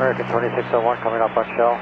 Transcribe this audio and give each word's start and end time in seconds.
American 0.00 0.26
2601 0.26 0.98
coming 1.02 1.22
up 1.22 1.36
on 1.36 1.44
shell. 1.56 1.74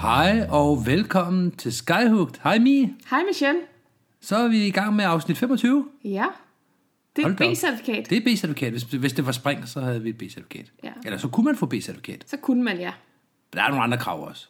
Hej 0.00 0.46
og 0.50 0.86
velkommen 0.86 1.50
til 1.50 1.72
Skyhooked. 1.72 2.40
Hej 2.42 2.58
Mi. 2.58 2.94
Hej 3.10 3.22
Michelle. 3.28 3.60
Så 4.20 4.36
er 4.36 4.48
vi 4.48 4.66
i 4.66 4.70
gang 4.70 4.96
med 4.96 5.04
afsnit 5.04 5.38
25. 5.38 5.88
Ja. 6.04 6.24
Det 7.16 7.24
er 7.24 7.28
et. 7.28 7.36
B-certifikat. 7.36 8.10
Det 8.10 8.16
er 8.16 8.20
B-certifikat. 8.20 8.70
Hvis, 8.70 8.82
hvis 8.82 9.12
det 9.12 9.26
var 9.26 9.32
spring, 9.32 9.68
så 9.68 9.80
havde 9.80 10.02
vi 10.02 10.08
et 10.08 10.18
B-certifikat. 10.18 10.72
Ja. 10.84 10.92
Eller 11.04 11.18
så 11.18 11.28
kunne 11.28 11.44
man 11.44 11.56
få 11.56 11.66
B-certifikat. 11.66 12.24
Så 12.26 12.36
kunne 12.36 12.62
man, 12.62 12.78
ja. 12.78 12.92
Der 13.52 13.62
er 13.62 13.68
nogle 13.68 13.82
andre 13.82 13.98
krav 13.98 14.28
også. 14.28 14.48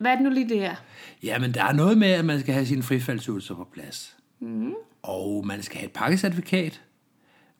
Hvad 0.00 0.10
er 0.10 0.14
det 0.14 0.24
nu 0.24 0.30
lige, 0.30 0.48
det 0.48 0.64
er? 0.64 0.74
Ja, 1.22 1.38
men 1.38 1.54
der 1.54 1.64
er 1.64 1.72
noget 1.72 1.98
med, 1.98 2.08
at 2.08 2.24
man 2.24 2.40
skal 2.40 2.54
have 2.54 2.66
sine 2.66 2.82
frifaldsøvelser 2.82 3.54
på 3.54 3.68
plads. 3.72 4.16
Mm. 4.40 4.74
Og 5.02 5.46
man 5.46 5.62
skal 5.62 5.78
have 5.78 5.86
et 5.86 5.92
pakkecertifikat. 5.92 6.82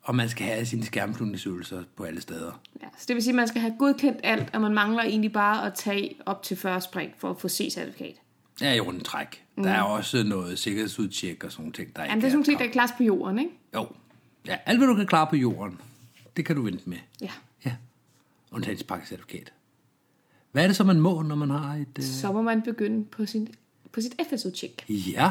Og 0.03 0.15
man 0.15 0.29
skal 0.29 0.47
have 0.47 0.67
sine 0.67 0.85
skærmflyvningsøvelser 0.85 1.83
på 1.97 2.05
alle 2.05 2.21
steder. 2.21 2.61
Ja, 2.83 2.87
så 2.99 3.05
det 3.09 3.15
vil 3.15 3.23
sige, 3.23 3.33
at 3.33 3.37
man 3.37 3.49
skal 3.49 3.61
have 3.61 3.75
godkendt 3.79 4.21
alt, 4.23 4.55
og 4.55 4.61
man 4.61 4.75
mangler 4.75 5.03
egentlig 5.03 5.33
bare 5.33 5.67
at 5.67 5.75
tage 5.75 6.17
op 6.27 6.43
til 6.43 6.57
40 6.57 6.81
spring 6.81 7.13
for 7.19 7.31
at 7.31 7.37
få 7.41 7.49
C-certifikat. 7.49 8.21
Ja, 8.61 8.75
i 8.75 8.81
rundt 8.81 9.05
træk. 9.05 9.45
Mm. 9.57 9.63
Der 9.63 9.71
er 9.71 9.83
også 9.83 10.23
noget 10.23 10.59
sikkerhedsudtjek 10.59 11.45
og 11.45 11.53
sådan 11.53 11.63
nogle 11.63 11.73
ting, 11.73 11.97
der 11.97 12.03
ikke 12.03 12.11
Jamen, 12.11 12.21
det 12.21 12.27
er 12.27 12.31
sådan 12.31 12.37
nogle 12.37 12.45
ting, 12.45 12.59
der 12.59 12.65
kan 12.65 12.73
klares 12.73 12.93
på 12.97 13.03
jorden, 13.03 13.39
ikke? 13.39 13.51
Jo. 13.75 13.89
Ja, 14.47 14.57
alt 14.67 14.79
hvad 14.79 14.89
du 14.89 14.95
kan 14.95 15.07
klare 15.07 15.27
på 15.27 15.37
jorden, 15.37 15.81
det 16.37 16.45
kan 16.45 16.57
du 16.57 16.63
vente 16.63 16.91
med. 16.91 16.99
Ja. 17.21 17.31
Ja. 17.65 17.73
Undtagelsespakkecertifikat. 18.53 19.53
Hvad 20.53 20.63
er 20.63 20.67
det 20.67 20.77
så, 20.77 20.85
man 20.85 21.01
må, 21.01 21.23
når 21.23 21.35
man 21.35 21.51
har 21.51 21.75
et... 21.75 21.99
Øh... 21.99 22.05
Så 22.05 22.33
må 22.33 22.43
man 22.43 22.63
begynde 22.63 23.05
på, 23.05 23.27
sin, 23.27 23.49
på 23.93 24.01
sit 24.01 24.15
FSU-tjek. 24.31 24.85
Ja, 24.89 25.31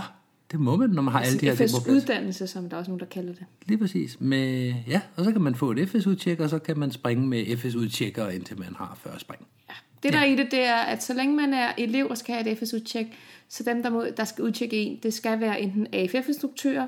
det 0.52 0.60
må 0.60 0.76
man, 0.76 0.90
når 0.90 1.02
man 1.02 1.12
har 1.12 1.20
alle 1.20 1.40
de 1.40 1.46
her 1.46 1.56
ting 1.56 1.70
på. 1.70 1.78
FS-uddannelse, 1.78 2.48
som 2.48 2.70
der 2.70 2.76
er 2.76 2.80
også 2.80 2.92
nogen, 2.92 3.00
der 3.00 3.06
kalder 3.06 3.34
det. 3.34 3.46
Lige 3.66 3.78
præcis. 3.78 4.22
Med, 4.22 4.74
ja, 4.88 5.02
og 5.16 5.26
så 5.26 5.32
kan 5.32 5.42
man 5.42 5.56
få 5.56 5.72
et 5.72 5.90
FS-udtjek, 5.90 6.40
og 6.40 6.50
så 6.50 6.60
kan 6.60 6.80
man 6.80 6.92
springe 6.92 7.28
med 7.28 7.58
FS-udtjekker, 7.58 8.30
indtil 8.30 8.60
man 8.60 8.76
har 8.78 8.98
40 9.04 9.20
spring. 9.20 9.48
Ja. 9.70 9.74
Det 10.04 10.14
der 10.14 10.20
er 10.20 10.26
i 10.26 10.36
det, 10.36 10.48
det 10.52 10.66
er, 10.66 10.76
at 10.76 11.04
så 11.04 11.14
længe 11.14 11.36
man 11.36 11.54
er 11.54 11.72
elev 11.78 12.08
og 12.10 12.18
skal 12.18 12.36
have 12.36 12.52
et 12.52 12.58
FS-udtjek, 12.58 13.06
så 13.50 13.64
dem, 13.64 13.84
der, 13.84 13.90
må, 13.90 14.06
der 14.18 14.26
skal 14.26 14.44
udtjekke 14.44 14.78
en, 14.78 15.00
det 15.04 15.14
skal 15.14 15.40
være 15.40 15.62
enten 15.62 15.88
AFF-instruktører, 15.94 16.88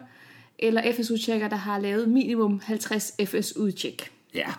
eller 0.59 0.93
FS-udtjekker, 0.93 1.47
der 1.47 1.55
har 1.55 1.79
lavet 1.79 2.09
minimum 2.09 2.61
50 2.63 3.11
FS-udtjek. 3.25 4.11
Ja, 4.33 4.49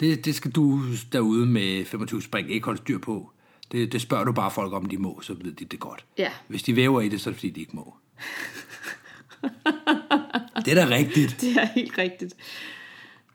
det, 0.00 0.24
det 0.24 0.34
skal 0.34 0.50
du 0.50 0.80
derude 1.12 1.46
med 1.46 1.84
25 1.84 2.22
spring 2.22 2.50
ikke 2.50 2.64
holde 2.64 2.78
styr 2.80 2.98
på. 2.98 3.30
Det, 3.72 3.92
det 3.92 4.00
spørger 4.00 4.24
du 4.24 4.32
bare 4.32 4.50
folk 4.50 4.72
om, 4.72 4.86
de 4.86 4.96
må, 4.98 5.20
så 5.22 5.34
ved 5.34 5.52
de 5.52 5.64
det 5.64 5.80
godt. 5.80 6.04
Ja. 6.18 6.30
Hvis 6.48 6.62
de 6.62 6.76
væver 6.76 7.00
i 7.00 7.08
det, 7.08 7.20
så 7.20 7.30
er 7.30 7.32
det 7.32 7.38
fordi, 7.38 7.50
de 7.50 7.60
ikke 7.60 7.76
må. 7.76 7.94
det 10.64 10.78
er 10.78 10.86
da 10.86 10.94
rigtigt. 10.94 11.36
Det 11.40 11.56
er 11.56 11.64
helt 11.64 11.98
rigtigt. 11.98 12.34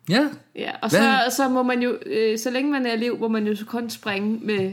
Ja, 0.10 0.30
Ja, 0.56 0.72
og 0.82 0.90
Hvad? 0.90 1.30
så, 1.30 1.36
så 1.36 1.50
må 1.50 1.64
man 1.64 1.82
jo, 1.82 1.98
øh, 2.06 2.40
så 2.40 2.50
længe 2.52 2.72
man 2.72 2.86
er 2.86 2.94
elev, 2.94 3.20
må 3.20 3.28
man 3.28 3.48
jo 3.48 3.56
så 3.56 3.66
kun 3.66 3.90
springe 3.90 4.40
med 4.40 4.72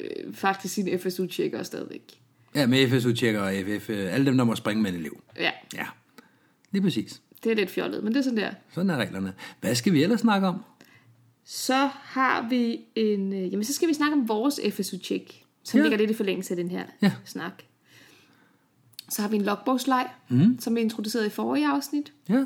øh, 0.00 0.34
faktisk 0.34 0.74
sine 0.74 0.98
FSU-tjekker 0.98 1.62
stadigvæk. 1.62 2.02
ja 2.54 2.66
med 2.66 2.88
FS-udtjekker 2.88 3.40
og 3.40 3.52
FF, 3.66 3.90
øh, 3.90 4.14
alle 4.14 4.26
dem, 4.26 4.36
der 4.36 4.44
må 4.44 4.54
springe 4.54 4.82
med 4.82 4.90
en 4.92 4.96
elev. 4.96 5.20
Ja, 5.38 5.50
Ja, 5.74 5.86
lige 6.70 6.82
præcis. 6.82 7.20
det 7.44 7.52
er 7.52 7.56
lidt 7.56 7.70
fjollet, 7.70 8.04
men 8.04 8.12
det 8.12 8.18
er 8.18 8.22
sådan 8.24 8.36
der. 8.38 8.50
Sådan 8.74 8.90
er 8.90 8.96
reglerne. 8.96 9.32
Hvad 9.60 9.74
skal 9.74 9.92
vi 9.92 10.02
ellers 10.02 10.20
snakke 10.20 10.46
om? 10.48 10.64
Så 11.52 11.88
har 11.94 12.48
vi 12.48 12.80
en, 12.94 13.32
øh, 13.32 13.52
jamen 13.52 13.64
så 13.64 13.72
skal 13.74 13.88
vi 13.88 13.94
snakke 13.94 14.14
om 14.16 14.28
vores 14.28 14.60
FSU-tjek, 14.70 15.44
som 15.64 15.78
Ja. 15.78 15.82
ligger 15.82 15.98
lidt 15.98 16.10
i 16.10 16.14
forlængelse 16.14 16.50
af 16.52 16.56
den 16.56 16.70
her 16.70 16.84
Ja. 17.02 17.12
snak. 17.24 17.52
Så 19.08 19.22
har 19.22 19.28
vi 19.28 19.36
en 19.36 19.42
logbogsleg, 19.42 20.08
mm. 20.28 20.56
som 20.60 20.74
vi 20.76 20.80
introducerede 20.80 21.26
i 21.26 21.30
forrige 21.30 21.68
afsnit. 21.68 22.12
Ja, 22.28 22.44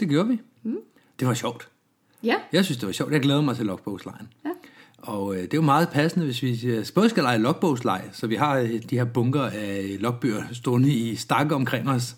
det 0.00 0.08
gjorde 0.08 0.28
vi. 0.28 0.40
Mm. 0.62 0.76
Det 1.20 1.28
var 1.28 1.34
sjovt. 1.34 1.68
Ja, 2.22 2.34
Jeg 2.52 2.64
synes, 2.64 2.78
det 2.78 2.86
var 2.86 2.92
sjovt. 2.92 3.12
Jeg 3.12 3.20
glæder 3.20 3.40
mig 3.40 3.56
til 3.56 3.66
logbogslejen. 3.66 4.28
ja. 4.44 4.50
Og 4.98 5.34
øh, 5.36 5.42
det 5.42 5.54
er 5.54 5.58
jo 5.58 5.62
meget 5.62 5.88
passende, 5.88 6.24
hvis 6.26 6.42
vi 6.42 6.66
øh, 6.66 6.86
både 6.94 7.08
skal 7.08 7.22
lege 7.22 7.38
logbogsleg, 7.38 8.08
så 8.12 8.26
vi 8.26 8.34
har 8.34 8.58
øh, 8.58 8.70
de 8.90 8.96
her 8.96 9.04
bunker 9.04 9.42
af 9.42 9.96
logbøger 10.00 10.42
stående 10.52 10.90
i 10.92 11.16
stakke 11.16 11.54
omkring 11.54 11.88
os. 11.88 12.16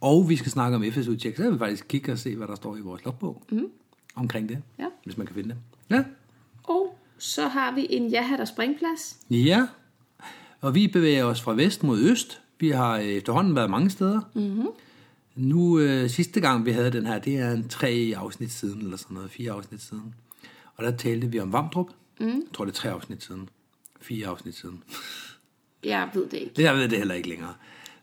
Og 0.00 0.28
vi 0.28 0.36
skal 0.36 0.52
snakke 0.52 0.76
om 0.76 0.84
FS-udtjek, 0.92 1.36
så 1.36 1.42
kan 1.42 1.52
vi 1.52 1.58
faktisk 1.58 1.84
kigge 1.88 2.12
og 2.12 2.18
se, 2.18 2.36
hvad 2.36 2.46
der 2.46 2.54
står 2.54 2.76
i 2.76 2.80
vores 2.80 3.04
logbog 3.04 3.42
mm. 3.50 3.66
Omkring 4.14 4.48
det, 4.48 4.62
Ja. 4.78 4.86
hvis 5.04 5.16
man 5.16 5.26
kan 5.26 5.34
finde 5.34 5.48
det. 5.48 5.56
Ja. 5.90 6.04
Og 6.64 6.98
så 7.18 7.48
har 7.48 7.74
vi 7.74 7.86
en 7.90 8.08
ja 8.08 8.36
og 8.40 8.48
springplads. 8.48 9.18
Ja, 9.30 9.66
og 10.60 10.74
vi 10.74 10.88
bevæger 10.88 11.24
os 11.24 11.42
fra 11.42 11.52
vest 11.54 11.82
mod 11.82 12.00
øst. 12.00 12.40
Vi 12.60 12.70
har 12.70 12.96
øh, 12.98 13.04
efterhånden 13.04 13.56
været 13.56 13.70
mange 13.70 13.90
steder. 13.90 14.20
Mm-hmm. 14.34 14.66
Nu, 15.36 15.78
øh, 15.78 16.10
sidste 16.10 16.40
gang 16.40 16.64
vi 16.66 16.70
havde 16.70 16.90
den 16.92 17.06
her, 17.06 17.18
det 17.18 17.36
er 17.38 17.50
en 17.52 17.68
tre 17.68 18.14
afsnit 18.16 18.52
siden, 18.52 18.80
eller 18.82 18.96
sådan 18.96 19.14
noget, 19.14 19.30
fire 19.30 19.52
afsnit 19.52 19.82
siden. 19.82 20.14
Og 20.76 20.84
der 20.84 20.96
talte 20.96 21.26
vi 21.30 21.40
om 21.40 21.52
Vamdrup. 21.52 21.88
Mm. 22.20 22.26
Jeg 22.26 22.34
tror, 22.54 22.64
det 22.64 22.72
er 22.72 22.76
tre 22.76 22.90
afsnit 22.90 23.22
siden. 23.22 23.48
Fire 24.00 24.26
afsnit 24.26 24.54
siden. 24.54 24.82
Jeg 25.84 26.08
ved 26.14 26.24
det 26.28 26.32
ikke. 26.36 26.52
Det 26.56 26.62
jeg 26.62 26.74
ved 26.74 26.88
det 26.88 26.98
heller 26.98 27.14
ikke 27.14 27.28
længere. 27.28 27.54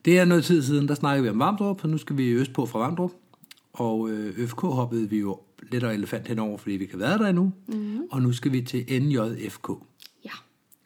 Det 0.06 0.20
er 0.20 0.26
noget 0.26 0.44
tid 0.44 0.64
siden, 0.64 0.88
der 0.88 0.96
snakkede 0.96 1.24
vi 1.24 1.30
om 1.30 1.40
Vamdrup, 1.40 1.84
og 1.84 1.90
nu 1.90 1.98
skal 1.98 2.18
vi 2.18 2.30
øst 2.30 2.54
på 2.54 2.66
fra 2.66 2.80
Vamdrup. 2.80 3.12
Og 3.74 4.10
øh, 4.10 4.48
FK 4.48 4.62
hoppede 4.62 5.10
vi 5.10 5.20
jo 5.20 5.40
lidt 5.72 5.84
og 5.84 5.94
elefant 5.94 6.28
henover, 6.28 6.58
fordi 6.58 6.76
vi 6.76 6.86
kan 6.86 7.00
være 7.00 7.18
der 7.18 7.28
endnu. 7.28 7.52
Mm-hmm. 7.68 8.02
Og 8.12 8.22
nu 8.22 8.32
skal 8.34 8.52
vi 8.52 8.62
til 8.62 9.04
NJFK. 9.04 9.70
Ja, 10.26 10.30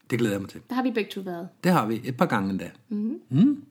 Det 0.09 0.19
glæder 0.19 0.33
jeg 0.33 0.41
mig 0.41 0.49
til. 0.49 0.61
der 0.69 0.75
har 0.75 0.83
vi 0.83 0.91
begge 0.91 1.09
to 1.11 1.21
været. 1.21 1.47
Det 1.63 1.71
har 1.71 1.85
vi 1.85 2.01
et 2.03 2.17
par 2.17 2.25
gange 2.25 2.49
endda. 2.49 2.69
Mm-hmm. 2.89 3.19
Mm. 3.29 3.63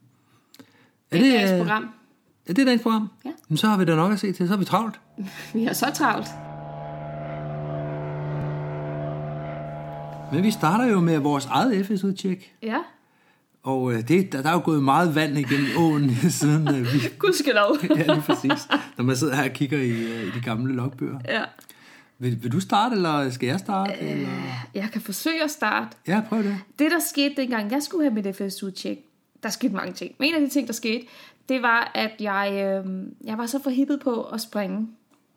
Er 1.10 1.18
Det 1.18 1.18
er 1.18 1.22
det, 1.22 1.32
dagens 1.32 1.50
øh, 1.52 1.58
program. 1.58 1.88
er 2.46 2.52
det 2.52 2.66
dagens 2.66 2.82
program? 2.82 3.08
Ja. 3.24 3.30
Men 3.48 3.56
så 3.56 3.66
har 3.66 3.78
vi 3.78 3.84
da 3.84 3.94
nok 3.96 4.12
at 4.12 4.20
se 4.20 4.32
til, 4.32 4.48
så 4.48 4.54
er 4.54 4.58
vi 4.58 4.64
travlt. 4.64 5.00
Vi 5.54 5.64
har 5.64 5.72
så 5.72 5.86
travlt. 5.94 6.28
Men 10.32 10.42
vi 10.42 10.50
starter 10.50 10.84
jo 10.86 11.00
med 11.00 11.18
vores 11.18 11.46
eget 11.46 11.86
FS-udtjek. 11.86 12.54
Ja, 12.62 12.78
Og 13.64 13.92
øh, 13.92 14.08
det, 14.08 14.32
der, 14.32 14.42
der 14.42 14.48
er 14.48 14.52
jo 14.52 14.62
gået 14.64 14.82
meget 14.82 15.14
vand 15.14 15.38
igennem 15.38 15.66
åen, 15.78 16.10
siden 16.40 16.68
øh, 16.68 16.92
vi... 16.92 16.98
gudskelov. 17.18 17.76
Ja, 17.96 18.12
lige 18.12 18.22
præcis. 18.22 18.68
Når 18.96 19.04
man 19.04 19.16
sidder 19.16 19.34
her 19.36 19.44
og 19.44 19.50
kigger 19.50 19.78
i, 19.78 19.90
øh, 19.90 20.26
i 20.26 20.30
de 20.30 20.40
gamle 20.44 20.74
logbøger. 20.74 21.18
ja. 21.28 21.42
Vil, 22.18 22.42
vil 22.42 22.52
du 22.52 22.60
starte, 22.60 22.94
eller 22.96 23.30
skal 23.30 23.46
jeg 23.46 23.58
starte? 23.58 24.00
Eller? 24.00 24.28
Jeg 24.74 24.88
kan 24.92 25.00
forsøge 25.00 25.44
at 25.44 25.50
starte. 25.50 25.96
Ja, 26.06 26.22
prøv 26.28 26.42
det. 26.42 26.56
Det, 26.78 26.90
der 26.90 26.98
skete 27.10 27.34
dengang, 27.36 27.70
jeg 27.70 27.82
skulle 27.82 28.04
have 28.10 28.22
mit 28.22 28.36
FSU-tjek, 28.36 28.98
der 29.42 29.48
skete 29.48 29.74
mange 29.74 29.92
ting. 29.92 30.14
Men 30.18 30.28
en 30.28 30.34
af 30.34 30.40
de 30.40 30.48
ting, 30.48 30.66
der 30.66 30.72
skete, 30.72 31.06
det 31.48 31.62
var, 31.62 31.92
at 31.94 32.10
jeg, 32.20 32.50
øh, 32.52 33.02
jeg 33.24 33.38
var 33.38 33.46
så 33.46 33.62
forhippet 33.62 34.00
på 34.00 34.22
at 34.22 34.40
springe. 34.40 34.88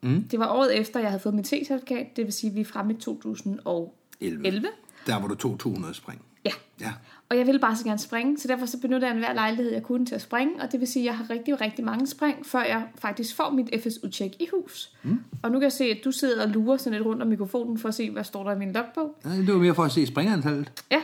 Mm. 0.02 0.22
Det 0.30 0.38
var 0.38 0.46
året 0.48 0.78
efter, 0.78 1.00
jeg 1.00 1.08
havde 1.08 1.20
fået 1.20 1.34
mit 1.34 1.46
C-certifikat, 1.48 2.16
det 2.16 2.24
vil 2.24 2.32
sige, 2.32 2.50
at 2.50 2.56
vi 2.56 2.60
er 2.60 2.64
fremme 2.64 2.92
i 2.92 2.96
2011. 2.96 3.88
11. 4.20 4.66
Der 5.06 5.18
hvor 5.18 5.28
du 5.28 5.34
tog 5.34 5.58
200 5.58 5.94
spring. 5.94 6.20
Ja. 6.44 6.50
Ja. 6.80 6.92
Og 7.30 7.38
jeg 7.38 7.46
ville 7.46 7.60
bare 7.60 7.76
så 7.76 7.84
gerne 7.84 7.98
springe, 7.98 8.38
så 8.38 8.48
derfor 8.48 8.66
så 8.66 8.80
benytter 8.80 9.08
jeg 9.08 9.12
enhver 9.14 9.32
lejlighed, 9.32 9.72
jeg 9.72 9.82
kunne 9.82 10.06
til 10.06 10.14
at 10.14 10.20
springe. 10.22 10.62
Og 10.62 10.72
det 10.72 10.80
vil 10.80 10.88
sige, 10.88 11.02
at 11.02 11.06
jeg 11.06 11.16
har 11.16 11.30
rigtig, 11.30 11.60
rigtig 11.60 11.84
mange 11.84 12.06
spring, 12.06 12.46
før 12.46 12.62
jeg 12.62 12.88
faktisk 12.98 13.36
får 13.36 13.50
mit 13.50 13.82
FSU-tjek 13.82 14.34
i 14.40 14.48
hus. 14.52 14.92
Mm. 15.02 15.18
Og 15.42 15.50
nu 15.50 15.58
kan 15.58 15.62
jeg 15.62 15.72
se, 15.72 15.84
at 15.84 15.98
du 16.04 16.12
sidder 16.12 16.42
og 16.42 16.48
lurer 16.48 16.76
sådan 16.76 16.92
lidt 16.92 17.06
rundt 17.06 17.22
om 17.22 17.28
mikrofonen 17.28 17.78
for 17.78 17.88
at 17.88 17.94
se, 17.94 18.10
hvad 18.10 18.24
står 18.24 18.44
der 18.44 18.52
i 18.52 18.58
min 18.58 18.72
logbog. 18.72 19.16
Ja, 19.24 19.30
Det 19.30 19.52
var 19.52 19.58
mere 19.58 19.74
for 19.74 19.84
at 19.84 19.92
se 19.92 20.06
springantallet. 20.06 20.72
Ja. 20.90 21.02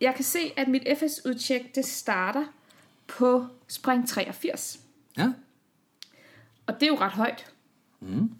Jeg 0.00 0.14
kan 0.14 0.24
se, 0.24 0.38
at 0.56 0.68
mit 0.68 0.82
FS-udtjek, 0.98 1.74
det 1.74 1.84
starter 1.84 2.44
på 3.06 3.46
spring 3.68 4.08
83. 4.08 4.80
Ja. 5.18 5.32
Og 6.66 6.74
det 6.74 6.82
er 6.82 6.86
jo 6.86 6.96
ret 7.00 7.12
højt. 7.12 7.46
Mm. 8.00 8.30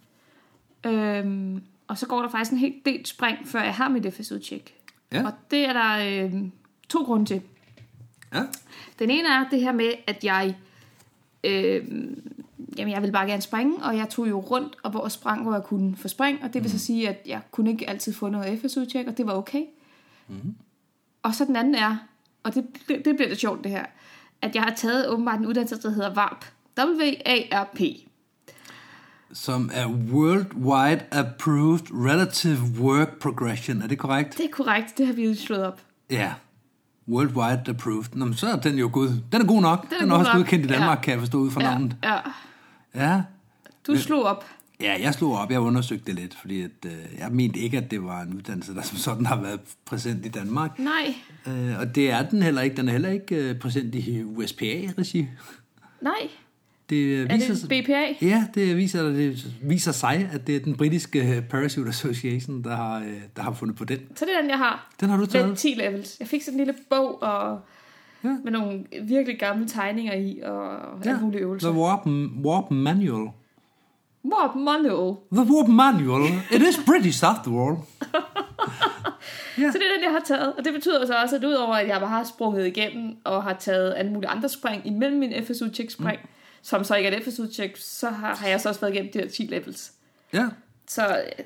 Øhm, 0.86 1.62
og 1.86 1.98
så 1.98 2.06
går 2.06 2.22
der 2.22 2.28
faktisk 2.28 2.52
en 2.52 2.58
helt 2.58 2.84
del 2.84 3.06
spring, 3.06 3.48
før 3.48 3.62
jeg 3.62 3.74
har 3.74 3.88
mit 3.88 4.14
FS-udtjek. 4.14 4.74
Ja. 5.12 5.26
Og 5.26 5.32
det 5.50 5.64
er 5.64 5.72
der 5.72 6.24
øhm, 6.24 6.52
to 6.88 7.02
grunde 7.02 7.26
til. 7.26 7.42
Ja. 8.34 8.42
Den 8.98 9.10
ene 9.10 9.28
er 9.28 9.48
det 9.50 9.60
her 9.60 9.72
med, 9.72 9.92
at 10.06 10.24
jeg... 10.24 10.56
Øhm, 11.44 12.32
jamen, 12.78 12.94
jeg 12.94 13.02
vil 13.02 13.12
bare 13.12 13.26
gerne 13.26 13.42
springe, 13.42 13.84
og 13.84 13.96
jeg 13.96 14.08
tog 14.08 14.28
jo 14.28 14.40
rundt 14.40 14.76
og 14.82 14.90
hvor 14.90 15.08
sprang, 15.08 15.42
hvor 15.42 15.52
jeg 15.52 15.62
kunne 15.62 15.96
få 15.96 16.08
spring. 16.08 16.44
Og 16.44 16.54
det 16.54 16.62
vil 16.62 16.70
så 16.70 16.78
sige, 16.78 17.08
at 17.08 17.22
jeg 17.26 17.40
kunne 17.50 17.70
ikke 17.70 17.90
altid 17.90 18.12
få 18.12 18.28
noget 18.28 18.60
FS-udtjek, 18.60 19.06
og 19.06 19.18
det 19.18 19.26
var 19.26 19.32
okay. 19.32 19.62
Mm. 20.28 20.54
Og 21.22 21.34
så 21.34 21.44
den 21.44 21.56
anden 21.56 21.74
er, 21.74 21.96
og 22.42 22.54
det, 22.54 22.66
det, 22.88 23.04
det 23.04 23.16
bliver 23.16 23.28
lidt 23.28 23.40
sjovt 23.40 23.64
det 23.64 23.70
her, 23.70 23.84
at 24.42 24.54
jeg 24.54 24.62
har 24.62 24.74
taget 24.74 25.08
åbenbart 25.08 25.38
en 25.38 25.46
uddannelse, 25.46 25.82
der 25.82 25.90
hedder 25.90 26.14
VARP. 26.14 26.44
W-A-R-P. 26.78 27.80
Som 29.32 29.70
er 29.74 29.86
Worldwide 29.86 31.04
Approved 31.10 31.86
Relative 31.92 32.58
Work 32.80 33.18
Progression. 33.18 33.82
Er 33.82 33.86
det 33.86 33.98
korrekt? 33.98 34.38
Det 34.38 34.44
er 34.44 34.50
korrekt, 34.50 34.98
det 34.98 35.06
har 35.06 35.14
vi 35.14 35.24
jo 35.24 35.34
slået 35.34 35.64
op. 35.64 35.80
Ja. 36.10 36.32
Worldwide 37.08 37.62
Approved. 37.68 38.04
Nå, 38.14 38.24
men 38.24 38.34
så 38.34 38.46
er 38.46 38.56
den 38.56 38.78
jo 38.78 38.90
god. 38.92 39.08
Den 39.32 39.40
er 39.42 39.46
god 39.46 39.60
nok. 39.62 39.82
Den 39.90 39.94
er, 39.96 40.00
den 40.00 40.10
er 40.10 40.14
også 40.16 40.32
nok. 40.32 40.36
godkendt 40.36 40.64
i 40.64 40.68
Danmark, 40.68 40.98
Ja. 40.98 41.02
kan 41.02 41.10
jeg 41.12 41.20
forstå 41.20 41.38
ud 41.38 41.50
fra 41.50 41.62
Ja, 41.62 41.70
navnet. 41.70 41.96
ja. 42.04 42.16
Ja. 42.94 43.22
Du 43.86 43.96
slog 43.96 44.22
op. 44.24 44.44
Ja, 44.80 44.96
jeg 45.02 45.14
slog 45.14 45.38
op, 45.38 45.50
jeg 45.50 45.60
undersøgte 45.60 46.06
det 46.06 46.14
lidt, 46.14 46.34
fordi 46.40 46.62
at, 46.62 46.70
øh, 46.86 46.92
jeg 47.18 47.28
mente 47.30 47.58
ikke, 47.58 47.78
at 47.78 47.90
det 47.90 48.04
var 48.04 48.20
en 48.22 48.34
uddannelse, 48.34 48.74
der 48.74 48.82
som 48.90 48.96
sådan 48.98 49.26
har 49.26 49.40
været 49.40 49.60
præsent 49.84 50.26
i 50.26 50.28
Danmark. 50.28 50.78
Nej, 50.78 51.14
Øh, 51.46 51.78
og 51.80 51.94
det 51.94 52.10
er 52.10 52.22
den 52.28 52.42
heller 52.42 52.62
ikke. 52.62 52.76
Den 52.76 52.88
er 52.88 52.92
heller 52.92 53.08
ikke 53.10 53.34
øh, 53.36 53.58
præsent 53.58 53.94
i 53.94 54.22
USPA-regi. 54.24 55.26
nej. 56.02 56.28
Det 56.90 56.96
øh, 56.96 57.26
Er 57.30 57.34
viser 57.36 57.68
det 57.68 57.84
BPA? 57.84 58.26
Ja, 58.26 58.46
det 58.54 58.76
viser, 58.76 59.02
det 59.02 59.46
viser 59.62 59.92
sig, 59.92 60.30
at 60.32 60.46
det 60.46 60.56
er 60.56 60.60
den 60.60 60.76
britiske 60.76 61.36
øh, 61.36 61.42
Parachute 61.42 61.88
Association, 61.88 62.64
der 62.64 62.76
har, 62.76 62.98
øh, 62.98 63.20
der 63.36 63.42
har 63.42 63.52
fundet 63.52 63.76
på 63.76 63.84
den. 63.84 63.98
Så 64.16 64.24
det 64.24 64.34
er 64.36 64.40
den, 64.40 64.50
jeg 64.50 64.58
har. 64.58 64.90
Den 65.00 65.08
har 65.08 65.16
du 65.16 65.26
taget? 65.26 65.58
10 65.58 65.68
levels. 65.68 66.16
Jeg 66.20 66.28
fik 66.28 66.42
sådan 66.42 66.60
en 66.60 66.66
lille 66.66 66.80
bog 66.90 67.22
og 67.22 67.60
Ja. 68.24 68.28
med 68.44 68.52
nogle 68.52 68.84
virkelig 69.02 69.38
gamle 69.38 69.68
tegninger 69.68 70.14
i 70.14 70.40
og 70.42 70.80
ja. 71.04 71.10
alle 71.10 71.22
mulige 71.22 71.40
øvelser. 71.40 71.70
The 71.70 71.80
Warp, 71.80 72.06
Warp 72.44 72.70
Manual. 72.70 73.28
Warp 74.24 74.54
Manual. 74.54 75.16
The 75.32 75.54
Warp 75.54 75.68
Manual. 75.68 76.22
It 76.52 76.62
is 76.62 76.80
British 76.86 77.24
after 77.24 77.50
all. 77.66 77.76
Ja. 79.58 79.70
Så 79.72 79.78
det 79.78 79.84
er 79.86 79.94
den, 79.96 80.04
jeg 80.04 80.12
har 80.12 80.22
taget. 80.24 80.52
Og 80.58 80.64
det 80.64 80.72
betyder 80.72 81.06
så 81.06 81.14
også, 81.22 81.36
at 81.36 81.44
udover 81.44 81.74
at 81.74 81.88
jeg 81.88 82.00
bare 82.00 82.10
har 82.10 82.24
sprunget 82.24 82.66
igennem 82.66 83.16
og 83.24 83.42
har 83.42 83.52
taget 83.52 83.94
alle 83.96 84.12
mulige 84.12 84.28
andre 84.30 84.48
spring 84.48 84.86
imellem 84.86 85.18
min 85.18 85.32
FSU-check 85.44 85.90
spring, 85.90 86.18
mm. 86.22 86.28
Som 86.62 86.84
så 86.84 86.94
ikke 86.94 87.08
er 87.08 87.16
et 87.16 87.24
FSU-check, 87.24 87.76
så 87.76 88.10
har, 88.10 88.36
har 88.36 88.48
jeg 88.48 88.60
så 88.60 88.68
også 88.68 88.80
været 88.80 88.92
igennem 88.94 89.12
de 89.12 89.18
her 89.18 89.28
10 89.28 89.42
levels. 89.42 89.92
Ja, 90.32 90.48
Så 90.88 91.08
øh, 91.38 91.44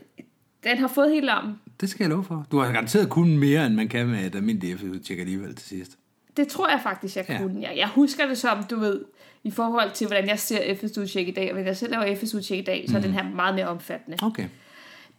den 0.64 0.79
har 0.79 0.88
fået 0.88 1.11
helt 1.14 1.31
armen. 1.31 1.55
det 1.81 1.91
skal 1.91 2.05
jeg 2.05 2.11
love 2.11 2.25
for. 2.25 2.47
Du 2.50 2.59
har 2.59 2.73
garanteret 2.73 3.09
kun 3.09 3.37
mere, 3.38 3.67
end 3.67 3.75
man 3.75 3.88
kan 3.88 4.06
med 4.06 4.25
et 4.26 4.35
almindeligt 4.35 4.79
FSU-tjek 4.79 5.19
alligevel 5.19 5.55
til 5.55 5.69
sidst. 5.69 5.99
Det 6.37 6.49
tror 6.49 6.69
jeg 6.69 6.81
faktisk, 6.82 7.17
jeg 7.17 7.25
Ja. 7.29 7.38
kunne. 7.38 7.61
Jeg, 7.62 7.73
jeg 7.76 7.88
husker 7.88 8.26
det 8.26 8.38
som, 8.38 8.64
du 8.64 8.79
ved, 8.79 9.05
i 9.44 9.50
forhold 9.50 9.91
til, 9.93 10.06
hvordan 10.06 10.29
jeg 10.29 10.38
ser 10.38 10.75
FSU-check 10.75 11.29
i 11.29 11.31
dag, 11.31 11.49
og 11.50 11.55
hvis 11.55 11.67
jeg 11.67 11.76
selv 11.76 11.91
laver 11.93 12.17
FSU-check 12.17 12.59
i 12.61 12.64
dag, 12.64 12.85
så 12.88 12.97
er 12.97 13.00
den 13.03 13.12
her 13.12 13.23
meget 13.31 13.55
mere 13.55 13.67
omfattende. 13.69 14.17
Okay. 14.23 14.49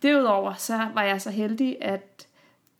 Derudover 0.02 0.54
så 0.54 0.88
var 0.94 1.04
jeg 1.04 1.22
så 1.22 1.30
heldig, 1.30 1.78
at 1.82 2.28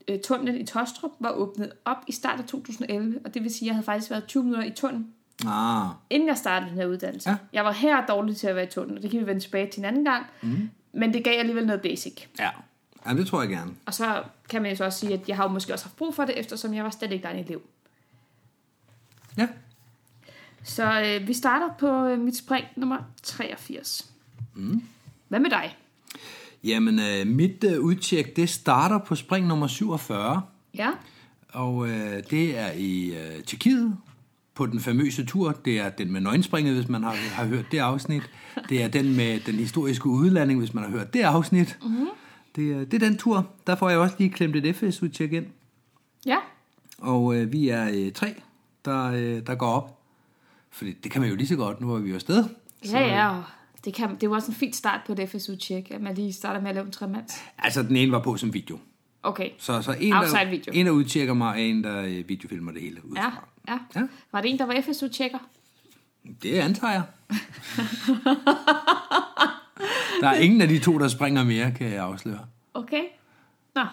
øh, 0.08 0.18
tunnelen 0.24 0.60
i 0.60 0.66
Tostrup 0.66 1.10
var 1.20 1.30
åbnet 1.30 1.72
op 1.84 1.96
i 2.06 2.12
start 2.12 2.40
af 2.40 2.46
2011, 2.46 3.20
og 3.24 3.34
det 3.34 3.42
vil 3.42 3.54
sige, 3.54 3.66
at 3.66 3.66
jeg 3.66 3.74
havde 3.74 3.84
faktisk 3.84 4.10
været 4.10 4.24
20 4.24 4.42
minutter 4.44 4.66
i 4.66 4.70
tunnelen, 4.70 5.08
Ah, 5.46 5.86
inden 6.10 6.28
jeg 6.28 6.36
startede 6.36 6.70
den 6.70 6.78
her 6.78 6.86
uddannelse. 6.86 7.30
Ja. 7.30 7.36
Jeg 7.52 7.64
var 7.64 7.72
her 7.72 8.06
dårlig 8.06 8.36
til 8.36 8.46
at 8.46 8.56
være 8.56 8.64
i 8.64 8.70
tunnelen, 8.70 8.96
og 8.96 9.02
det 9.02 9.10
kan 9.10 9.20
vi 9.20 9.26
vende 9.26 9.40
tilbage 9.40 9.70
til 9.70 9.78
en 9.80 9.84
anden 9.84 10.04
gang, 10.04 10.26
mm. 10.42 10.70
men 10.92 11.12
det 11.12 11.24
gav 11.24 11.38
alligevel 11.38 11.66
noget 11.66 11.82
basic. 11.82 12.22
ja. 12.38 12.50
ja. 13.06 13.14
det 13.14 13.26
tror 13.26 13.40
jeg 13.40 13.50
gerne. 13.50 13.70
Og 13.86 13.94
så 13.94 14.22
kan 14.48 14.62
man 14.62 14.70
jo 14.70 14.76
så 14.76 14.84
også 14.84 14.98
sige, 14.98 15.12
at 15.14 15.28
jeg 15.28 15.36
har 15.36 15.44
jo 15.44 15.50
måske 15.50 15.72
også 15.72 15.84
haft 15.84 15.96
brug 15.96 16.14
for 16.14 16.24
det, 16.24 16.38
eftersom 16.38 16.74
jeg 16.74 16.84
var 16.84 16.90
slet 16.90 17.12
ikke 17.12 17.22
der 17.22 17.30
en 17.30 17.44
elev. 17.44 17.62
Ja. 19.36 19.48
Så 20.62 21.00
øh, 21.00 21.28
vi 21.28 21.34
starter 21.34 21.68
på 21.78 22.06
øh, 22.06 22.18
mit 22.18 22.36
spring 22.36 22.66
nummer 22.76 22.98
83. 23.22 24.10
Mm. 24.54 24.82
Hvad 25.28 25.40
med 25.40 25.50
dig? 25.50 25.76
Jamen, 26.64 27.00
øh, 27.00 27.26
mit 27.26 27.64
øh, 27.64 27.80
udtjek, 27.80 28.36
det 28.36 28.48
starter 28.48 28.98
på 28.98 29.14
spring 29.14 29.46
nummer 29.46 29.66
47. 29.66 30.42
Ja, 30.74 30.90
Og 31.52 31.88
øh, 31.88 32.22
det 32.30 32.58
er 32.58 32.72
i 32.72 33.16
øh, 33.16 33.42
Tjekkiet 33.44 33.96
på 34.54 34.66
den 34.66 34.80
famøse 34.80 35.24
tur. 35.26 35.52
Det 35.64 35.78
er 35.78 35.88
den 35.90 36.12
med 36.12 36.20
nøgenspringet, 36.20 36.74
hvis 36.74 36.88
man 36.88 37.02
har, 37.02 37.10
har 37.12 37.44
hørt 37.44 37.64
det 37.72 37.78
afsnit. 37.78 38.22
Det 38.68 38.82
er 38.82 38.88
den 38.88 39.16
med 39.16 39.40
den 39.40 39.54
historiske 39.54 40.06
udlanding, 40.06 40.58
hvis 40.58 40.74
man 40.74 40.84
har 40.84 40.90
hørt 40.90 41.14
det 41.14 41.20
afsnit. 41.22 41.78
Mm-hmm. 41.82 42.08
Det, 42.56 42.72
er- 42.72 42.84
det 42.84 42.94
er 43.02 43.08
den 43.08 43.16
tur. 43.18 43.46
Der 43.66 43.74
får 43.76 43.90
jeg 43.90 43.98
også 43.98 44.14
lige 44.18 44.30
klemt 44.30 44.56
et 44.56 44.76
FS-udtjek 44.76 45.32
ind. 45.32 45.46
ja, 46.26 46.36
Og 46.98 47.36
øh, 47.36 47.52
vi 47.52 47.68
er 47.68 47.88
øh, 47.94 48.12
tre, 48.12 48.34
der, 48.84 49.04
øh, 49.12 49.46
der 49.46 49.54
går 49.54 49.66
op. 49.66 50.00
Fordi 50.70 50.92
det 50.92 51.12
kan 51.12 51.20
man 51.20 51.30
jo 51.30 51.36
lige 51.36 51.46
så 51.48 51.56
godt, 51.56 51.80
nu 51.80 51.94
er 51.94 51.98
vi 51.98 52.08
jo 52.08 52.14
afsted. 52.14 52.44
ja, 52.90 52.98
ja. 53.06 53.28
og 53.36 53.42
Det, 53.84 53.94
kan, 53.94 54.08
det 54.14 54.22
er 54.22 54.26
jo 54.26 54.32
også 54.32 54.50
en 54.50 54.54
fin 54.54 54.72
start 54.72 55.00
på 55.06 55.12
et 55.12 55.28
FSU-check, 55.30 55.90
at 55.90 56.00
man 56.00 56.14
lige 56.14 56.32
starter 56.32 56.60
med 56.60 56.68
at 56.68 56.74
lave 56.74 56.86
en 56.86 56.92
tremands. 56.92 57.34
Altså, 57.58 57.82
den 57.82 57.96
ene 57.96 58.12
var 58.12 58.18
på 58.22 58.36
som 58.36 58.54
video. 58.54 58.78
Okay, 59.22 59.48
Så, 59.58 59.82
så 59.82 59.96
en, 60.00 60.12
Outside 60.12 60.38
der, 60.38 60.50
video. 60.50 60.72
en, 60.74 60.86
der 60.86 60.92
udtjekker 60.92 61.34
mig, 61.34 61.48
og 61.48 61.60
en, 61.60 61.84
der 61.84 62.02
øh, 62.02 62.28
videofilmer 62.28 62.72
det 62.72 62.80
hele. 62.82 62.96
ja, 63.04 63.08
Udefra. 63.10 63.48
Ja. 63.68 63.78
Ja. 63.96 64.02
Var 64.32 64.40
det 64.40 64.50
en, 64.50 64.58
der 64.58 64.66
var 64.66 64.80
FSU-checker? 64.80 65.38
Det 66.42 66.58
antager 66.58 66.92
jeg. 66.92 67.02
der 70.20 70.28
er 70.28 70.34
ingen 70.34 70.60
af 70.62 70.68
de 70.68 70.78
to, 70.78 70.98
der 70.98 71.08
springer 71.08 71.44
mere, 71.44 71.72
kan 71.72 71.86
jeg 71.92 72.02
afsløre. 72.04 72.46
Okay. 72.74 73.02
Nå, 73.74 73.84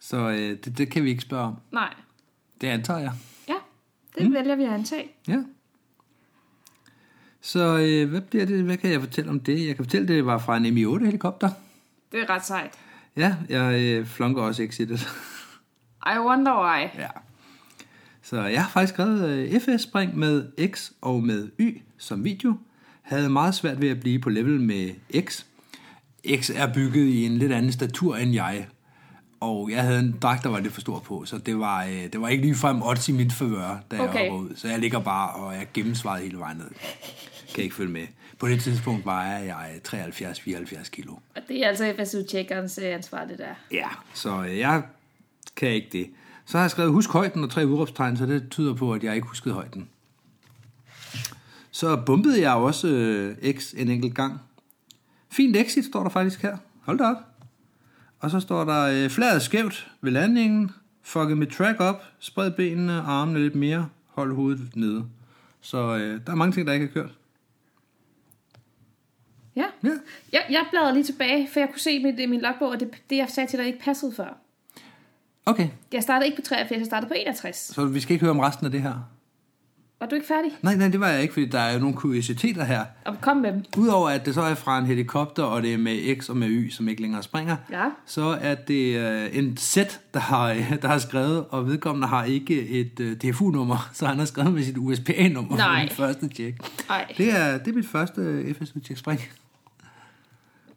Så 0.00 0.16
øh, 0.16 0.36
det, 0.64 0.78
det 0.78 0.90
kan 0.90 1.04
vi 1.04 1.10
ikke 1.10 1.22
spørge 1.22 1.44
om. 1.44 1.56
nej. 1.72 1.94
Det 2.60 2.66
antager 2.66 3.00
jeg. 3.00 3.12
Ja, 3.48 3.54
det 4.18 4.26
mm. 4.28 4.34
vælger 4.34 4.56
vi 4.56 4.64
at 4.64 4.72
antage. 4.72 5.08
Ja. 5.28 5.38
Så 7.40 7.78
øh, 7.78 8.10
hvad, 8.10 8.20
bliver 8.20 8.46
det, 8.46 8.64
hvad 8.64 8.76
kan 8.76 8.90
jeg 8.90 9.00
fortælle 9.00 9.30
om 9.30 9.40
det? 9.40 9.66
Jeg 9.66 9.76
kan 9.76 9.84
fortælle, 9.84 10.08
det 10.08 10.26
var 10.26 10.38
fra 10.38 10.56
en 10.56 10.74
Mi-8-helikopter. 10.74 11.50
Det 12.12 12.20
er 12.20 12.30
ret 12.30 12.44
sejt. 12.44 12.74
Ja, 13.16 13.36
jeg 13.48 13.80
øh, 13.82 14.06
flunker 14.06 14.42
også 14.42 14.62
exitet. 14.62 15.08
I 16.06 16.18
wonder 16.18 16.62
why. 16.64 16.88
ja. 17.02 17.08
Så 18.28 18.42
jeg 18.42 18.62
har 18.62 18.70
faktisk 18.70 18.94
skrevet 18.94 19.28
øh, 19.28 19.60
FS-spring 19.60 20.18
med 20.18 20.68
X 20.72 20.90
og 21.00 21.22
med 21.22 21.48
Y 21.60 21.82
som 21.98 22.24
video. 22.24 22.56
Havde 23.02 23.28
meget 23.28 23.54
svært 23.54 23.80
ved 23.80 23.88
at 23.88 24.00
blive 24.00 24.18
på 24.18 24.30
level 24.30 24.60
med 24.60 24.90
X. 25.24 25.44
X 26.40 26.50
er 26.54 26.72
bygget 26.74 27.06
i 27.06 27.26
en 27.26 27.38
lidt 27.38 27.52
anden 27.52 27.72
statur 27.72 28.16
end 28.16 28.32
jeg. 28.34 28.66
Og 29.40 29.70
jeg 29.70 29.82
havde 29.82 29.98
en 29.98 30.18
dragt, 30.22 30.42
der 30.44 30.48
var 30.50 30.60
lidt 30.60 30.72
for 30.72 30.80
stor 30.80 30.98
på, 30.98 31.24
så 31.24 31.38
det 31.38 31.58
var, 31.58 31.84
øh, 31.84 32.12
det 32.12 32.20
var 32.20 32.28
ikke 32.28 32.42
ligefrem 32.44 32.82
odds 32.82 33.08
i 33.08 33.12
mit 33.12 33.32
favør, 33.32 33.78
da 33.90 33.96
jeg 33.96 34.08
Okay. 34.08 34.30
var 34.30 34.36
ud. 34.36 34.56
Så 34.56 34.68
jeg 34.68 34.78
ligger 34.78 35.00
bare, 35.00 35.30
og 35.30 35.54
jeg 35.54 35.66
gennemsvaret 35.74 36.22
hele 36.22 36.38
vejen 36.38 36.56
ned. 36.56 36.70
Kan 37.54 37.64
ikke 37.64 37.76
følge 37.76 37.92
med. 37.92 38.06
På 38.38 38.48
det 38.48 38.60
tidspunkt 38.60 39.04
vejer 39.04 39.38
jeg 39.38 39.80
73-74 39.88 40.90
kilo. 40.90 41.12
Og 41.12 41.42
det 41.48 41.64
er 41.64 41.68
altså 41.68 41.94
FSU-checkerens 41.98 42.78
øh, 42.82 42.94
ansvar, 42.94 43.24
det 43.24 43.38
der. 43.38 43.54
Ja, 43.72 43.88
så 44.14 44.42
jeg 44.42 44.82
kan 45.56 45.68
ikke 45.68 45.88
det. 45.92 46.06
Så 46.48 46.58
har 46.58 46.64
jeg 46.64 46.70
skrevet 46.70 46.92
husk 46.92 47.10
højden 47.10 47.44
og 47.44 47.50
tre 47.50 47.66
udråbstegn, 47.66 48.16
så 48.16 48.26
det 48.26 48.50
tyder 48.50 48.74
på, 48.74 48.92
at 48.92 49.04
jeg 49.04 49.14
ikke 49.14 49.28
huskede 49.28 49.54
højden. 49.54 49.88
Så 51.70 52.02
bumpede 52.06 52.40
jeg 52.40 52.54
også 52.54 52.88
øh, 52.88 53.52
X 53.58 53.74
en 53.76 53.90
enkelt 53.90 54.14
gang. 54.14 54.40
Fint 55.30 55.56
exit 55.56 55.84
står 55.84 56.02
der 56.02 56.10
faktisk 56.10 56.42
her. 56.42 56.56
Hold 56.82 56.98
da 56.98 57.04
op. 57.04 57.16
Og 58.20 58.30
så 58.30 58.40
står 58.40 58.64
der 58.64 58.82
øh, 58.82 59.10
fladet 59.10 59.42
skævt 59.42 59.90
ved 60.00 60.12
landingen. 60.12 60.70
Fucket 61.02 61.38
med 61.38 61.46
track 61.46 61.80
op. 61.80 62.02
Spred 62.18 62.50
benene, 62.50 63.00
armene 63.00 63.38
lidt 63.38 63.54
mere. 63.54 63.88
Hold 64.06 64.34
hovedet 64.34 64.76
nede. 64.76 65.04
Så 65.60 65.96
øh, 65.96 66.20
der 66.26 66.32
er 66.32 66.36
mange 66.36 66.52
ting, 66.52 66.66
der 66.66 66.72
ikke 66.72 66.86
er 66.86 66.90
kørt. 66.90 67.10
Ja. 69.56 69.64
Ja. 69.84 69.90
Jeg, 70.32 70.46
jeg 70.50 70.66
bladrede 70.70 70.94
lige 70.94 71.04
tilbage, 71.04 71.48
for 71.52 71.60
jeg 71.60 71.68
kunne 71.68 71.80
se 71.80 71.92
i 71.92 72.02
min, 72.02 72.30
min 72.30 72.40
logbog, 72.40 72.74
at 72.74 72.80
det, 72.80 72.90
det, 73.10 73.16
jeg 73.16 73.28
sagde 73.28 73.50
til 73.50 73.58
dig, 73.58 73.66
ikke 73.66 73.80
passede 73.80 74.12
før. 74.12 74.47
Okay, 75.48 75.68
Jeg 75.92 76.02
startede 76.02 76.26
ikke 76.26 76.36
på 76.36 76.42
83, 76.48 76.78
jeg 76.78 76.86
startede 76.86 77.08
på 77.08 77.14
61. 77.16 77.56
så 77.74 77.84
vi 77.84 78.00
skal 78.00 78.12
ikke 78.12 78.24
høre 78.24 78.30
om 78.30 78.38
resten 78.40 78.66
af 78.66 78.72
det 78.72 78.82
her. 78.82 78.94
Var 80.00 80.06
du 80.06 80.14
ikke 80.14 80.26
færdig? 80.26 80.50
Nej, 80.62 80.74
nej, 80.76 80.88
det 80.88 81.00
var 81.00 81.08
jeg 81.08 81.22
ikke, 81.22 81.34
fordi 81.34 81.46
der 81.46 81.58
er 81.58 81.72
jo 81.72 81.78
nogle 81.78 81.94
kuriositeter 81.96 82.64
her. 82.64 82.84
Og 83.04 83.20
kom 83.20 83.36
med 83.36 83.52
dem. 83.52 83.64
Udover 83.78 84.08
at 84.10 84.26
det 84.26 84.34
så 84.34 84.42
er 84.42 84.54
fra 84.54 84.78
en 84.78 84.86
helikopter, 84.86 85.42
og 85.42 85.62
det 85.62 85.74
er 85.74 85.78
med 85.78 86.16
X 86.20 86.28
og 86.28 86.36
med 86.36 86.48
Y, 86.50 86.70
som 86.70 86.88
ikke 86.88 87.02
længere 87.02 87.22
springer, 87.22 87.56
Ja. 87.72 87.84
så 88.06 88.38
er 88.40 88.54
det 88.54 88.96
øh, 88.96 89.28
en 89.32 89.56
set, 89.56 90.00
der 90.14 90.20
har, 90.20 90.54
der 90.82 90.88
har 90.88 90.98
skrevet, 90.98 91.44
og 91.50 91.66
vedkommende 91.66 92.06
har 92.08 92.24
ikke 92.24 92.68
et 92.68 93.00
øh, 93.00 93.16
DFU-nummer, 93.16 93.90
så 93.92 94.06
han 94.06 94.18
har 94.18 94.24
skrevet 94.24 94.52
med 94.54 94.62
sit 94.62 94.76
USPA-nummer 94.76 95.56
Nej. 95.56 95.80
den 95.80 95.88
første 95.96 96.28
tjek. 96.28 96.54
Det 97.18 97.30
er, 97.38 97.58
det 97.58 97.68
er 97.68 97.74
mit 97.74 97.88
første 97.88 98.20
øh, 98.20 98.54
FSU-tjek-spring. 98.54 99.20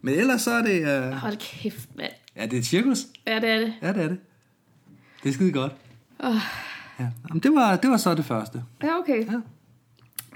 Men 0.01 0.13
ellers 0.13 0.41
så 0.41 0.51
er 0.51 0.61
det... 0.61 1.05
Øh, 1.05 1.11
hold 1.11 1.37
kæft, 1.37 1.89
mand. 1.97 2.11
ja, 2.35 2.45
det 2.45 2.53
er 2.53 2.57
et 2.57 2.65
cirkus. 2.65 2.97
Ja, 3.27 3.35
det 3.39 3.49
er 3.49 3.57
det. 3.59 3.73
Ja, 3.81 3.93
det 3.93 4.03
er 4.03 4.07
det. 4.07 4.17
Det 5.23 5.29
er 5.29 5.33
skide 5.33 5.51
godt. 5.51 5.71
Oh. 6.19 6.35
Ja. 6.99 7.07
Jamen, 7.29 7.43
det, 7.43 7.51
var, 7.53 7.75
det 7.75 7.89
var 7.89 7.97
så 7.97 8.15
det 8.15 8.25
første. 8.25 8.63
Ja, 8.83 8.97
okay. 8.99 9.25
Ja. 9.31 9.39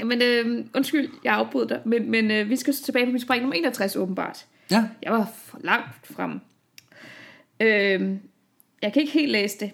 Men 0.06 0.22
øh, 0.22 0.66
undskyld, 0.76 1.10
jeg 1.24 1.34
afbryder 1.34 1.68
dig, 1.68 1.80
men, 1.86 2.12
men 2.12 2.32
øh, 2.32 2.50
vi 2.50 2.56
skal 2.56 2.74
tilbage 2.74 3.06
på 3.06 3.12
mit 3.12 3.22
spring 3.22 3.42
nummer 3.42 3.56
61 3.56 3.96
åbenbart. 3.96 4.46
Ja, 4.72 4.86
Jeg 5.02 5.12
var 5.12 5.28
for 5.46 5.60
langt 5.64 6.08
frem. 6.16 6.32
Øh, 7.60 8.18
jeg 8.82 8.94
kan 8.94 9.02
ikke 9.02 9.12
helt 9.14 9.32
læse 9.32 9.58
det. 9.60 9.72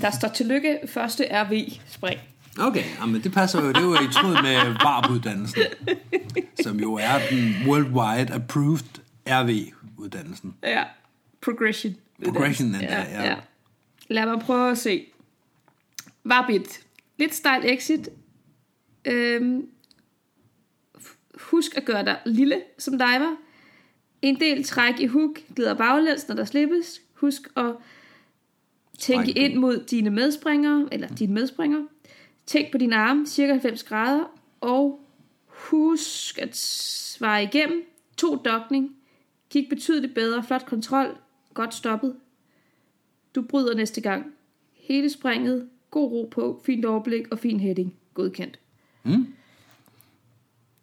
Der 0.00 0.10
står 0.10 0.28
tillykke 0.28 0.78
første 0.86 1.24
RV-spring. 1.30 2.20
Okay, 2.60 2.84
jamen 3.00 3.22
det 3.22 3.32
passer 3.32 3.62
jo, 3.62 3.68
det 3.68 3.76
er 3.76 3.82
jo 3.82 3.94
i 3.94 4.12
tråd 4.12 4.42
med 4.42 4.74
VARP-uddannelsen, 4.82 5.62
som 6.62 6.80
jo 6.80 6.94
er 6.94 7.18
den 7.30 7.54
worldwide 7.66 8.34
approved 8.34 9.00
RV-uddannelsen. 9.26 10.54
Ja, 10.62 10.84
progression. 11.40 11.94
Progression, 12.24 12.74
ja, 12.74 13.02
ja, 13.02 13.24
ja. 13.24 13.36
Lad 14.08 14.26
mig 14.26 14.40
prøve 14.40 14.70
at 14.70 14.78
se. 14.78 15.06
Varbit. 16.24 16.86
Lidt 17.18 17.34
stejl 17.34 17.64
exit. 17.64 18.08
Øhm, 19.04 19.68
husk 21.34 21.76
at 21.76 21.84
gøre 21.84 22.04
dig 22.04 22.20
lille 22.26 22.62
som 22.78 22.94
diver. 22.94 23.36
En 24.22 24.40
del 24.40 24.64
træk 24.64 25.00
i 25.00 25.06
hook, 25.06 25.40
glider 25.54 25.74
baglæns, 25.74 26.28
når 26.28 26.34
der 26.34 26.44
slippes. 26.44 27.00
Husk 27.14 27.42
at 27.56 27.74
tænke 28.98 29.32
Træk. 29.32 29.36
ind 29.36 29.54
mod 29.54 29.84
dine 29.84 30.10
medspringere, 30.10 30.88
eller 30.92 31.08
dine 31.08 31.32
medspringere. 31.34 31.88
Tænk 32.46 32.72
på 32.72 32.78
dine 32.78 32.96
arme, 32.96 33.26
cirka 33.26 33.52
90 33.52 33.84
grader, 33.84 34.24
og 34.60 35.04
husk 35.46 36.38
at 36.38 36.56
svare 36.56 37.42
igennem. 37.42 37.84
To 38.16 38.36
dokning, 38.36 38.96
Gik 39.54 39.68
betydeligt 39.68 40.14
bedre. 40.14 40.42
Flot 40.42 40.66
kontrol. 40.66 41.18
Godt 41.54 41.74
stoppet. 41.74 42.16
Du 43.34 43.42
bryder 43.42 43.74
næste 43.74 44.00
gang. 44.00 44.26
Hele 44.72 45.10
springet. 45.10 45.68
God 45.90 46.10
ro 46.10 46.28
på. 46.30 46.62
Fint 46.66 46.84
overblik 46.84 47.28
og 47.30 47.38
fin 47.38 47.60
heading. 47.60 47.94
Godkendt. 48.14 48.58
Mm. 49.02 49.26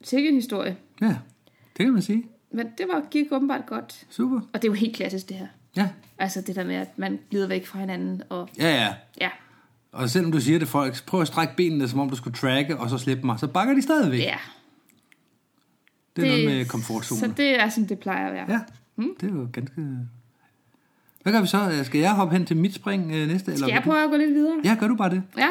Sikke 0.01 0.29
en 0.29 0.36
historie. 0.36 0.77
Ja, 1.01 1.17
det 1.77 1.86
kan 1.86 1.93
man 1.93 2.01
sige. 2.01 2.25
Men 2.51 2.67
det 2.77 2.88
var, 2.88 3.08
gik 3.12 3.31
åbenbart 3.31 3.65
godt. 3.65 4.05
Super. 4.10 4.36
Og 4.53 4.62
det 4.62 4.63
er 4.63 4.67
jo 4.67 4.74
helt 4.74 4.96
klassisk, 4.96 5.29
det 5.29 5.38
her. 5.38 5.48
Ja, 5.75 5.89
Altså 6.17 6.41
det 6.41 6.55
der 6.55 6.63
med, 6.63 6.75
at 6.75 7.00
man 7.00 7.20
glider 7.29 7.48
væk 7.48 7.65
fra 7.65 7.79
hinanden. 7.79 8.22
Og 8.29 8.50
ja, 8.58 8.84
ja. 8.84 8.93
ja, 9.22 9.29
Og 9.91 10.10
selvom 10.10 10.31
du 10.31 10.39
siger 10.39 10.60
det, 10.60 10.67
folk, 10.67 11.05
prøv 11.05 11.22
at 11.22 11.27
strække 11.27 11.53
benene, 11.58 11.88
som 11.88 12.00
om 12.00 12.10
du 12.10 12.15
skulle 12.15 12.38
tracke, 12.38 12.77
og 12.77 12.89
så 12.89 12.98
slippe 12.98 13.25
mig, 13.25 13.39
så 13.39 13.48
bakker 13.48 13.74
de 13.74 13.81
stadigvæk. 13.81 14.20
ja. 14.20 14.38
det 16.15 16.24
er 16.24 16.27
noget 16.27 16.46
med 16.46 16.65
komfortzone. 16.65 17.20
Så 17.20 17.27
det 17.38 17.60
er, 17.60 17.70
som 17.70 17.86
det 17.86 18.00
plejer 18.00 18.27
at 18.27 18.34
være. 18.34 18.51
Ja, 18.51 18.60
mm. 18.96 19.15
det 19.22 19.29
er 19.29 19.34
jo 19.34 19.48
ganske... 19.53 19.81
Hvad 21.23 21.33
gør 21.33 21.41
vi 21.41 21.47
så? 21.47 21.83
Skal 21.83 21.99
jeg 21.99 22.13
hoppe 22.15 22.35
hen 22.37 22.45
til 22.45 22.57
mit 22.57 22.73
spring 22.73 23.11
øh, 23.15 23.27
næste? 23.27 23.57
Skal 23.57 23.69
jeg 23.69 23.81
prøve 23.83 24.03
at 24.03 24.09
gå 24.09 24.17
lidt 24.17 24.33
videre? 24.33 24.55
Ja, 24.63 24.77
gør 24.79 24.87
du 24.87 24.95
bare 24.95 25.09
det. 25.09 25.23
Ja. 25.37 25.49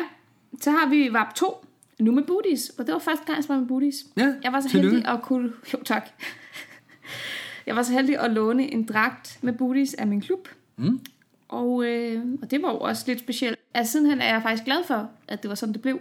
Så 0.60 0.70
har 0.70 0.88
vi 0.88 1.08
VAP 1.12 1.34
2. 1.34 1.66
Nu 2.00 2.12
med 2.12 2.22
booties. 2.22 2.68
Og 2.78 2.86
det 2.86 2.92
var 2.92 2.98
første 2.98 3.24
gang, 3.26 3.36
jeg 3.36 3.44
sprang 3.44 3.60
med 3.60 3.68
booties. 3.68 3.96
Ja, 4.16 4.34
Jeg 4.42 4.52
var 4.52 4.60
så 4.60 4.68
tillykke. 4.68 4.90
heldig 4.96 5.12
at 5.12 5.22
kunne... 5.22 5.52
Jo, 5.72 5.78
tak. 5.84 6.08
Jeg 7.66 7.76
var 7.76 7.82
så 7.82 7.92
heldig 7.92 8.18
at 8.20 8.30
låne 8.30 8.72
en 8.72 8.84
dragt 8.84 9.38
med 9.42 9.52
booties 9.52 9.94
af 9.94 10.06
min 10.06 10.20
klub. 10.20 10.48
Mm. 10.76 11.00
Og, 11.48 11.84
øh, 11.84 12.22
og 12.42 12.50
det 12.50 12.62
var 12.62 12.68
jo 12.70 12.78
også 12.78 13.04
lidt 13.06 13.18
specielt. 13.18 13.58
Altså 13.74 13.92
sidenhen 13.92 14.20
er 14.20 14.32
jeg 14.32 14.42
faktisk 14.42 14.64
glad 14.64 14.84
for, 14.86 15.10
at 15.28 15.42
det 15.42 15.48
var 15.48 15.54
sådan, 15.54 15.72
det 15.72 15.82
blev. 15.82 16.00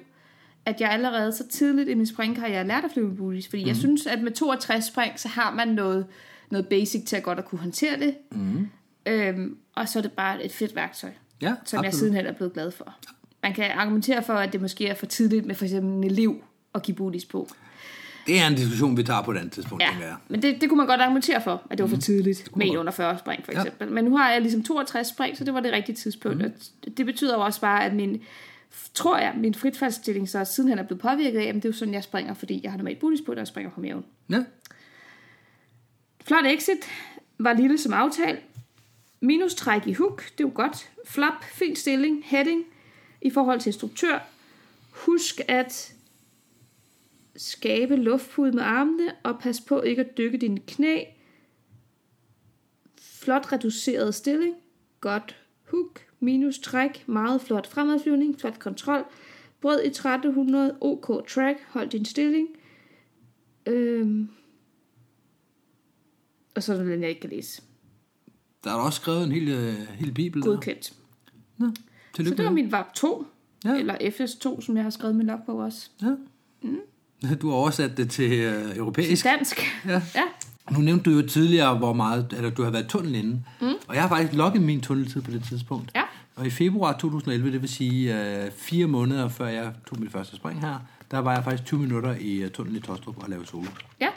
At 0.65 0.81
jeg 0.81 0.89
allerede 0.89 1.31
så 1.31 1.47
tidligt 1.47 1.89
i 1.89 1.93
min 1.93 2.05
springkarriere 2.05 2.67
lærte 2.67 2.85
at 2.85 2.91
flyve 2.93 3.07
med 3.07 3.17
booties. 3.17 3.47
Fordi 3.47 3.63
mm. 3.63 3.67
jeg 3.67 3.75
synes, 3.75 4.07
at 4.07 4.21
med 4.21 4.31
62 4.31 4.85
spring, 4.85 5.19
så 5.19 5.27
har 5.27 5.53
man 5.55 5.67
noget, 5.67 6.05
noget 6.51 6.67
basic 6.67 7.05
til 7.05 7.15
at 7.15 7.23
godt 7.23 7.39
at 7.39 7.45
kunne 7.45 7.59
håndtere 7.59 7.99
det. 7.99 8.15
Mm. 8.31 8.67
Øhm, 9.06 9.58
og 9.75 9.89
så 9.89 10.00
er 10.00 10.03
det 10.03 10.12
bare 10.12 10.44
et 10.46 10.51
fedt 10.51 10.75
værktøj, 10.75 11.10
Ja, 11.41 11.53
som 11.65 11.77
jeg 11.77 11.88
absolut. 11.88 12.00
sidenhen 12.00 12.25
er 12.25 12.32
blevet 12.34 12.53
glad 12.53 12.72
for. 12.72 12.96
Man 13.44 13.53
kan 13.53 13.72
argumentere 13.72 14.24
for, 14.24 14.34
at 14.34 14.53
det 14.53 14.62
måske 14.62 14.88
er 14.88 14.94
for 14.96 15.06
tidligt 15.06 15.46
med 15.46 15.56
for 15.56 15.65
eksempel 15.65 15.91
en 15.94 16.03
elev 16.03 16.44
at 16.75 16.84
give 16.84 16.96
booties 16.96 17.25
på. 17.25 17.48
Det 18.27 18.39
er 18.39 18.48
en 18.48 18.56
diskussion, 18.56 18.98
vi 18.98 19.03
tager 19.03 19.22
på 19.22 19.32
et 19.32 19.38
andet 19.38 19.51
tidspunkt, 19.51 19.84
Ja, 19.84 19.89
jeg. 20.01 20.15
men 20.29 20.41
det, 20.41 20.62
det 20.62 20.70
kunne 20.70 20.77
man 20.77 20.88
godt 20.88 21.01
argumentere 21.01 21.41
for, 21.41 21.62
at 21.70 21.77
det 21.77 21.84
var 21.84 21.89
for 21.89 21.98
tidligt 21.98 22.56
med 22.56 22.68
en 22.68 22.77
under 22.77 22.91
40 22.91 23.20
spring 23.20 23.46
for 23.46 23.51
Ja. 23.51 23.60
eksempel. 23.62 23.91
Men 23.91 24.06
nu 24.06 24.18
har 24.18 24.32
jeg 24.32 24.41
ligesom 24.41 24.63
62 24.63 25.08
spring, 25.08 25.38
så 25.38 25.44
det 25.44 25.53
var 25.53 25.60
det 25.60 25.72
rigtige 25.72 25.96
tidspunkt. 25.96 26.38
Mm. 26.38 26.44
Og 26.88 26.98
det 26.98 27.06
betyder 27.06 27.34
jo 27.36 27.41
også 27.41 27.62
bare, 27.62 27.86
at 27.86 27.94
min, 27.94 28.22
tror 28.94 29.18
jeg, 29.18 29.34
min 29.38 29.53
fritfaldsstilling 29.56 30.29
så 30.29 30.46
sidenhen 30.46 30.79
er 30.79 30.84
blevet 30.84 31.01
påvirket 31.01 31.39
af, 31.39 31.44
at 31.48 31.56
det 31.56 31.65
er 31.65 31.70
jo 31.70 31.74
sådan, 31.74 31.94
jeg 31.94 32.03
springer, 32.03 32.34
fordi 32.34 32.60
jeg 32.63 32.72
har 32.72 32.77
normalt 32.77 33.00
booties 33.00 33.22
på, 33.25 33.32
når 33.34 33.39
jeg 33.39 33.48
springer 33.48 33.72
på 33.72 33.82
maven. 33.82 34.06
Ja, 34.29 34.44
Flot 36.25 36.46
exit, 36.46 36.77
var 37.39 37.53
lille 37.53 37.77
som 37.77 37.94
aftalt. 37.94 38.39
Minus 39.21 39.55
træk 39.55 39.88
i 39.88 39.93
hook, 39.93 40.23
det 40.31 40.43
er 40.43 40.47
jo 40.47 40.51
godt. 40.55 40.91
Flap, 41.05 41.43
fin 41.43 41.75
stilling, 41.75 42.23
heading 42.25 42.65
i 43.21 43.29
forhold 43.29 43.59
til 43.59 43.69
instruktør. 43.69 44.19
Husk 44.91 45.41
at 45.47 45.93
skabe 47.35 47.95
luftpude 47.95 48.51
med 48.51 48.63
armene, 48.63 49.15
og 49.23 49.39
pas 49.39 49.61
på 49.61 49.81
ikke 49.81 50.01
at 50.01 50.17
dykke 50.17 50.38
dine 50.38 50.59
knæ. 50.59 51.03
Flot 53.01 53.51
reduceret 53.51 54.15
stilling. 54.15 54.55
Godt 55.01 55.35
hook, 55.63 56.01
minus 56.19 56.59
træk, 56.59 57.07
meget 57.07 57.41
flot 57.41 57.67
fremadflyvning, 57.67 58.39
flot 58.39 58.59
kontrol. 58.59 59.05
Brød 59.61 59.81
i 59.83 59.88
1300, 59.88 60.77
OK 60.81 61.27
track, 61.27 61.63
hold 61.67 61.89
din 61.89 62.05
stilling. 62.05 62.47
Øhm. 63.65 64.29
Og 66.55 66.63
så 66.63 66.73
er 66.73 66.77
der 66.77 66.83
den, 66.83 67.01
jeg 67.01 67.09
ikke 67.09 67.21
kan 67.21 67.29
læse 67.29 67.61
der 68.63 68.69
er 68.69 68.75
også 68.75 69.01
skrevet 69.01 69.23
en 69.23 69.31
hel, 69.31 69.47
øh, 69.47 69.73
hel 69.95 70.11
bibel. 70.11 70.41
der. 70.41 70.47
Godkendt. 70.47 70.93
Nå, 71.57 71.67
Så 71.75 71.81
tillykke 72.13 72.37
det 72.37 72.45
var 72.45 72.51
min 72.51 72.71
VAP 72.71 72.93
2, 72.93 73.25
Ja. 73.65 73.69
ja. 73.69 73.75
eller 73.79 73.95
FS2, 73.95 74.61
som 74.61 74.75
jeg 74.77 74.83
har 74.83 74.89
skrevet 74.89 75.15
min 75.15 75.27
log 75.27 75.39
på 75.45 75.51
også. 75.63 75.89
Ja. 76.01 76.15
Mm. 76.61 76.77
Du 77.41 77.49
har 77.49 77.55
oversat 77.55 77.97
det 77.97 78.09
til 78.11 78.31
øh, 78.39 78.77
europæisk. 78.77 79.25
Dansk. 79.25 79.59
Ja. 79.85 80.01
ja. 80.15 80.23
Nu 80.71 80.79
nævnte 80.79 81.09
du 81.11 81.15
jo 81.19 81.27
tidligere, 81.27 81.77
hvor 81.77 81.93
meget, 81.93 82.33
eller 82.37 82.49
du 82.49 82.63
har 82.63 82.69
været 82.71 82.87
tunnel 82.87 83.15
inde. 83.15 83.43
Mm. 83.61 83.67
Og 83.87 83.95
jeg 83.95 84.01
har 84.01 84.09
faktisk 84.09 84.33
logget 84.37 84.61
min 84.63 84.81
tunneltid 84.81 85.21
på 85.21 85.31
det 85.31 85.43
tidspunkt. 85.43 85.91
Ja. 85.95 86.01
Og 86.39 86.46
i 86.46 86.50
februar 86.50 86.93
2011, 86.98 87.51
det 87.51 87.62
vil 87.62 87.69
sige 87.69 88.19
øh, 88.46 88.51
fire 88.51 88.88
måneder 88.88 89.27
før 89.29 89.48
jeg 89.48 89.74
tog 89.88 90.00
mit 90.00 90.12
første 90.12 90.36
spring 90.36 90.62
her, 90.62 90.79
der 91.12 91.17
var 91.19 91.34
jeg 91.34 91.43
faktisk 91.43 91.65
20 91.65 91.79
minutter 91.79 92.15
i 92.19 92.46
uh, 92.46 92.51
tunnelen 92.51 92.77
i 92.77 92.86
Tostrup 92.86 93.24
og 93.24 93.29
lavede 93.29 93.48
solo. 93.48 93.65
ja. 94.00 94.10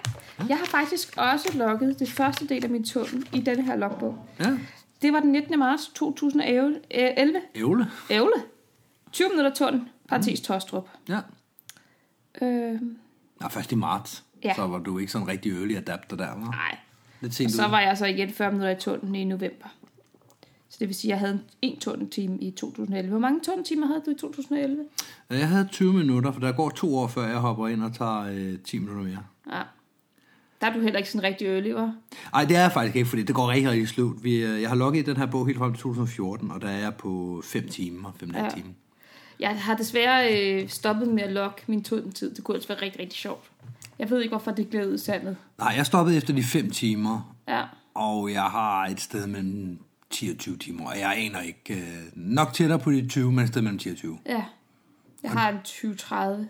Jeg 0.49 0.57
har 0.59 0.65
faktisk 0.67 1.15
også 1.17 1.49
logget 1.59 1.99
det 1.99 2.09
første 2.11 2.49
del 2.49 2.65
af 2.65 2.71
min 2.71 2.85
tunnel 2.85 3.29
i 3.33 3.41
denne 3.41 3.63
her 3.65 3.77
logbog. 3.77 4.27
Ja, 4.41 4.59
Det 5.03 5.13
var 5.13 5.21
den 5.21 5.33
19. 5.33 5.59
marts 5.59 5.89
2011. 5.95 6.77
ævle. 7.55 7.87
Ævle. 8.11 8.33
20 9.13 9.29
minutter 9.29 9.55
tunnel, 9.55 9.83
parentes 10.09 10.41
Tostrup. 10.41 10.89
Ja. 11.09 11.19
Øh, 12.43 12.81
Nå, 13.41 13.49
først 13.51 13.73
i 13.73 13.75
marts. 13.75 14.25
Ja. 14.45 14.55
Så 14.55 14.67
var 14.67 14.79
du 14.79 14.99
ikke 14.99 15.13
sådan 15.13 15.29
rigtig 15.29 15.53
early 15.53 15.77
adapter 15.77 16.17
der, 16.17 16.27
var? 16.29 16.51
nej. 16.51 16.77
Lidt 17.21 17.41
Og 17.45 17.51
så 17.51 17.65
ud. 17.67 17.71
var 17.71 17.81
jeg 17.81 17.99
så 17.99 18.07
igen 18.07 18.31
40 18.31 18.51
minutter 18.53 18.77
i 18.77 18.81
tunnelen 18.81 19.15
i 19.15 19.25
november. 19.25 19.67
Så 20.73 20.77
det 20.81 20.89
vil 20.89 20.95
sige, 20.95 21.13
at 21.13 21.21
jeg 21.21 21.27
havde 21.29 21.41
en 21.63 21.81
tunneltime 21.81 22.39
i 22.39 22.51
2011. 22.51 23.11
Hvor 23.11 23.19
mange 23.19 23.41
tunneltimer 23.41 23.87
havde 23.87 24.03
du 24.07 24.11
i 24.11 24.15
2011? 24.15 24.85
Jeg 25.31 25.49
havde 25.49 25.69
20 25.73 25.93
minutter, 25.93 26.33
for 26.33 26.41
der 26.41 26.53
går 26.53 26.71
to 26.71 26.97
år, 26.97 27.07
før 27.07 27.27
jeg 27.27 27.37
hopper 27.39 27.69
ind 27.69 27.83
og 27.83 27.95
tager 27.95 28.21
øh, 28.33 28.59
10 28.65 28.79
minutter 28.79 29.03
mere. 29.03 29.23
Ja. 29.53 29.63
Der 30.61 30.67
er 30.69 30.73
du 30.75 30.81
heller 30.81 30.99
ikke 30.99 31.11
sådan 31.11 31.23
rigtig 31.23 31.75
var? 31.75 31.95
Nej, 32.33 32.45
det 32.45 32.57
er 32.57 32.61
jeg 32.61 32.73
faktisk 32.73 32.97
ikke, 32.97 33.09
fordi 33.09 33.23
det 33.23 33.35
går 33.35 33.51
rigtig, 33.51 33.71
rigtig 33.71 33.89
slut. 33.89 34.25
Vi, 34.25 34.45
øh, 34.45 34.63
jeg 34.63 34.69
har 34.69 34.77
logget 34.77 35.01
i 35.01 35.11
den 35.11 35.17
her 35.17 35.27
bog 35.27 35.47
helt 35.47 35.59
frem 35.59 35.73
til 35.73 35.83
2014, 35.83 36.51
og 36.51 36.63
der 36.63 36.69
er 36.69 36.79
jeg 36.79 36.95
på 36.95 37.43
5 37.45 37.69
timer, 37.69 38.11
5,5 38.23 38.39
ja. 38.39 38.49
Timer. 38.49 38.71
Jeg 39.41 39.63
har 39.63 39.77
desværre 39.77 40.39
øh, 40.63 40.69
stoppet 40.69 41.09
med 41.09 41.23
at 41.23 41.33
logge 41.33 41.57
min 41.67 41.83
tunneltid. 41.85 42.35
Det 42.35 42.45
kunne 42.45 42.55
altså 42.55 42.69
være 42.69 42.83
rigtig, 42.83 43.01
rigtig 43.01 43.19
sjovt. 43.19 43.51
Jeg 43.99 44.11
ved 44.11 44.21
ikke, 44.21 44.33
hvorfor 44.33 44.51
det 44.51 44.69
blev 44.69 44.89
udsandet. 44.89 45.37
Nej, 45.59 45.73
jeg 45.77 45.87
stoppede 45.87 46.17
efter 46.17 46.35
de 46.35 46.43
5 46.43 46.71
timer, 46.71 47.35
Ja. 47.49 47.63
og 47.95 48.33
jeg 48.33 48.43
har 48.43 48.87
et 48.87 49.01
sted 49.01 49.27
mellem 49.27 49.79
10 50.13 50.29
og 50.31 50.39
20 50.39 50.57
timer, 50.57 50.87
og 50.87 50.99
jeg 50.99 51.15
aner 51.17 51.41
ikke 51.41 51.75
øh, 51.75 52.03
nok 52.15 52.53
tættere 52.53 52.79
på 52.79 52.93
de 52.93 53.09
20, 53.09 53.33
men 53.33 53.39
et 53.45 53.49
sted 53.49 53.63
mellem 53.63 53.79
10 53.79 53.89
og 53.91 53.97
20. 53.97 54.19
Ja. 54.27 54.45
Jeg 55.23 55.31
har 55.31 55.49
en 55.51 55.57
20-30, 55.65 56.47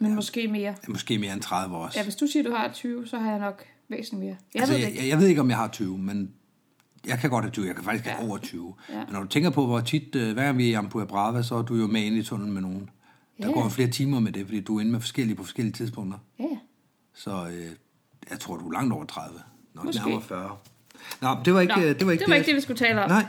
men 0.00 0.14
måske 0.14 0.48
mere. 0.48 0.74
Måske 0.88 1.18
mere 1.18 1.32
end 1.32 1.40
30 1.42 1.76
også. 1.76 1.98
Ja, 1.98 2.04
hvis 2.04 2.16
du 2.16 2.26
siger, 2.26 2.42
du 2.42 2.50
har 2.54 2.72
20, 2.72 3.06
så 3.06 3.18
har 3.18 3.30
jeg 3.30 3.38
nok 3.40 3.62
væsentligt 3.88 4.24
mere. 4.24 4.36
Jeg 4.54 4.60
altså, 4.62 4.72
ved 4.74 4.80
jeg, 4.80 4.88
ikke. 4.90 5.02
jeg, 5.02 5.08
jeg 5.08 5.18
ved 5.18 5.26
ikke, 5.26 5.40
om 5.40 5.48
jeg 5.50 5.56
har 5.56 5.68
20, 5.68 5.98
men 5.98 6.32
jeg 7.06 7.18
kan 7.18 7.30
godt 7.30 7.44
have 7.44 7.52
20. 7.52 7.66
Jeg 7.66 7.74
kan 7.74 7.84
faktisk 7.84 8.04
have 8.06 8.22
Ja. 8.22 8.28
over 8.28 8.38
20. 8.38 8.74
Ja. 8.88 8.94
Men 9.04 9.06
når 9.12 9.20
du 9.20 9.26
tænker 9.28 9.50
på, 9.50 9.66
hvor 9.66 9.80
tit, 9.80 10.14
øh, 10.14 10.32
hver 10.34 10.44
gang 10.44 10.58
vi 10.58 10.64
er 10.66 10.70
i 10.70 10.72
Ampua 10.72 11.04
Brava, 11.04 11.42
så 11.42 11.54
er 11.54 11.62
du 11.62 11.74
jo 11.76 11.86
med 11.86 12.00
ind 12.02 12.16
i 12.16 12.22
tunnelen 12.22 12.54
med 12.54 12.62
nogen. 12.62 12.90
Der 13.42 13.46
Ja. 13.48 13.52
går 13.52 13.68
flere 13.68 13.90
timer 13.90 14.20
med 14.20 14.32
det, 14.32 14.46
fordi 14.46 14.60
du 14.60 14.76
er 14.76 14.80
inde 14.80 14.92
med 14.92 15.00
forskellige 15.00 15.36
på 15.36 15.42
forskellige 15.44 15.72
tidspunkter. 15.72 16.18
Ja, 16.38 16.44
ja. 16.44 16.58
Så 17.14 17.46
øh, 17.48 17.70
jeg 18.30 18.40
tror, 18.40 18.56
du 18.56 18.68
er 18.68 18.72
langt 18.72 18.92
over 18.92 19.04
30. 19.04 19.38
Nok 19.74 19.84
Måske. 19.84 20.00
nærmere 20.04 20.22
40. 20.22 20.56
Nå, 21.20 21.36
det 21.44 21.54
var 21.54 21.60
ikke 21.60 21.74
Nå, 21.74 21.82
øh, 21.82 21.98
det, 21.98 22.06
var 22.06 22.12
ikke 22.12 22.24
det, 22.24 22.30
var 22.30 22.36
ikke 22.36 22.46
det, 22.46 22.56
vi 22.56 22.60
skulle 22.60 22.78
tale 22.78 23.02
om. 23.02 23.10
Nej. 23.10 23.24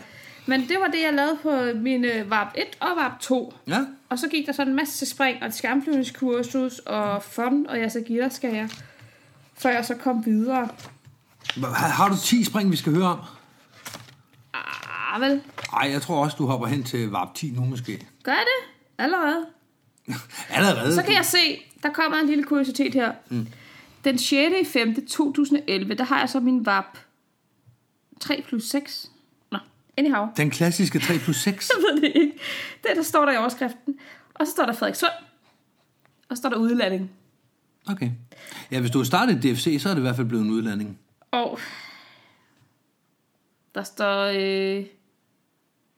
Men 0.45 0.61
det 0.61 0.77
var 0.79 0.87
det, 0.87 1.01
jeg 1.03 1.13
lavede 1.13 1.37
på 1.41 1.79
mine 1.79 2.29
VAP 2.29 2.47
1 2.55 2.63
og 2.79 2.97
VAP 2.97 3.19
2. 3.19 3.53
Ja, 3.67 3.85
Og 4.09 4.19
så 4.19 4.27
gik 4.27 4.45
der 4.45 4.51
sådan 4.51 4.69
en 4.69 4.75
masse 4.75 5.05
spring 5.05 5.41
og 5.41 5.47
et 5.47 5.53
skærmflyvningskursus 5.53 6.79
og 6.79 7.23
fun 7.23 7.67
og 7.67 7.79
jeg 7.79 7.91
så 7.91 8.03
jeg 8.43 8.69
før 9.57 9.69
jeg 9.69 9.85
så 9.85 9.95
kom 9.95 10.25
videre. 10.25 10.69
har, 11.55 11.87
har 11.87 12.09
du 12.09 12.15
10 12.23 12.43
spring, 12.43 12.71
vi 12.71 12.77
skal 12.77 12.93
høre 12.93 13.05
om? 13.05 13.19
Ah, 14.53 15.21
vel. 15.21 15.41
Nej, 15.71 15.91
jeg 15.91 16.01
tror 16.01 16.23
også, 16.23 16.35
du 16.39 16.45
hopper 16.45 16.67
hen 16.67 16.83
til 16.83 17.09
VAP 17.09 17.33
10 17.35 17.51
nu 17.55 17.65
måske. 17.65 18.07
Gør 18.23 18.31
jeg 18.31 18.45
det? 18.45 19.03
Allerede? 19.03 19.45
Allerede? 20.49 20.95
Så 20.95 21.03
kan 21.03 21.13
jeg 21.13 21.25
se, 21.25 21.63
der 21.83 21.89
kommer 21.89 22.17
en 22.17 22.27
lille 22.27 22.43
kuriositet 22.43 22.93
her. 22.93 23.11
Mm. 23.29 23.47
Den 24.03 24.17
6. 24.17 24.31
i 24.61 24.65
5. 24.65 25.07
2011, 25.07 25.93
der 25.93 26.03
har 26.03 26.19
jeg 26.19 26.29
så 26.29 26.39
min 26.39 26.65
VAP 26.65 26.97
3 28.19 28.43
plus 28.47 28.63
6. 28.63 29.11
Nå, 29.51 29.57
anyhow. 29.97 30.27
Den 30.37 30.49
klassiske 30.51 30.99
3 30.99 31.17
plus 31.19 31.37
6. 31.37 31.69
Jeg 31.75 31.83
ved 31.83 32.01
det 32.01 32.15
ikke. 32.15 32.33
Det 32.83 32.91
der 32.95 33.03
står 33.03 33.25
der 33.25 33.33
i 33.33 33.37
overskriften. 33.37 33.95
Og 34.33 34.47
så 34.47 34.51
står 34.51 34.65
der 34.65 34.73
Frederikssund. 34.73 35.11
Og 36.29 36.37
så 36.37 36.41
står 36.41 36.49
der 36.49 36.57
udlanding. 36.57 37.11
Okay. 37.89 38.11
Ja, 38.71 38.79
hvis 38.79 38.91
du 38.91 38.97
har 38.99 39.05
startet 39.05 39.45
i 39.45 39.53
DFC, 39.53 39.77
så 39.81 39.89
er 39.89 39.93
det 39.93 39.99
i 39.99 40.01
hvert 40.01 40.15
fald 40.15 40.27
blevet 40.27 40.43
en 40.45 40.51
udlanding. 40.51 40.99
Og 41.31 41.59
der 43.75 43.83
står 43.83 44.23
øh, 44.25 44.83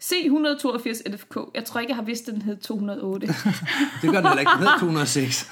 C182 0.03 1.11
NFK. 1.11 1.37
Jeg 1.55 1.65
tror 1.65 1.79
ikke, 1.79 1.89
jeg 1.91 1.95
har 1.95 2.03
vidst, 2.03 2.27
at 2.27 2.33
den 2.33 2.41
hed 2.41 2.57
208. 2.57 3.27
øh, 3.27 3.33
Det 4.01 4.11
gør 4.11 4.17
den 4.19 4.27
heller 4.27 4.39
ikke. 4.39 4.51
Den 4.51 4.59
hedder 4.59 4.79
206. 4.79 5.49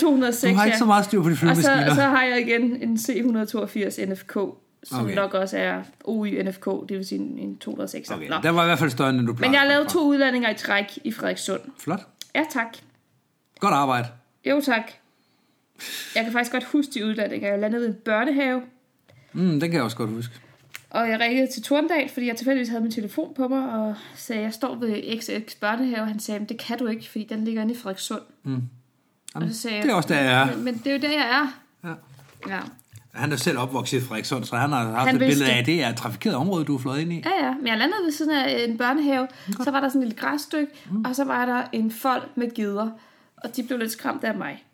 206, 0.00 0.42
Du 0.52 0.56
har 0.56 0.64
ikke 0.64 0.74
ja. 0.74 0.78
så 0.78 0.84
meget 0.84 1.04
styr 1.04 1.22
på 1.22 1.28
de 1.28 1.32
Og 1.32 1.36
så, 1.36 1.40
flyvemaskiner. 1.40 1.94
så 1.94 2.02
har 2.02 2.22
jeg 2.22 2.40
igen 2.40 2.82
en 2.82 2.96
C182 2.96 4.04
NFK, 4.12 4.36
som 4.88 5.04
Okay. 5.04 5.14
nok 5.14 5.34
også 5.34 5.58
er 5.58 5.82
OY 6.04 6.42
NFK, 6.42 6.64
det 6.64 6.96
vil 6.96 7.06
sige 7.06 7.18
en, 7.20 7.38
en 7.38 7.58
206. 7.58 8.10
Okay, 8.10 8.28
Nå. 8.28 8.36
den 8.42 8.54
var 8.54 8.62
i 8.62 8.66
hvert 8.66 8.78
fald 8.78 8.90
større, 8.90 9.10
end 9.10 9.26
du 9.26 9.32
plejer. 9.34 9.48
Men 9.48 9.54
jeg 9.54 9.60
har 9.60 9.68
lavet 9.68 9.88
to 9.88 10.00
udlandinger 10.08 10.50
i 10.50 10.54
træk 10.54 10.98
i 11.04 11.12
Frederikssund. 11.12 11.60
Flot. 11.78 12.00
Ja, 12.34 12.44
tak. 12.50 12.76
Godt 13.60 13.74
arbejde. 13.74 14.08
Jo, 14.44 14.60
tak. 14.60 14.82
Jeg 16.14 16.24
kan 16.24 16.32
faktisk 16.32 16.52
godt 16.52 16.64
huske 16.64 16.90
de 16.94 17.06
udlandinger. 17.06 17.48
Jeg 17.48 17.58
landede 17.58 17.82
ved 17.82 17.88
en 17.88 17.94
børnehave. 17.94 18.62
Mm, 19.32 19.50
den 19.50 19.60
kan 19.60 19.72
jeg 19.72 19.82
også 19.82 19.96
godt 19.96 20.10
huske. 20.10 20.34
Og 20.90 21.08
jeg 21.10 21.20
ringede 21.20 21.52
til 21.52 21.62
Torndal, 21.62 22.08
fordi 22.08 22.26
jeg 22.26 22.36
tilfældigvis 22.36 22.68
havde 22.68 22.82
min 22.82 22.92
telefon 22.92 23.34
på 23.34 23.48
mig, 23.48 23.72
og 23.72 23.94
sagde, 24.14 24.42
jeg 24.42 24.52
står 24.52 24.74
ved 24.74 25.18
XX 25.20 25.54
børnehave, 25.54 26.00
og 26.00 26.06
han 26.06 26.20
sagde, 26.20 26.40
at 26.40 26.48
det 26.48 26.58
kan 26.58 26.78
du 26.78 26.86
ikke, 26.86 27.08
fordi 27.10 27.24
den 27.24 27.44
ligger 27.44 27.62
inde 27.62 27.74
i 27.74 27.76
Frederikssund. 27.76 28.22
Mm. 28.42 28.50
Jamen, 28.50 29.48
Og 29.48 29.54
så 29.54 29.60
sagde 29.60 29.82
det 29.82 29.90
er 29.90 29.94
også 29.94 30.08
der, 30.08 30.20
jeg 30.20 30.42
er. 30.42 30.54
Men, 30.56 30.64
men 30.64 30.74
det 30.78 30.86
er 30.86 30.92
jo 30.92 30.98
der, 31.00 31.10
jeg 31.12 31.26
er. 31.42 31.60
Ja. 31.88 31.94
Ja. 32.54 32.60
Han 33.16 33.32
er 33.32 33.36
selv 33.36 33.58
opvokset 33.58 33.98
i 33.98 34.00
Frederikssund, 34.00 34.44
så 34.44 34.56
han 34.56 34.70
har 34.72 34.84
haft 34.90 35.06
Han 35.06 35.14
et 35.16 35.18
billede 35.28 35.44
af, 35.50 35.54
det. 35.54 35.60
at 35.60 35.66
det 35.66 35.82
er 35.84 35.88
et 35.88 35.96
trafikeret 35.96 36.36
område, 36.36 36.64
du 36.64 36.74
er 36.74 36.78
fløjet 36.78 37.00
ind 37.00 37.12
i. 37.12 37.22
Ja, 37.40 37.46
ja. 37.46 37.54
Men 37.54 37.66
jeg 37.66 37.78
landede 37.78 38.04
ved 38.04 38.12
siden 38.12 38.30
af 38.32 38.64
en 38.68 38.78
børnehave. 38.78 39.28
Så 39.64 39.70
var 39.70 39.80
der 39.80 39.88
sådan 39.88 40.02
en 40.02 40.08
lille 40.08 40.20
græsstykke, 40.20 40.72
Mm. 40.90 41.04
og 41.04 41.16
så 41.16 41.24
var 41.24 41.46
der 41.46 41.62
en 41.72 41.90
fold 41.90 42.22
med 42.34 42.54
gider. 42.54 42.90
Og 43.36 43.56
de 43.56 43.62
blev 43.62 43.78
lidt 43.78 43.90
skræmt 43.92 44.24
af 44.24 44.34
mig, 44.34 44.64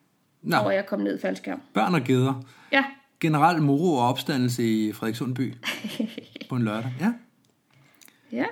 Nå, 0.42 0.56
over 0.56 0.70
jeg 0.70 0.86
kom 0.86 1.00
ned 1.00 1.18
i 1.18 1.20
faldskærm. 1.20 1.60
børn 1.74 1.94
og 1.94 2.00
geder. 2.04 2.42
Ja, 2.72 2.84
Generel 3.20 3.62
moro 3.62 3.94
og 3.94 4.08
opstandelse 4.08 4.64
i 4.64 4.92
Frederikssund 4.92 5.34
by 5.34 5.54
på 6.48 6.56
en 6.56 6.62
lørdag. 6.62 6.92
Ja. 7.00 7.12
ja. 8.32 8.44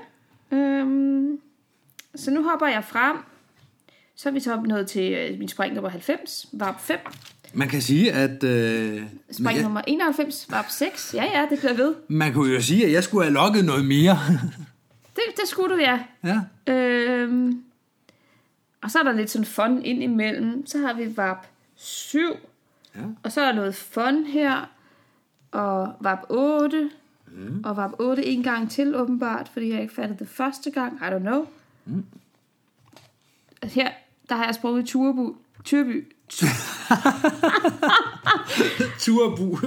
Øhm, 0.57 1.39
så 2.15 2.31
nu 2.31 2.43
hopper 2.43 2.67
jeg 2.67 2.85
frem. 2.85 3.17
Så 4.17 4.29
er 4.29 4.33
vi 4.33 4.41
så 4.41 4.61
nået 4.61 4.87
til 4.89 5.13
øh, 5.13 5.39
min 5.39 5.49
spring 5.49 5.75
nummer 5.75 5.91
90, 5.91 6.47
varp 6.53 6.81
5. 6.81 6.99
Man 7.53 7.69
kan 7.69 7.83
sige, 7.83 8.13
at... 8.13 8.45
Øh, 8.45 9.03
Spring 9.33 9.57
ja, 9.57 9.63
nummer 9.63 9.81
91, 9.87 10.47
varp 10.51 10.71
6. 10.71 11.15
Ja, 11.15 11.25
ja, 11.25 11.47
det 11.51 11.59
bliver 11.59 11.75
ved. 11.75 11.95
man 12.09 12.33
kunne 12.33 12.55
jo 12.55 12.63
sige, 12.63 12.87
at 12.87 12.93
jeg 12.93 13.05
skulle 13.05 13.25
have 13.25 13.35
lukket 13.35 13.65
noget 13.65 13.85
mere. 13.85 14.19
Det, 15.17 15.23
det 15.37 15.49
skulle 15.49 15.75
du, 15.75 15.81
ja. 15.81 15.99
ja. 16.25 16.73
Øhm, 16.73 17.63
og 18.83 18.91
så 18.91 18.99
er 18.99 19.03
der 19.03 19.13
lidt 19.13 19.31
sådan 19.31 19.45
fun 19.45 19.83
ind 19.83 20.03
imellem. 20.03 20.67
Så 20.67 20.79
har 20.79 20.93
vi 20.93 21.17
VAP 21.17 21.47
7. 21.77 22.21
Ja. 22.97 23.01
Og 23.23 23.33
så 23.33 23.41
er 23.41 23.47
der 23.47 23.53
noget 23.53 23.75
fun 23.75 24.25
her. 24.25 24.71
Og 25.51 25.93
VAP 26.01 26.19
8. 26.29 26.91
Mm. 27.27 27.63
Og 27.65 27.77
VAP 27.77 27.91
8 27.99 28.27
en 28.27 28.43
gang 28.43 28.71
til 28.71 28.97
åbenbart, 28.97 29.51
fordi 29.53 29.73
jeg 29.73 29.83
ikke 29.83 29.95
fattede 29.95 30.19
det 30.19 30.29
første 30.29 30.71
gang. 30.71 30.97
I 30.97 31.05
don't 31.05 31.19
know. 31.19 31.47
Mm. 31.85 32.05
Her, 33.63 33.91
der 34.29 34.35
har 34.35 34.45
jeg 34.45 34.55
sprunget 34.55 34.83
i 34.83 34.87
Turbu. 34.87 35.37
Turby. 35.65 36.13
Turbu. 39.03 39.59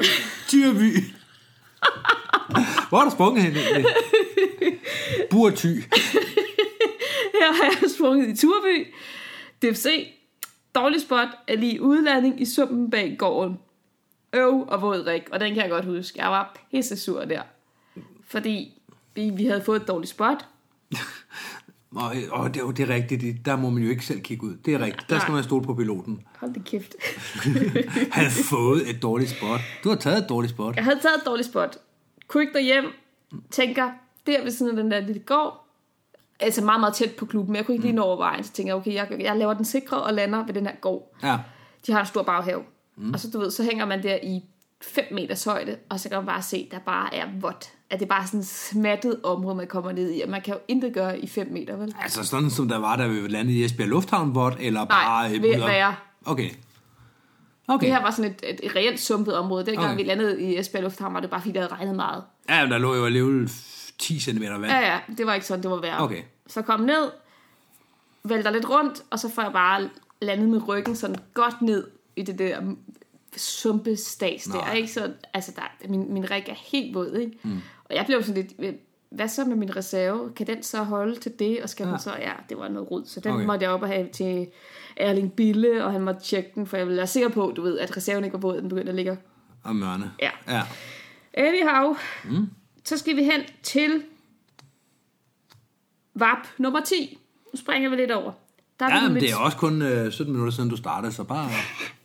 Tyrby. 0.48 1.03
Hvor 2.89 3.00
er 3.00 3.03
der 3.03 3.12
sprunget 3.12 3.44
hen 3.44 3.56
egentlig? 3.56 3.86
Burty. 5.30 5.65
Her 7.39 7.53
har 7.53 7.63
jeg 7.82 7.89
sprunget 7.98 8.30
i 8.30 8.36
Turby. 8.36 8.88
DFC. 9.62 10.13
Dårlig 10.75 11.01
spot 11.01 11.27
er 11.48 11.56
lige 11.56 11.82
udlanding 11.82 12.42
i 12.42 12.46
sumpen 12.46 12.89
bag 12.89 13.15
gården. 13.20 13.60
Øv 14.34 14.65
og 14.68 14.82
våd 14.82 15.08
rig. 15.08 15.24
Og 15.32 15.39
den 15.39 15.53
kan 15.53 15.63
jeg 15.63 15.70
godt 15.70 15.86
huske. 15.86 16.22
Jeg 16.22 16.32
var 16.32 16.58
pisse 16.72 16.98
sur 16.98 17.25
der. 17.25 17.42
Fordi 18.27 18.82
vi, 19.15 19.30
vi 19.30 19.46
havde 19.46 19.62
fået 19.62 19.82
et 19.82 19.88
dårligt 19.88 20.12
spot. 20.12 20.46
Og, 21.95 22.13
og 22.31 22.53
det, 22.53 22.59
er 22.59 22.65
jo- 22.65 22.71
det 22.71 22.89
er 22.89 22.93
rigtigt. 22.93 23.21
det- 23.21 23.45
Der 23.45 23.55
må 23.55 23.69
man 23.69 23.83
jo 23.83 23.89
ikke 23.89 24.05
selv 24.05 24.21
kigge 24.21 24.43
ud. 24.45 24.55
Det 24.65 24.73
er 24.73 24.79
rigtigt. 24.79 25.09
Der 25.09 25.19
skal 25.19 25.33
man 25.33 25.43
stole 25.43 25.65
på 25.65 25.73
piloten. 25.73 26.23
Hold 26.39 26.53
det 26.53 26.65
kæft. 26.65 26.95
Han 28.15 28.23
har 28.25 28.43
fået 28.50 28.89
et 28.89 29.01
dårligt 29.01 29.29
spot. 29.29 29.59
Du 29.83 29.89
har 29.89 29.95
taget 29.95 30.17
et 30.23 30.29
dårligt 30.29 30.53
spot. 30.53 30.75
Jeg 30.75 30.83
havde 30.83 31.00
taget 31.00 31.15
et 31.17 31.25
dårligt 31.25 31.47
spot. 31.50 31.77
Kunne 32.27 32.43
ikke 32.43 32.62
hjem. 32.63 32.85
Tænker, 33.51 33.89
der 34.27 34.43
ved 34.43 34.51
siden 34.51 34.77
af 34.77 34.83
den 34.83 34.91
der 34.91 35.00
lille 35.00 35.21
gård. 35.21 35.59
Altså 36.39 36.62
meget, 36.65 36.79
meget 36.79 36.93
tæt 36.93 37.12
på 37.12 37.25
klubben. 37.25 37.55
Jeg 37.55 37.65
kunne 37.65 37.75
ikke 37.75 37.85
lige 37.85 37.95
nå 37.95 38.01
over 38.01 38.17
vejen. 38.17 38.43
Så 38.43 38.51
tænker 38.51 38.73
jeg, 38.73 38.77
okay, 38.77 38.93
jeg, 38.93 39.07
jeg 39.19 39.38
laver 39.38 39.53
den 39.53 39.65
sikre 39.65 39.97
og 40.03 40.13
lander 40.13 40.45
ved 40.45 40.53
den 40.53 40.65
her 40.65 40.75
gård. 40.81 41.15
Ja. 41.23 41.38
De 41.88 41.91
har 41.91 42.00
en 42.00 42.05
stor 42.05 42.23
baghave. 42.23 42.63
Mm. 42.97 43.13
Og 43.13 43.19
så, 43.19 43.29
du 43.29 43.39
ved, 43.39 43.51
så 43.51 43.63
hænger 43.63 43.85
man 43.85 44.03
der 44.03 44.17
i 44.23 44.43
5 44.81 45.05
meters 45.12 45.43
højde, 45.43 45.77
og 45.89 46.00
så 46.00 46.09
kan 46.09 46.17
man 46.17 46.25
bare 46.25 46.41
se, 46.41 46.67
der 46.71 46.79
bare 46.79 47.15
er 47.15 47.25
vådt. 47.41 47.69
At 47.93 48.00
det 48.00 48.05
er 48.05 48.09
bare 48.09 48.27
sådan 48.27 48.39
et 48.39 48.47
smattet 48.47 49.19
område, 49.23 49.55
man 49.55 49.67
kommer 49.67 49.91
ned 49.91 50.12
i, 50.13 50.21
og 50.21 50.29
man 50.29 50.41
kan 50.41 50.53
jo 50.53 50.59
intet 50.67 50.93
gøre 50.93 51.19
i 51.19 51.27
5 51.27 51.47
meter, 51.51 51.75
vel? 51.75 51.95
Altså 52.01 52.23
sådan 52.23 52.50
som 52.50 52.67
der 52.67 52.77
var, 52.77 52.95
da 52.95 53.07
vi 53.07 53.27
landede 53.27 53.57
i 53.57 53.63
Esbjerg 53.63 53.89
Lufthavn, 53.89 54.29
hvor, 54.31 54.55
eller 54.59 54.85
bare... 54.85 55.29
Nej, 55.29 55.36
øh, 55.38 55.43
ved 55.43 55.62
op- 55.62 55.67
være. 55.69 55.95
Okay. 56.25 56.49
Okay. 57.67 57.86
Det 57.88 57.95
her 57.95 58.01
var 58.01 58.12
sådan 58.12 58.32
et, 58.32 58.49
et, 58.49 58.60
et 58.63 58.75
reelt 58.75 58.99
sumpet 58.99 59.38
område. 59.38 59.65
Dengang 59.65 59.88
Okay. 59.93 59.97
vi 60.03 60.03
landede 60.10 60.41
i 60.41 60.60
Esbjerg 60.60 60.84
Lufthavn, 60.84 61.13
var 61.13 61.19
det 61.19 61.29
bare 61.29 61.41
fordi, 61.41 61.51
det 61.53 61.62
havde 61.62 61.73
regnet 61.73 61.95
meget. 61.95 62.23
Ja, 62.49 62.62
men 62.63 62.71
der 62.71 62.77
lå 62.77 62.95
jo 62.95 63.06
alligevel 63.06 63.51
10 63.99 64.19
cm 64.19 64.41
vand. 64.43 64.65
Ja, 64.65 64.79
ja, 64.79 64.99
det 65.17 65.25
var 65.25 65.34
ikke 65.34 65.45
sådan, 65.47 65.63
det 65.63 65.71
var 65.71 65.82
værre. 65.82 65.99
Okay. 66.03 66.21
Så 66.47 66.62
kom 66.62 66.79
ned, 66.79 67.12
vælter 68.23 68.51
lidt 68.51 68.69
rundt, 68.69 69.01
og 69.10 69.19
så 69.19 69.29
får 69.29 69.41
jeg 69.41 69.51
bare 69.53 69.89
landet 70.21 70.49
med 70.49 70.67
ryggen 70.67 70.95
sådan 70.95 71.15
godt 71.34 71.62
ned 71.62 71.88
i 72.15 72.21
det 72.21 72.39
der 72.39 72.62
sumpe 73.38 73.95
stads 73.95 74.43
der, 74.43 74.71
ikke? 74.71 74.88
Så, 74.91 75.12
altså, 75.34 75.51
der, 75.56 75.88
min, 75.89 76.13
min 76.13 76.32
rig 76.32 76.43
er 76.47 76.53
helt 76.71 76.95
våd, 76.95 77.12
ikke? 77.13 77.38
Mm. 77.43 77.62
Og 77.93 77.97
jeg 77.97 78.06
blev 78.06 78.23
sådan 78.23 78.43
lidt, 78.58 78.75
hvad 79.12 79.27
så 79.27 79.45
med 79.45 79.56
min 79.56 79.75
reserve? 79.75 80.32
Kan 80.36 80.47
den 80.47 80.63
så 80.63 80.84
holde 80.84 81.15
til 81.15 81.32
det? 81.39 81.63
Og 81.63 81.69
skal 81.69 81.84
ja. 81.84 81.88
Ja. 81.89 81.91
den 81.91 82.01
så, 82.01 82.12
ja, 82.19 82.32
det 82.49 82.58
var 82.58 82.67
noget 82.67 82.91
rod. 82.91 83.06
Så 83.06 83.19
den 83.19 83.32
Okay. 83.32 83.45
måtte 83.45 83.63
jeg 83.63 83.71
op 83.71 83.82
og 83.82 83.88
have 83.88 84.08
til 84.13 84.47
Erling 84.97 85.34
Bille, 85.34 85.86
og 85.86 85.91
han 85.91 86.01
måtte 86.01 86.21
tjekke 86.21 86.51
den, 86.56 86.67
for 86.67 86.77
jeg 86.77 86.86
ville 86.86 86.97
være 86.97 87.08
sikker 87.08 87.29
på, 87.29 87.53
du 87.56 87.62
ved, 87.62 87.79
at 87.79 87.97
reserven 87.97 88.23
ikke 88.23 88.34
var 88.34 88.39
våd, 88.39 88.62
den 88.62 88.69
begyndte 88.69 88.89
at 88.89 88.95
ligge 88.95 89.17
Og 89.63 89.75
mørne. 89.75 90.12
Ja. 90.21 90.29
ja. 90.47 90.62
Anyhow, 91.34 91.95
mm. 92.25 92.47
så 92.84 92.97
skal 92.97 93.15
vi 93.15 93.23
hen 93.23 93.41
til 93.63 94.03
VAP 96.15 96.47
nummer 96.58 96.79
10. 96.82 97.17
Nu 97.53 97.58
springer 97.60 97.89
vi 97.89 97.95
lidt 97.95 98.12
over. 98.12 98.32
Der 98.79 98.95
Ja, 98.95 99.08
vi 99.08 99.13
men 99.13 99.21
det 99.21 99.32
er 99.32 99.38
også 99.38 99.58
kun 99.58 99.82
øh, 99.82 100.12
17 100.12 100.34
minutter 100.34 100.53
siden, 100.53 100.69
du 100.69 100.77
startede, 100.77 101.12
så 101.13 101.23
bare 101.23 101.49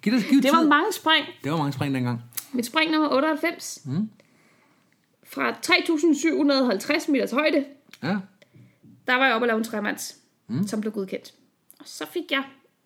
giv 0.02 0.12
det, 0.12 0.24
giv 0.30 0.42
det 0.42 0.52
var 0.52 0.60
tid. 0.60 0.68
mange 0.68 0.92
spring. 0.92 1.26
det 1.44 1.52
var 1.52 1.58
mange 1.58 1.72
spring 1.72 1.94
dengang. 1.94 2.22
Mit 2.52 2.66
spring 2.66 2.90
nummer 2.92 3.08
98. 3.08 3.80
Mm. 3.84 4.10
Fra 5.28 5.50
3.750 5.52 7.10
meters 7.10 7.30
højde, 7.30 7.64
Ja. 8.02 8.16
der 9.06 9.14
var 9.14 9.24
jeg 9.26 9.34
oppe 9.34 9.44
og 9.44 9.46
lave 9.46 9.58
en 9.58 9.64
tremands, 9.64 10.16
mm. 10.48 10.66
som 10.66 10.80
blev 10.80 10.92
godkendt. 10.92 11.34
Og 11.78 11.84
så 11.88 12.04
fik 12.12 12.22
jeg 12.30 12.44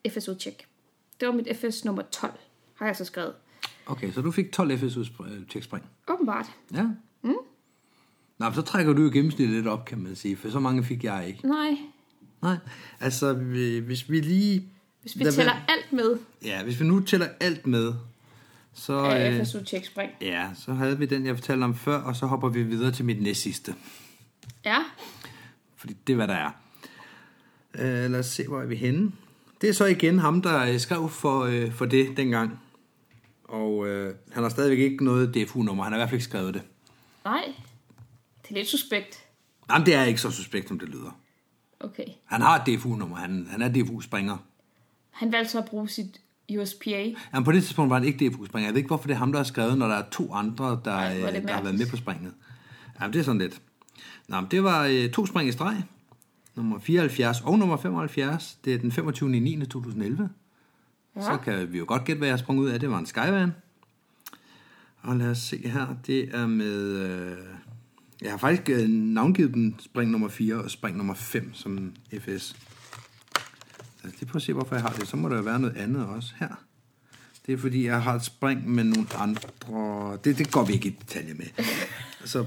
FSO-check. 0.09 0.65
Det 1.21 1.29
var 1.29 1.35
mit 1.35 1.49
FS 1.57 1.85
nummer 1.85 2.03
12, 2.03 2.33
har 2.75 2.87
jeg 2.87 2.97
så 2.97 3.05
skrevet. 3.05 3.33
Okay, 3.87 4.13
så 4.13 4.21
du 4.21 4.31
fik 4.31 4.53
12 4.53 4.79
FSU 4.79 5.05
spring. 5.61 5.85
Åbenbart. 6.09 6.47
Ja. 6.75 6.87
Mm. 7.23 7.35
Nå, 8.39 8.53
så 8.55 8.63
trækker 8.63 8.93
du 8.93 9.03
jo 9.03 9.11
gennemsnittet 9.13 9.57
lidt 9.57 9.67
op, 9.67 9.85
kan 9.85 9.99
man 9.99 10.17
sige, 10.17 10.37
for 10.37 10.51
så 10.51 10.61
mange 10.61 10.85
fik 10.85 11.05
jeg 11.05 11.25
ikke. 11.29 11.49
Nej, 11.49 11.77
Nej, 12.43 12.57
altså 13.01 13.33
vi- 13.33 13.79
hvis 13.79 14.11
vi 14.11 14.21
lige... 14.21 14.69
hvis 15.03 15.19
vi 15.19 15.25
tæller 15.25 15.53
alt 15.69 15.93
med 15.93 16.19
Ja, 16.45 16.63
hvis 16.65 16.81
vi 16.81 16.85
nu 16.85 17.01
tæller 17.01 17.27
alt 17.41 17.67
med, 17.67 17.95
så, 18.75 18.99
af 18.99 19.31
øh, 19.33 19.41
FSO-check 19.41 19.87
spring. 19.87 20.11
ja, 20.21 20.51
så 20.55 20.73
havde 20.73 20.99
vi 20.99 21.07
den, 21.07 21.27
jeg 21.27 21.35
fortalte 21.37 21.65
om 21.65 21.75
før, 21.75 21.99
og 21.99 22.17
så 22.17 22.27
hopper 22.27 22.49
vi 22.49 22.63
videre 22.63 22.93
til 22.93 23.05
mit 23.05 23.23
næst 23.23 23.41
sidste. 23.43 23.75
Ja, 24.65 24.79
Fordi 25.77 25.97
det 26.07 26.13
er, 26.13 26.17
hvad 26.17 26.29
der 26.29 26.35
er. 26.35 26.51
Øh, 27.75 28.11
lad 28.11 28.19
os 28.21 28.27
se, 28.27 28.47
hvor 28.49 28.61
er 28.63 28.67
vi 28.67 28.77
henne. 28.77 29.13
Det 29.61 29.69
er 29.69 29.73
så 29.73 29.85
igen 29.85 30.19
ham, 30.19 30.43
der 30.43 30.73
øh, 30.73 30.79
skrev 30.81 31.09
for, 31.09 31.41
øh, 31.45 31.73
for 31.73 31.85
det 31.85 32.17
dengang. 32.17 32.61
Og 33.45 33.89
øh, 33.89 34.15
han 34.33 34.43
har 34.43 34.51
stadigvæk 34.51 34.79
ikke 34.79 35.05
noget 35.05 35.35
DFU-nummer. 35.35 35.83
Han 35.85 35.93
har 35.93 35.99
i 35.99 36.01
hvert 36.01 36.09
fald 36.09 36.17
ikke 36.19 36.25
skrevet 36.25 36.55
det. 36.55 36.63
nej. 37.25 37.53
Det 38.43 38.51
er 38.51 38.55
lidt 38.55 38.69
suspekt. 38.69 39.25
Jamen, 39.71 39.87
det 39.87 39.95
er 39.95 40.05
ikke 40.05 40.21
så 40.21 40.31
suspekt, 40.31 40.69
som 40.69 40.79
det 40.79 40.89
lyder. 40.89 41.21
Okay. 41.81 42.05
Han 42.25 42.41
har 42.41 42.59
et 42.59 42.67
DFU-nummer. 42.67 43.17
Han, 43.17 43.47
han 43.51 43.63
er 43.63 43.69
DFU-springer. 43.69 44.37
Han 45.11 45.33
valgte 45.33 45.53
så 45.53 45.59
at 45.59 45.65
bruge 45.65 45.89
sit 45.89 46.21
USPA. 46.59 47.15
Jamen, 47.35 47.45
på 47.45 47.53
det 47.53 47.63
tidspunkt 47.63 47.91
var 47.91 47.99
han 47.99 48.07
ikke 48.07 48.29
DFU-springer. 48.29 48.67
Jeg 48.67 48.75
ved 48.75 48.79
ikke, 48.79 48.89
hvorfor 48.89 49.07
det 49.07 49.15
er 49.15 49.19
ham, 49.19 49.33
der 49.33 49.39
har 49.39 49.45
skrevet, 49.45 49.79
når 49.79 49.89
der 49.89 49.95
er 49.95 50.05
to 50.11 50.33
andre, 50.33 50.81
der, 50.85 50.93
Ej, 50.93 51.31
det 51.31 51.43
der 51.43 51.53
har 51.53 51.63
været 51.63 51.79
med 51.79 51.87
på 51.87 51.97
springet. 51.97 52.33
Jamen, 53.01 53.13
det 53.13 53.21
er 53.21 53.25
sådan 53.25 53.41
lidt. 53.41 53.61
Nå, 54.29 54.41
men 54.41 54.51
det 54.51 54.65
var 54.65 54.87
øh, 54.87 55.11
to 55.11 55.27
spring 55.27 55.49
i 55.49 55.53
streg. 55.53 55.83
Nummer 56.55 56.79
74 56.79 57.41
og 57.41 57.59
nummer 57.59 57.77
75. 57.77 58.59
Det 58.65 58.75
er 58.75 58.79
den 58.79 58.93
25. 58.93 59.31
9. 59.31 59.61
2011. 59.67 60.29
Ja. 61.17 61.23
Så 61.23 61.37
kan 61.37 61.73
vi 61.73 61.79
jo 61.79 61.85
godt 61.89 62.05
gætte, 62.05 62.19
hvad 62.19 62.29
jeg 62.29 62.39
sprunget 62.39 62.65
ud 62.65 62.69
af. 62.69 62.81
Det 62.81 62.91
var 62.91 62.99
en 62.99 63.07
Skyvan. 63.07 63.53
Og 65.03 65.17
lad 65.17 65.31
os 65.31 65.39
se 65.39 65.69
her. 65.69 65.87
Det 66.07 66.35
er 66.35 66.47
med... 66.47 66.97
Øh, 66.97 67.37
jeg 68.23 68.31
har 68.31 68.39
faktisk 68.39 68.69
øh, 68.69 68.89
navngivet 68.89 69.55
den 69.55 69.77
spring 69.79 70.11
nummer 70.11 70.29
4 70.29 70.55
og 70.55 70.71
spring 70.71 70.97
nummer 70.97 71.15
5 71.15 71.55
som 71.55 71.93
FS. 72.19 72.57
Lad 74.03 74.13
os 74.13 74.21
lige 74.21 74.31
prøve 74.31 74.39
at 74.39 74.43
se, 74.43 74.53
hvorfor 74.53 74.75
jeg 74.75 74.83
har 74.83 74.93
det. 74.93 75.09
Så 75.09 75.17
må 75.17 75.29
der 75.29 75.37
jo 75.37 75.43
være 75.43 75.61
noget 75.61 75.77
andet 75.77 76.07
også 76.07 76.33
her. 76.39 76.65
Det 77.47 77.53
er 77.53 77.59
fordi, 77.59 77.87
jeg 77.87 78.03
har 78.03 78.15
et 78.15 78.25
spring 78.25 78.71
med 78.71 78.85
nogle 78.85 79.07
andre... 79.19 80.19
Det, 80.25 80.39
det 80.39 80.53
går 80.53 80.65
vi 80.65 80.73
ikke 80.73 80.89
i 80.89 80.97
detalje 81.01 81.35
med. 81.35 81.47
Så, 82.25 82.45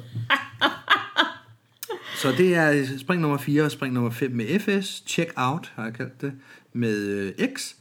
så 2.22 2.32
det 2.32 2.56
er 2.56 2.98
spring 2.98 3.22
nummer 3.22 3.38
4 3.38 3.64
og 3.64 3.72
spring 3.72 3.94
nummer 3.94 4.10
5 4.10 4.32
med 4.32 4.60
FS. 4.60 5.04
Check 5.08 5.34
out, 5.36 5.74
har 5.76 5.84
jeg 5.84 5.94
kaldt 5.94 6.22
det, 6.22 6.34
med 6.74 6.98
øh, 6.98 7.48
X. 7.56 7.74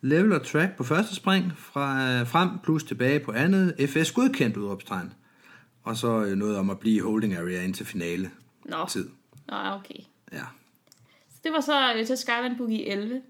Level 0.00 0.32
og 0.32 0.46
track 0.46 0.76
på 0.76 0.84
første 0.84 1.14
spring, 1.14 1.52
fra, 1.56 2.12
øh, 2.12 2.26
frem 2.26 2.48
plus 2.62 2.84
tilbage 2.84 3.20
på 3.20 3.32
andet. 3.32 3.74
FS 3.88 4.12
godkendt 4.12 4.56
udråbstegn. 4.56 5.12
Og 5.82 5.96
så 5.96 6.24
øh, 6.24 6.36
noget 6.36 6.56
om 6.56 6.70
at 6.70 6.78
blive 6.78 7.02
holding 7.02 7.34
area 7.34 7.64
indtil 7.64 7.86
finale 7.86 8.30
Nå. 8.64 8.86
tid. 8.88 9.08
Nå, 9.48 9.56
okay. 9.56 10.00
Ja. 10.32 10.44
Det 11.44 11.52
var 11.52 11.60
så 11.60 11.94
øh, 11.96 12.06
til 12.06 12.16
Skyland 12.16 12.56
Boogie 12.56 12.86
11. 12.88 13.20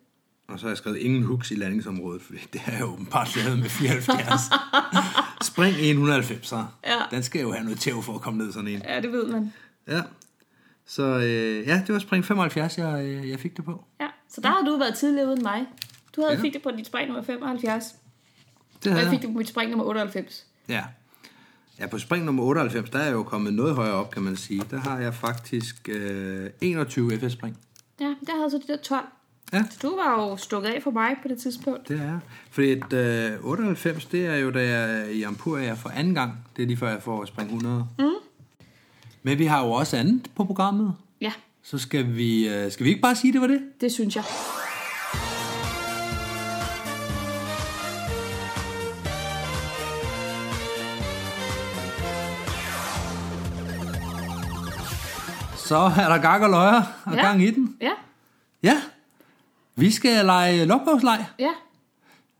Og 0.49 0.59
så 0.59 0.67
har 0.67 0.71
jeg 0.71 0.79
skrevet 0.79 0.97
ingen 0.99 1.23
hooks 1.25 1.51
i 1.51 1.55
landingsområdet, 1.55 2.23
fordi 2.23 2.39
det 2.53 2.61
er 2.67 2.79
jo 2.79 2.85
åbenbart 2.85 3.37
lavet 3.37 3.59
med 3.59 3.69
74. 3.69 4.41
Spring 5.53 5.77
190, 5.81 6.47
så. 6.47 6.65
Ja. 6.87 6.97
Den 7.11 7.23
skal 7.23 7.41
jo 7.41 7.53
have 7.53 7.65
noget 7.65 7.81
tæv 7.81 8.03
for 8.03 8.15
at 8.15 8.21
komme 8.21 8.45
ned 8.45 8.53
sådan 8.53 8.69
en. 8.69 8.83
Ja, 8.85 9.01
det 9.01 9.13
ved 9.13 9.27
man. 9.27 9.53
Ja. 9.89 10.03
Så 10.87 11.03
øh, 11.03 11.67
ja, 11.67 11.83
det 11.87 11.93
var 11.93 11.99
spring 11.99 12.25
75, 12.25 12.79
jeg, 12.79 13.05
øh, 13.05 13.31
jeg 13.31 13.39
fik 13.41 13.57
det 13.57 13.65
på. 13.65 13.85
Ja, 14.01 14.07
så 14.29 14.41
der 14.41 14.49
har 14.49 14.63
du 14.63 14.77
været 14.79 14.95
tidligere 14.95 15.33
end 15.33 15.43
mig. 15.43 15.67
Du 16.17 16.21
havde 16.21 16.33
Ja. 16.33 16.39
ja. 16.39 16.43
fik 16.43 16.53
det 16.53 16.63
på 16.63 16.71
dit 16.71 16.87
spring 16.87 17.09
nummer 17.09 17.23
75, 17.25 17.85
Det 18.85 18.87
og 18.87 18.93
havde 18.93 19.05
jeg 19.07 19.11
fik 19.11 19.23
det 19.23 19.33
på 19.33 19.39
mit 19.39 19.49
spring 19.49 19.71
nummer 19.71 19.85
98. 19.85 20.47
Ja. 20.69 20.85
Ja, 21.79 21.87
på 21.87 21.99
spring 21.99 22.25
nummer 22.25 22.43
98, 22.43 22.91
der 22.91 22.99
er 22.99 23.05
jeg 23.05 23.13
jo 23.13 23.23
kommet 23.23 23.55
noget 23.55 23.75
højere 23.75 23.95
op, 23.95 24.11
kan 24.11 24.23
man 24.23 24.37
sige. 24.37 24.63
Der 24.71 24.77
har 24.81 24.99
jeg 25.01 25.15
faktisk 25.15 25.89
øh, 25.89 26.51
21 26.61 27.19
FS-spring. 27.19 27.59
Ja, 28.01 28.05
der 28.27 28.37
havde 28.39 28.51
så 28.51 28.59
de 28.67 28.73
der 28.73 28.79
12. 28.79 29.05
Ja, 29.53 29.65
Så 29.71 29.79
du 29.83 29.97
var 29.97 30.23
jo 30.23 30.37
stukket 30.37 30.69
af 30.69 30.83
for 30.83 30.91
mig 30.91 31.17
på 31.23 31.29
det 31.29 31.39
tidspunkt. 31.39 31.89
det 31.89 32.01
er. 32.01 32.19
Fordi 32.51 32.73
et, 32.73 32.93
øh, 32.93 33.45
98, 33.45 34.05
det 34.05 34.27
er 34.27 34.37
jo 34.37 34.51
da 34.51 34.69
jeg 34.79 35.13
i 35.13 35.23
Ampuria 35.23 35.73
for 35.73 35.89
anden 35.89 36.15
gang. 36.15 36.33
Det 36.57 36.63
er 36.63 36.67
lige 36.67 36.77
før 36.77 36.89
jeg 36.91 37.03
får 37.03 37.25
spring 37.25 37.49
100. 37.49 37.87
Mm. 37.99 38.05
Men 39.23 39.39
vi 39.39 39.45
har 39.45 39.65
jo 39.65 39.71
også 39.73 39.97
andet 39.97 40.31
på 40.37 40.45
programmet. 40.45 40.95
Ja, 41.21 41.33
Så 41.63 41.79
skal 41.79 42.17
vi, 42.17 42.49
øh, 42.49 42.73
skal 42.73 42.85
vi 42.85 42.91
ikke 42.91 43.03
bare 43.03 43.17
sige, 43.17 43.33
det 43.33 43.41
var 43.41 43.47
det? 43.47 43.61
det 43.81 43.93
synes 43.93 44.17
jeg. 44.17 44.25
Så 55.75 56.03
er 56.03 56.09
der 56.09 56.19
gang 56.19 56.45
og 56.45 56.51
løjer 56.51 56.83
og 57.05 57.15
Ja. 57.15 57.21
gang 57.27 57.43
i 57.43 57.51
den. 57.51 57.77
Ja, 57.81 57.91
Ja, 58.63 58.77
vi 59.77 59.91
skal 59.91 60.25
lege 60.25 60.65
logbogsleg. 60.65 61.27
ja. 61.39 61.49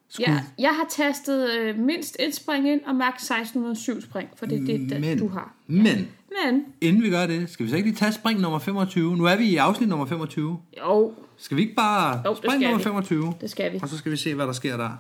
Skulle- 0.09 0.33
ja 0.33 0.41
jeg 0.59 0.71
har 0.71 0.87
tastet 0.91 1.51
øh, 1.51 1.79
mindst 1.79 2.17
et 2.21 2.35
spring 2.35 2.69
ind 2.69 2.81
og 2.87 2.95
maks 2.95 3.23
1607 3.31 4.03
spring, 4.03 4.29
for 4.37 4.47
det 4.47 4.59
er 4.63 4.67
det, 4.79 4.91
der, 4.91 4.99
Men, 4.99 5.19
du 5.19 5.29
har. 5.29 5.53
men 5.67 6.09
Men, 6.47 6.65
inden 6.81 7.03
vi 7.03 7.11
gør 7.11 7.27
det, 7.27 7.51
skal 7.51 7.67
vi 7.67 7.71
så 7.71 7.77
ikke 7.77 7.89
lige 7.89 7.97
tage 7.99 8.13
spring 8.13 8.41
nummer 8.41 8.59
25? 8.59 9.17
Nu 9.17 9.25
er 9.25 9.37
vi 9.37 9.45
i 9.45 9.57
afsnit 9.57 9.89
nummer 9.89 10.07
25. 10.07 10.59
jo, 10.79 11.13
Skal 11.37 11.57
vi 11.57 11.63
ikke 11.63 11.75
bare 11.75 12.23
Jo, 12.25 12.35
spring 12.35 12.61
nummer 12.63 12.79
vi. 12.79 12.83
25? 12.85 13.35
det 13.41 13.51
skal 13.51 13.73
vi. 13.73 13.79
Og 13.83 13.89
så 13.89 13.99
skal 13.99 14.13
vi 14.13 14.17
se, 14.17 14.35
hvad 14.35 14.47
der 14.47 14.53
sker 14.53 14.77
der. 14.77 14.91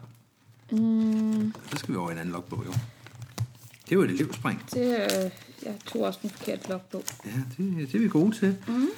Mm. 0.71 1.53
Så 1.71 1.77
skal 1.79 1.93
vi 1.95 1.99
over 1.99 2.09
i 2.11 2.13
en 2.13 2.19
anden 2.19 2.33
logbog, 2.33 2.63
jo. 2.67 2.73
Det 3.89 3.93
jo 3.93 4.03
et 4.03 4.11
elevspring. 4.11 4.65
Det, 4.75 4.81
øh, 4.81 5.31
jeg 5.63 5.79
tog 5.87 6.03
også 6.03 6.19
den 6.23 6.31
forkerte 6.31 6.69
logbog. 6.69 7.05
Ja, 7.25 7.31
det, 7.57 7.77
det 7.77 7.95
er 7.95 7.99
vi 7.99 8.09
gode 8.09 8.37
til. 8.39 8.57
Mm. 8.69 8.89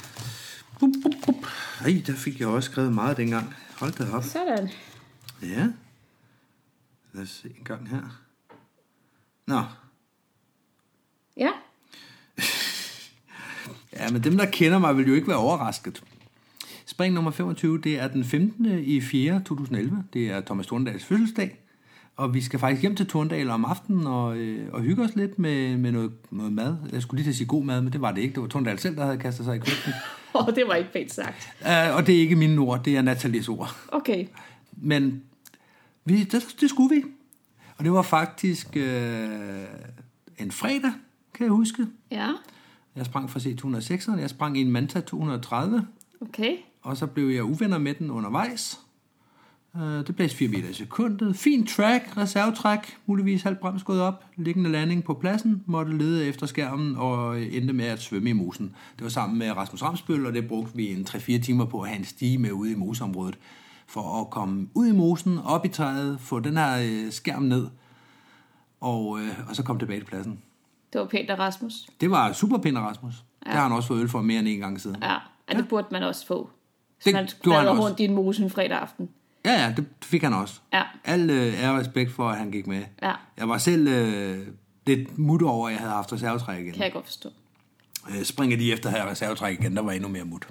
Bup, 0.81 0.91
bup, 1.03 1.13
bup. 1.27 1.47
Ej, 1.85 2.03
der 2.07 2.15
fik 2.15 2.41
jeg 2.41 2.49
også 2.49 2.71
skrevet 2.71 2.93
meget 2.93 3.17
dengang. 3.17 3.55
Hold 3.77 3.93
da 3.93 4.13
op. 4.13 4.25
Sådan. 4.25 4.69
Ja. 5.43 5.69
Lad 7.13 7.23
os 7.23 7.29
se 7.31 7.49
en 7.49 7.65
gang 7.65 7.89
her. 7.89 8.23
Nå, 9.47 9.63
Ja, 11.37 11.51
Ja, 13.93 14.11
men 14.11 14.25
dem, 14.25 14.37
der 14.37 14.51
kender 14.51 14.79
mig, 14.79 14.97
vil 14.97 15.09
jo 15.09 15.15
ikke 15.15 15.29
være 15.29 15.37
overrasket. 15.37 16.03
Spring 16.87 17.15
nummer 17.15 17.31
25, 17.31 17.81
det 17.81 17.99
er 17.99 18.09
den 18.09 18.25
15. 18.25 18.67
i 18.67 19.01
4. 19.01 19.43
2011. 19.47 20.05
Det 20.13 20.31
er 20.31 20.41
Thomas 20.41 20.67
Torndals 20.67 21.05
fødselsdag. 21.05 21.61
Og 22.17 22.35
vi 22.35 22.41
skal 22.41 22.59
faktisk 22.59 22.83
hjem 22.83 22.97
til 22.97 23.07
Torndal 23.07 23.51
om 23.51 23.65
aftenen 23.65 24.07
og, 24.07 24.37
øh, 24.37 24.73
og 24.73 24.81
hygge 24.81 25.03
os 25.03 25.15
lidt 25.17 25.39
med, 25.39 25.77
med 25.77 25.93
noget, 25.93 26.13
noget 26.31 26.53
mad. 26.53 26.77
Jeg 26.93 27.03
skulle 27.03 27.19
lige 27.19 27.25
til 27.27 27.31
at 27.31 27.37
sige 27.37 27.47
god 27.47 27.65
mad, 27.65 27.83
men 27.83 27.93
det 27.93 28.01
var 28.01 28.13
det 28.13 28.23
ikke. 28.23 28.35
Det 28.35 28.43
var 28.43 28.49
Torndal 28.49 28.79
selv, 28.79 28.97
der 28.97 29.05
havde 29.05 29.19
kastet 29.19 29.45
sig 29.45 29.57
i 29.57 29.59
køkkenet. 29.59 29.95
oh, 30.35 30.55
det 30.55 30.65
var 30.69 30.75
ikke 30.75 30.93
pænt 30.93 31.13
sagt. 31.13 31.49
uh, 31.61 31.97
og 31.97 32.07
det 32.07 32.15
er 32.15 32.19
ikke 32.21 32.37
mine 32.37 32.61
ord, 32.61 32.85
det 32.85 32.97
er 32.97 33.03
Nathalies 33.03 33.49
ord. 33.49 33.77
Okay, 33.89 34.27
Men 34.73 35.23
vi, 36.05 36.25
det, 36.25 36.57
det 36.61 36.71
skulle 36.71 36.95
vi. 36.97 37.03
Og 37.79 37.85
det 37.85 37.93
var 37.93 38.03
faktisk 38.03 38.77
øh, 38.77 39.29
en 40.39 40.51
fredag, 40.51 40.93
kan 41.35 41.45
jeg 41.45 41.51
huske. 41.51 41.87
ja, 42.11 42.31
Jeg 42.97 43.07
sprang 43.07 43.31
fra 43.31 43.41
C206'eren, 43.41 44.21
jeg 44.21 44.31
sprang 44.31 44.59
i 44.59 44.61
en 44.61 44.71
Manta 44.71 45.01
230. 45.01 45.87
okay. 46.21 46.57
Og 46.83 46.97
så 46.97 47.07
blev 47.07 47.29
jeg 47.29 47.45
uvenner 47.45 47.79
med 47.79 47.95
den 47.95 48.11
undervejs. 48.11 48.81
Øh, 49.83 50.07
Det 50.07 50.17
blæste 50.17 50.37
4 50.37 50.49
meter 50.49 50.69
i 50.69 50.73
sekundet. 50.73 51.37
Fin 51.37 51.67
track, 51.67 52.17
reservetræk, 52.17 52.97
muligvis 53.07 53.43
halvt 53.43 53.61
bremsgået 53.61 54.01
op, 54.01 54.25
liggende 54.37 54.71
landing 54.71 55.05
på 55.05 55.15
pladsen, 55.15 55.63
måtte 55.67 55.99
lede 55.99 56.27
efter 56.27 56.47
skærmen 56.47 56.97
og 56.97 57.41
endte 57.43 57.73
med 57.75 57.85
at 57.85 58.03
svømme 58.03 58.31
i 58.31 58.33
mosen. 58.33 58.75
Det 58.97 59.03
var 59.05 59.09
sammen 59.11 59.39
med 59.39 59.57
Rasmus 59.57 59.83
Ramsbøl, 59.83 60.27
og 60.27 60.33
det 60.33 60.49
brugte 60.49 60.77
vi 60.77 60.93
en 60.93 61.07
3-4 61.11 61.39
timer 61.43 61.65
på 61.65 61.81
at 61.81 61.89
have 61.89 61.99
en 61.99 62.05
stige 62.05 62.39
med 62.39 62.53
ude 62.53 62.73
i 62.73 62.75
moseområdet, 62.75 63.39
for 63.87 64.21
at 64.21 64.31
komme 64.31 64.69
ud 64.75 64.87
i 64.87 64.93
mosen, 64.93 65.39
op 65.45 65.65
i 65.65 65.69
træet, 65.69 66.21
få 66.21 66.41
den 66.41 66.57
her 66.57 66.79
øh, 67.07 67.13
skærm 67.13 67.43
ned, 67.43 67.67
og, 68.81 69.19
øh, 69.21 69.29
og 69.49 69.57
så 69.57 69.63
komme 69.63 69.81
tilbage 69.81 70.01
til 70.01 70.07
pladsen. 70.07 70.39
Det 70.93 71.01
var 71.01 71.07
pænt 71.07 71.31
af 71.31 71.39
Rasmus. 71.39 71.73
Det 72.01 72.11
var 72.11 72.33
super 72.33 72.59
pænt 72.59 72.77
af 72.77 72.81
Rasmus. 72.81 73.15
Ja. 73.47 73.51
Det 73.51 73.59
har 73.59 73.63
han 73.69 73.73
også 73.77 73.89
fået 73.89 74.01
øl 74.01 74.09
for 74.09 74.23
mere 74.23 74.39
end 74.39 74.49
en 74.49 74.59
gang 74.61 74.81
siden. 74.81 74.97
Ja, 75.03 75.15
og 75.49 75.55
det 75.57 75.69
burde 75.69 75.87
man 75.91 76.03
også 76.03 76.27
få. 76.27 76.51
Det 76.99 77.05
Det 77.05 77.13
man 77.15 77.29
gjorde 77.43 77.59
han 77.59 77.69
også. 77.69 77.83
rundt 77.83 78.01
i 78.01 78.05
en 78.05 78.15
mose 78.15 78.43
en 78.43 78.51
fredag 78.51 78.79
aften. 78.79 79.09
Ja, 79.47 79.53
ja, 79.65 79.75
det 79.77 79.87
fik 80.03 80.23
han 80.23 80.33
også. 80.33 80.61
Ja. 80.73 80.83
Al 81.05 81.31
øh, 81.31 81.63
ære 81.63 81.71
og 81.73 81.79
respekt 81.79 82.13
for, 82.13 82.29
at 82.29 82.39
han 82.39 82.51
gik 82.51 82.67
med. 82.67 82.85
Ja. 83.03 83.15
Jeg 83.37 83.49
var 83.49 83.59
selv 83.59 83.89
øh, 83.89 84.47
lidt 84.87 85.19
mut 85.19 85.43
over, 85.43 85.69
at 85.69 85.73
jeg 85.73 85.81
havde 85.81 85.93
haft 85.93 86.13
reservetræk 86.13 86.61
igen. 86.61 86.73
Kan 86.73 86.83
jeg 86.83 86.93
godt 86.93 87.05
forstå. 87.05 87.31
Øh, 88.11 88.25
springer 88.25 88.57
de 88.57 88.73
efter 88.73 88.89
at 88.91 88.95
have 88.99 89.11
reservetræk 89.11 89.61
igen, 89.61 89.77
der 89.77 89.83
var 89.83 89.93
endnu 89.93 90.09
mere 90.09 90.25
mut. 90.25 90.49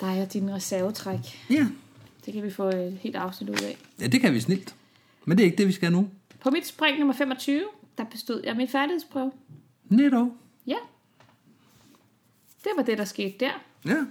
Der 0.00 0.06
er 0.06 0.24
din 0.26 0.54
reservetræk. 0.54 1.46
Ja. 1.50 1.66
Det 2.26 2.34
kan 2.34 2.42
vi 2.42 2.50
få 2.50 2.68
et 2.68 2.98
helt 3.02 3.16
afsnit 3.16 3.50
ud 3.50 3.62
af. 3.64 3.78
ja, 4.00 4.06
det 4.06 4.20
kan 4.20 4.34
vi 4.34 4.40
snilt. 4.40 4.74
Men 5.24 5.38
det 5.38 5.44
er 5.44 5.46
ikke 5.46 5.58
det, 5.58 5.66
vi 5.66 5.72
skal 5.72 5.92
nu. 5.92 6.08
På 6.40 6.50
mit 6.50 6.66
spring 6.66 6.98
nummer 6.98 7.14
25, 7.14 7.62
der 7.98 8.04
bestod 8.04 8.42
jeg 8.44 8.56
min 8.56 8.68
færdighedsprøve. 8.68 9.32
Netto. 9.84 10.36
Ja. 10.66 10.76
Det 12.64 12.72
var 12.76 12.82
det, 12.82 12.98
der 12.98 13.04
skete 13.04 13.34
der. 13.40 13.50
Ja. 13.86 14.04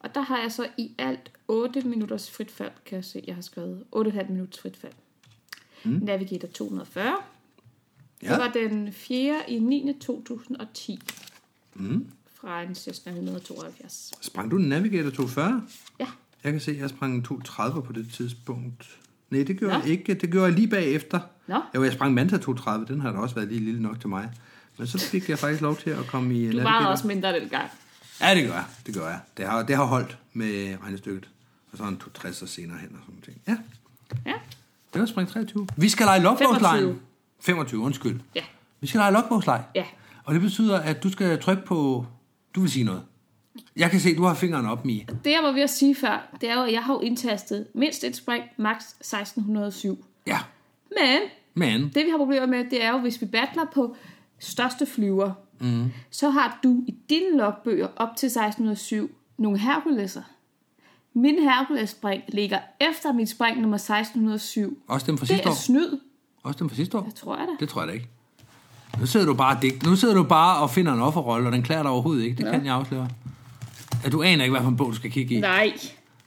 Og 0.00 0.14
der 0.14 0.20
har 0.20 0.40
jeg 0.40 0.52
så 0.52 0.66
i 0.76 0.92
alt 0.98 1.30
8 1.48 1.80
minutters 1.80 2.30
frit 2.30 2.50
fald, 2.50 2.70
kan 2.86 2.96
jeg 2.96 3.04
se, 3.04 3.24
jeg 3.26 3.34
har 3.34 3.42
skrevet. 3.42 3.84
8,5 3.96 4.30
minutters 4.32 4.60
frit 4.60 4.76
fald. 4.76 4.92
Mm. 5.84 5.90
Navigator 6.02 6.48
240. 6.48 7.16
Ja. 8.22 8.28
Det 8.30 8.38
var 8.38 8.50
den 8.52 8.92
4. 8.92 9.50
i 9.50 9.58
9. 9.58 9.92
2010. 10.00 10.98
Mm. 11.74 12.06
Fra 12.40 12.62
en 12.62 12.74
Cessna 12.74 13.12
172. 13.12 14.10
Sprang 14.20 14.50
du 14.50 14.56
en 14.56 14.68
Navigator 14.68 15.10
240? 15.10 15.62
Ja, 16.00 16.06
Jeg 16.44 16.52
kan 16.52 16.60
se, 16.60 16.70
at 16.70 16.78
jeg 16.78 16.90
sprang 16.90 17.14
en 17.14 17.22
230 17.22 17.82
på 17.82 17.92
det 17.92 18.08
tidspunkt. 18.12 18.98
Nej, 19.30 19.42
det 19.42 19.58
gjorde 19.58 19.74
Nå. 19.74 19.80
jeg 19.80 19.88
ikke. 19.90 20.14
Det 20.14 20.30
gjorde 20.30 20.46
jeg 20.46 20.54
lige 20.54 20.68
bagefter. 20.68 21.20
Nå. 21.46 21.60
Jo, 21.74 21.84
jeg 21.84 21.92
sprang 21.92 22.14
Manta 22.14 22.36
230. 22.36 22.86
Den 22.86 23.00
har 23.00 23.12
da 23.12 23.18
også 23.18 23.34
været 23.34 23.48
lige 23.48 23.60
lille 23.60 23.82
nok 23.82 24.00
til 24.00 24.08
mig. 24.08 24.30
Men 24.78 24.86
så 24.86 24.98
fik 24.98 25.28
jeg 25.28 25.38
faktisk 25.38 25.62
lov 25.62 25.76
til 25.76 25.90
at 25.90 26.06
komme 26.06 26.34
i 26.34 26.50
du 26.50 26.62
var 26.62 26.86
også 26.86 27.06
mindre 27.06 27.40
dengang. 27.40 27.70
Ja, 28.20 28.34
det 28.34 28.46
gør 28.46 28.52
jeg. 28.54 28.64
Det 28.86 28.94
gør 28.94 29.08
jeg. 29.08 29.20
Det 29.36 29.46
har, 29.46 29.62
det 29.62 29.76
har 29.76 29.84
holdt 29.84 30.18
med 30.32 30.76
regnestykket. 30.82 31.28
Og 31.76 31.78
så 31.78 31.84
en 31.88 31.96
260 31.96 32.42
og 32.42 32.48
senere 32.48 32.78
hen 32.78 32.88
og 32.92 32.98
sådan 33.06 33.20
ting. 33.20 33.40
Ja, 33.48 33.56
Ja, 34.26 34.32
det 34.92 35.00
var 35.00 35.06
spring 35.06 35.28
23. 35.28 35.66
Vi 35.76 35.88
skal 35.88 36.06
lege 36.06 36.20
logbogslejen. 36.20 36.82
25. 36.82 37.00
25, 37.40 37.80
undskyld. 37.80 38.20
ja, 38.34 38.42
Vi 38.80 38.86
skal 38.86 38.98
lege 38.98 39.12
logbogsleg. 39.12 39.64
ja. 39.74 39.84
Og 40.24 40.34
det 40.34 40.42
betyder, 40.42 40.80
at 40.80 41.02
du 41.02 41.10
skal 41.10 41.40
trykke 41.40 41.62
på... 41.66 42.06
Du 42.54 42.60
vil 42.60 42.70
sige 42.70 42.84
noget. 42.84 43.02
Jeg 43.76 43.90
kan 43.90 44.00
se, 44.00 44.16
du 44.16 44.22
har 44.24 44.34
fingeren 44.34 44.66
op, 44.66 44.84
Mie. 44.84 45.06
Det 45.24 45.30
jeg 45.30 45.40
var 45.42 45.52
ved 45.52 45.62
at 45.62 45.70
sige 45.70 45.94
før, 45.94 46.28
det 46.40 46.50
er 46.50 46.54
jo, 46.54 46.62
at 46.62 46.72
jeg 46.72 46.82
har 46.82 46.94
jo 46.94 47.00
indtastet 47.00 47.66
mindst 47.74 48.04
et 48.04 48.16
spring, 48.16 48.44
max 48.56 48.76
1607. 48.76 50.04
Ja, 50.26 50.38
Men 50.90 51.20
men... 51.54 51.82
det 51.94 52.04
vi 52.04 52.10
har 52.10 52.16
problemer 52.18 52.46
med, 52.46 52.70
det 52.70 52.84
er 52.84 52.90
jo, 52.90 52.98
hvis 52.98 53.20
vi 53.20 53.26
battler 53.26 53.64
på 53.74 53.96
største 54.38 54.86
flyver, 54.86 55.32
mm. 55.60 55.92
så 56.10 56.30
har 56.30 56.58
du 56.62 56.84
i 56.86 56.94
dine 57.10 57.36
logbøger 57.36 57.88
op 57.96 58.16
til 58.16 58.26
1607 58.26 59.10
nogle 59.38 59.58
Herculeser. 59.58 60.22
Min 61.16 61.42
Hercules-spring 61.42 62.22
ligger 62.28 62.58
efter 62.80 63.12
mit 63.12 63.28
spring 63.28 63.60
nummer 63.60 63.76
1607. 63.76 64.78
Også 64.88 65.06
dem 65.06 65.18
fra 65.18 65.22
Det 65.22 65.28
sidste 65.28 65.44
er 65.46 65.50
år. 65.50 65.54
snyd, 65.54 65.98
Også 66.42 66.58
dem 66.58 66.68
fra 66.68 66.76
sidste 66.76 66.98
år. 66.98 67.02
det 67.02 67.14
tror 67.14 67.36
jeg 67.36 67.46
da. 67.46 67.52
Det 67.60 67.68
tror 67.68 67.80
jeg 67.80 67.88
da 67.88 67.92
ikke. 67.92 68.08
Nu 69.00 69.06
sidder 69.06 69.26
du 69.26 69.34
bare 69.34 69.56
og 69.56 69.62
digt. 69.62 69.82
Nu 69.86 69.96
sidder 69.96 70.14
du 70.14 70.22
bare 70.22 70.58
og 70.62 70.70
finder 70.70 70.92
en 70.92 71.00
offerrolle, 71.00 71.48
og 71.48 71.52
den 71.52 71.62
klæder 71.62 71.82
dig 71.82 71.90
overhovedet 71.90 72.24
ikke. 72.24 72.36
Det 72.36 72.44
ja. 72.44 72.50
kan 72.50 72.64
jeg 72.66 72.74
afsløre. 72.74 73.08
Ja, 74.04 74.08
du 74.08 74.22
aner 74.22 74.44
ikke, 74.44 74.52
hvad 74.52 74.62
for 74.62 74.68
en 74.68 74.76
bog, 74.76 74.86
du 74.90 74.94
skal 74.96 75.10
kigge 75.10 75.34
i. 75.34 75.40
Nej. 75.40 75.72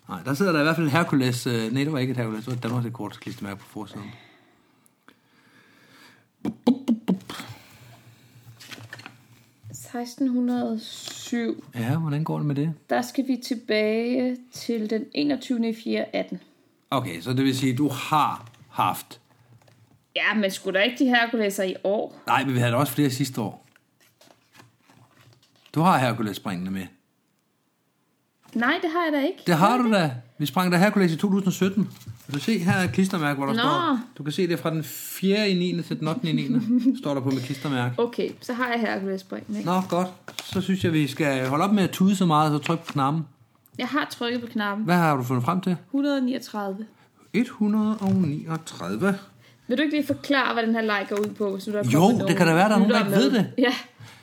Nej, 0.09 0.19
der 0.25 0.33
sidder 0.33 0.51
der 0.51 0.59
i 0.59 0.63
hvert 0.63 0.75
fald 0.75 0.87
et 0.87 0.91
Hercules. 0.93 1.47
Øh, 1.47 1.71
nej, 1.73 1.83
det 1.83 1.93
var 1.93 1.99
ikke 1.99 2.11
et 2.11 2.17
Hercules. 2.17 2.45
Det 2.45 2.53
var 2.53 2.59
Danmarks 2.61 2.85
rekord 2.85 3.11
klistermærke 3.11 3.59
på 3.59 3.65
forsiden. 3.69 4.11
1607, 9.95 11.63
Ja, 11.75 11.97
hvordan 11.97 12.23
går 12.23 12.37
det 12.37 12.45
med 12.45 12.55
det? 12.55 12.73
der 12.89 13.01
skal 13.01 13.27
vi 13.27 13.37
tilbage 13.43 14.37
til 14.53 14.89
den 14.89 15.05
21. 15.13 15.73
4. 15.83 16.15
18. 16.15 16.39
Okay, 16.91 17.21
så 17.21 17.33
det 17.33 17.43
vil 17.45 17.57
sige, 17.57 17.71
at 17.71 17.77
du 17.77 17.87
har 17.89 18.49
haft... 18.69 19.19
Ja, 20.15 20.33
men 20.33 20.51
skulle 20.51 20.79
der 20.79 20.85
ikke 20.85 21.03
de 21.03 21.09
Herculeser 21.09 21.63
i 21.63 21.75
år? 21.83 22.15
Nej, 22.27 22.45
men 22.45 22.53
vi 22.53 22.59
havde 22.59 22.71
da 22.71 22.77
også 22.77 22.93
flere 22.93 23.09
sidste 23.09 23.41
år. 23.41 23.65
Du 25.75 25.81
har 25.81 25.97
Hercules 25.97 26.37
springende 26.37 26.71
med. 26.71 26.85
Nej, 28.53 28.73
det 28.81 28.89
har 28.91 29.03
jeg 29.03 29.13
da 29.13 29.27
ikke. 29.27 29.39
Det 29.47 29.55
har 29.55 29.77
du 29.77 29.91
da. 29.93 30.11
Vi 30.39 30.45
sprang 30.45 30.71
der 30.71 30.77
Hercules 30.77 31.11
i 31.11 31.15
2017. 31.15 31.89
Kan 32.25 32.33
du 32.33 32.39
se, 32.39 32.59
her 32.59 32.73
er 32.73 32.83
et 32.83 32.91
klistermærke, 32.91 33.37
hvor 33.37 33.45
der 33.45 33.53
Nå. 33.53 33.59
står... 33.59 33.99
Du 34.17 34.23
kan 34.23 34.33
se 34.33 34.41
det 34.41 34.53
er 34.53 34.57
fra 34.57 34.69
den 34.69 34.83
4. 34.83 35.49
i 35.49 35.53
9. 35.53 35.81
til 35.81 35.99
den 35.99 36.07
8. 36.07 36.29
i 36.29 36.33
9. 36.33 36.97
står 37.01 37.13
der 37.13 37.21
på 37.21 37.29
med 37.29 37.41
klistermærke. 37.41 37.95
Okay, 37.97 38.29
så 38.41 38.53
har 38.53 38.67
jeg 38.67 38.79
Hercules-springen, 38.79 39.55
ikke? 39.57 39.69
Nå, 39.69 39.81
godt. 39.89 40.07
Så 40.43 40.61
synes 40.61 40.83
jeg, 40.83 40.93
vi 40.93 41.07
skal 41.07 41.47
holde 41.47 41.63
op 41.63 41.73
med 41.73 41.83
at 41.83 41.89
tude 41.89 42.15
så 42.15 42.25
meget, 42.25 42.51
så 42.51 42.57
tryk 42.67 42.79
på 42.79 42.93
knappen. 42.93 43.25
Jeg 43.77 43.87
har 43.87 44.07
trykket 44.11 44.41
på 44.41 44.47
knappen. 44.47 44.85
Hvad 44.85 44.95
har 44.95 45.15
du 45.17 45.23
fundet 45.23 45.45
frem 45.45 45.61
til? 45.61 45.77
139. 45.87 46.85
139. 47.33 49.17
Vil 49.67 49.77
du 49.77 49.83
ikke 49.83 49.95
lige 49.95 50.07
forklare, 50.07 50.53
hvad 50.53 50.63
den 50.63 50.75
her 50.75 50.81
leg 50.81 51.05
går 51.09 51.15
ud 51.15 51.33
på? 51.37 51.51
Hvis 51.53 51.63
du 51.63 51.71
er 51.71 51.83
Jo, 51.93 52.27
det 52.27 52.37
kan 52.37 52.47
da 52.47 52.53
være, 52.53 52.69
der 52.69 52.75
er 52.75 52.79
nogen, 52.79 52.93
der 52.93 52.99
ikke 52.99 53.11
ved 53.11 53.31
med? 53.31 53.45
Ja, 53.57 53.73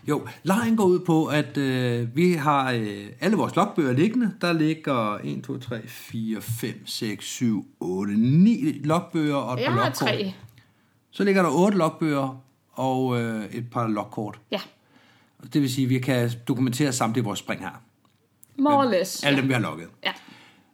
Jo, 0.09 0.27
lejen 0.43 0.77
går 0.77 0.85
ud 0.85 0.99
på, 1.01 1.27
at 1.27 1.57
øh, 1.57 2.17
vi 2.17 2.33
har 2.33 2.73
øh, 2.73 3.07
alle 3.21 3.37
vores 3.37 3.57
logbøger 3.57 3.93
liggende. 3.93 4.33
Der 4.41 4.53
ligger 4.53 5.19
1, 5.25 5.45
2, 5.45 5.59
3, 5.59 5.81
4, 5.89 6.41
5, 6.41 6.87
6, 6.87 7.25
7, 7.25 7.67
8, 7.81 8.13
9 8.17 8.81
logbøger 8.85 9.35
og 9.37 9.55
et 9.55 9.61
jeg 9.61 9.67
par 9.71 9.77
har 9.79 9.85
logkort. 9.85 10.09
tre. 10.09 10.33
Så 11.11 11.25
ligger 11.25 11.43
der 11.43 11.51
8 11.51 11.79
logbøger 11.79 12.41
og 12.73 13.21
øh, 13.21 13.45
et 13.47 13.71
par 13.71 13.87
logkort. 13.87 14.39
Ja, 14.51 14.61
Det 15.53 15.63
vil 15.63 15.73
sige, 15.73 15.85
at 15.85 15.91
vi 15.91 15.99
kan 15.99 16.31
dokumentere 16.49 16.93
samtlige 16.93 17.25
vores 17.25 17.39
spring 17.39 17.61
her. 17.61 17.83
more 18.59 18.77
or 18.87 18.91
less. 18.91 19.25
Alle 19.25 19.41
dem, 19.41 19.49
vi 19.49 19.53
har 19.53 19.61
logget. 19.61 19.89
Ja. 20.05 20.13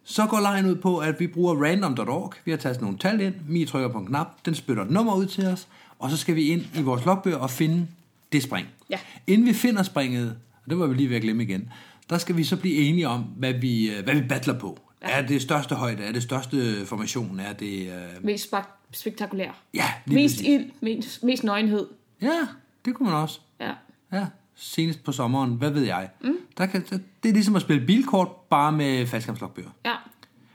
Så 0.03 0.25
går 0.25 0.39
lejen 0.39 0.65
ud 0.65 0.75
på, 0.75 0.97
at 0.97 1.19
vi 1.19 1.27
bruger 1.27 1.63
random.org. 1.63 2.33
Vi 2.45 2.51
har 2.51 2.57
taget 2.57 2.81
nogle 2.81 2.97
tal 2.97 3.21
ind. 3.21 3.33
Mi 3.49 3.65
trykker 3.65 3.89
på 3.89 3.97
en 3.97 4.05
knap. 4.07 4.27
Den 4.45 4.55
spytter 4.55 4.83
et 4.83 4.89
nummer 4.91 5.15
ud 5.15 5.25
til 5.25 5.47
os. 5.47 5.67
Og 5.99 6.09
så 6.09 6.17
skal 6.17 6.35
vi 6.35 6.43
ind 6.47 6.61
i 6.75 6.81
vores 6.81 7.05
logbøger 7.05 7.37
og 7.37 7.49
finde 7.49 7.87
det 8.33 8.43
spring. 8.43 8.67
Ja. 8.89 8.99
Inden 9.27 9.47
vi 9.47 9.53
finder 9.53 9.83
springet, 9.83 10.37
og 10.63 10.69
det 10.69 10.79
var 10.79 10.87
vi 10.87 10.95
lige 10.95 11.09
ved 11.09 11.15
at 11.15 11.21
glemme 11.21 11.43
igen, 11.43 11.69
der 12.09 12.17
skal 12.17 12.37
vi 12.37 12.43
så 12.43 12.57
blive 12.57 12.75
enige 12.75 13.07
om, 13.07 13.21
hvad 13.21 13.53
vi, 13.53 13.89
øh, 13.91 14.03
hvad 14.03 14.15
vi 14.15 14.21
battler 14.27 14.59
på. 14.59 14.79
Ja. 15.01 15.07
Er 15.07 15.27
det 15.27 15.41
største 15.41 15.75
højde? 15.75 16.03
Er 16.03 16.11
det 16.11 16.23
største 16.23 16.85
formation? 16.85 17.39
Er 17.39 17.53
det... 17.53 17.87
Øh, 17.87 18.23
Mest 18.25 18.53
spek- 18.53 18.87
spektakulær. 18.91 19.51
ja, 19.73 19.85
Mest 20.05 20.35
præcis. 20.35 20.47
ild, 20.47 20.65
mest, 20.81 21.23
mest 21.23 21.43
nøgenhed. 21.43 21.87
Ja, 22.21 22.47
det 22.85 22.95
kunne 22.95 23.09
man 23.09 23.17
også. 23.21 23.39
Ja. 23.59 23.71
Ja, 24.13 24.25
senest 24.55 25.03
på 25.03 25.11
sommeren, 25.11 25.53
hvad 25.53 25.71
ved 25.71 25.81
jeg. 25.83 26.09
Mm. 26.21 26.37
Der 26.57 26.65
kan, 26.65 26.83
der, 26.89 26.97
det 27.23 27.29
er 27.29 27.33
ligesom 27.33 27.55
at 27.55 27.61
spille 27.61 27.85
bilkort, 27.85 28.27
bare 28.49 28.71
med 28.71 29.07
faldskærmslogbøger. 29.07 29.69
Ja, 29.85 29.93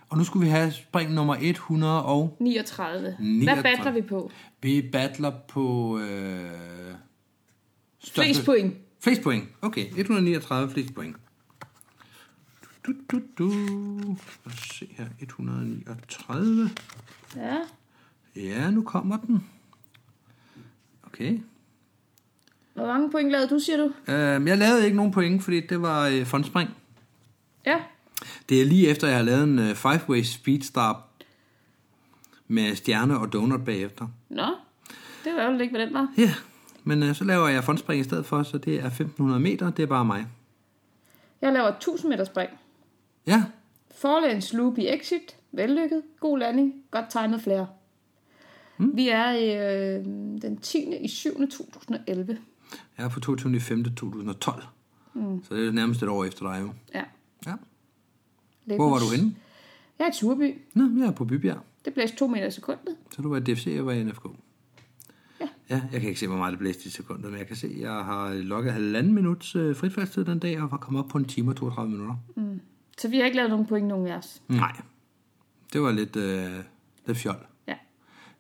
Og 0.09 0.19
nu 0.19 0.25
skulle 0.25 0.45
vi 0.47 0.51
have 0.51 0.73
spring 0.73 1.13
nummer 1.13 1.37
100 1.41 2.05
og 2.05 2.37
39. 2.41 3.01
Hvad 3.01 3.13
39. 3.21 3.63
battler 3.63 3.93
vi 3.93 4.03
på? 4.03 4.31
vi 4.63 4.89
battler 4.93 5.33
på... 5.49 5.99
Øh, 5.99 6.41
største- 8.05 8.23
Flest 8.23 8.45
point. 8.45 8.75
Flest 9.01 9.23
point. 9.23 9.49
Okay, 9.63 9.87
139 9.97 10.71
flest 10.73 10.95
point. 10.95 11.17
Du, 12.87 12.93
du, 13.11 13.21
du. 13.39 13.49
Lad 14.45 14.53
os 14.55 14.69
se 14.79 14.89
her, 14.99 15.07
139. 15.21 16.71
Ja. 17.37 17.57
Ja, 18.37 18.71
nu 18.71 18.83
kommer 18.83 19.17
den. 19.17 19.45
Okay. 21.03 21.39
Hvor 22.75 22.87
mange 22.87 23.11
point 23.11 23.31
lavede 23.31 23.49
du, 23.49 23.59
siger 23.59 23.77
du? 23.77 24.13
Øhm, 24.13 24.47
jeg 24.49 24.59
lavede 24.59 24.85
ikke 24.85 24.97
nogen 24.97 25.13
point, 25.13 25.43
fordi 25.45 25.61
det 25.67 25.83
var 25.83 26.07
øh, 26.09 26.27
fondspring. 26.27 26.71
Ja. 27.67 27.81
Det 28.49 28.61
er 28.61 28.65
lige 28.65 28.89
efter, 28.89 29.07
jeg 29.09 29.17
har 29.17 29.25
lavet 29.25 29.45
en 29.45 29.59
øh, 29.59 29.75
five-way 29.77 30.23
speedstar 30.23 31.05
med 32.49 32.77
stjerne 32.77 33.19
og 33.19 33.33
donut 33.33 33.65
bagefter. 33.65 34.09
Nå, 34.29 34.47
det 35.25 35.35
var 35.35 35.43
jo 35.53 35.59
ikke, 35.59 35.77
hvad 35.77 35.87
den 35.87 35.95
var. 35.95 36.15
Ja, 36.19 36.35
men 36.89 37.03
øh, 37.03 37.15
så 37.15 37.25
laver 37.25 37.49
jeg 37.49 37.65
fondspring 37.65 38.01
i 38.01 38.05
stedet 38.05 38.27
for, 38.27 38.43
så 38.43 38.59
det 38.59 38.75
er 38.75 38.87
1500 38.87 39.41
meter, 39.41 39.71
det 39.71 39.83
er 39.83 39.87
bare 39.87 40.05
mig. 40.05 40.27
Jeg 41.41 41.53
laver 41.53 41.69
et 41.69 41.75
1000 41.75 42.11
meter 42.11 42.25
spring. 42.25 42.51
Ja, 43.27 43.45
Forlæns 43.91 44.53
loop 44.53 44.79
i 44.79 44.89
exit. 44.89 45.37
Vellykket. 45.53 46.03
God 46.21 46.39
landing. 46.39 46.75
Godt 46.91 47.05
tegnet 47.11 47.43
flere. 47.43 47.67
Mm. 48.79 48.97
Vi 48.97 49.09
er 49.09 49.31
i 49.31 49.57
øh, 49.57 50.05
den 50.43 50.57
10. 50.57 50.97
i 50.97 51.09
7. 51.09 51.51
2011. 51.51 52.39
jeg 52.99 53.05
er 53.05 53.09
på 53.09 53.21
22. 53.21 53.61
5. 53.61 53.85
2012. 53.85 54.63
Mm. 55.15 55.45
Så 55.45 55.55
det 55.55 55.69
er 55.69 55.73
nærmest 55.73 56.03
et 56.03 56.09
år 56.09 56.25
efter 56.25 56.53
dig 56.53 56.63
jo. 56.63 56.71
Ja. 56.95 57.05
Ja. 57.47 57.55
Hvor 58.77 58.91
var 58.91 58.99
du 58.99 59.17
henne? 59.17 59.35
Jeg 59.99 60.05
er 60.05 60.09
i 60.09 60.15
Turby. 60.15 60.59
Nå, 60.75 61.01
jeg 61.01 61.09
er 61.09 61.13
på 61.13 61.25
Bybjerg. 61.25 61.59
Det 61.85 61.95
blæste 61.95 62.17
2 62.17 62.27
meter 62.27 62.47
i 62.47 62.51
sekundet. 62.51 62.97
Så 63.17 63.23
du 63.23 63.29
var 63.29 63.37
i 63.37 63.41
DFC, 63.41 63.67
og 63.67 63.75
jeg 63.75 63.87
var 63.87 63.93
i 63.93 64.05
NFK. 64.05 64.27
Ja. 65.71 65.83
Jeg 65.93 66.01
kan 66.01 66.09
ikke 66.09 66.21
se, 66.21 66.27
hvor 66.27 66.37
meget 66.37 66.53
det 66.53 66.59
blæste 66.59 66.87
i 66.87 66.91
sekunder, 66.91 67.31
men 67.31 67.39
jeg 67.39 67.47
kan 67.47 67.57
se, 67.57 67.67
at 67.67 67.81
jeg 67.81 67.93
har 67.93 68.35
logget 68.35 68.73
halvanden 68.73 69.15
minuts 69.15 69.57
øh, 69.57 69.77
fritfaldstid 69.77 70.25
den 70.25 70.39
dag, 70.39 70.63
og 70.63 70.71
var 70.71 70.77
kommet 70.77 71.03
op 71.05 71.09
på 71.09 71.19
en 71.19 71.25
time 71.25 71.51
og 71.51 71.57
32 71.57 71.91
minutter. 71.93 72.17
Mm. 72.37 72.61
Så 72.99 73.09
vi 73.09 73.17
har 73.17 73.25
ikke 73.25 73.37
lavet 73.37 73.51
nogen 73.51 73.67
point, 73.67 73.87
nogen 73.87 74.07
af 74.07 74.17
os. 74.17 74.43
Nej, 74.49 74.81
det 75.73 75.83
var 75.83 75.93
lidt, 75.93 76.17
øh, 76.17 76.51
lidt 77.07 77.19
fjol. 77.19 77.47
Ja. 77.67 77.75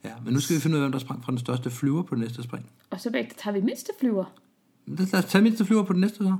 Ja, 0.04 0.12
men 0.24 0.34
nu 0.34 0.40
skal 0.40 0.56
vi 0.56 0.60
finde 0.60 0.76
ud 0.76 0.82
af, 0.82 0.84
hvem 0.84 0.92
der 0.92 0.98
sprang 0.98 1.24
fra 1.24 1.32
den 1.32 1.38
største 1.38 1.70
flyver 1.70 2.02
på 2.02 2.14
det 2.14 2.24
næste 2.24 2.42
spring. 2.42 2.70
Og 2.90 3.00
så 3.00 3.10
bagefter 3.10 3.36
tager 3.38 3.54
vi 3.54 3.60
mindste 3.60 3.92
flyver. 4.00 4.24
Lad 4.86 5.14
os 5.14 5.24
tage 5.24 5.42
mindste 5.42 5.64
flyver 5.64 5.82
på 5.82 5.92
det 5.92 6.00
næste 6.00 6.16
så. 6.16 6.36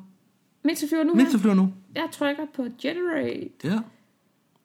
Mindste 0.65 0.89
flyver 0.89 1.05
nu 1.05 1.15
Mindste 1.15 1.39
flyver 1.39 1.55
nu. 1.55 1.73
Jeg 1.95 2.09
trykker 2.13 2.47
på 2.57 2.67
generate 2.83 3.49
Ja. 3.65 3.79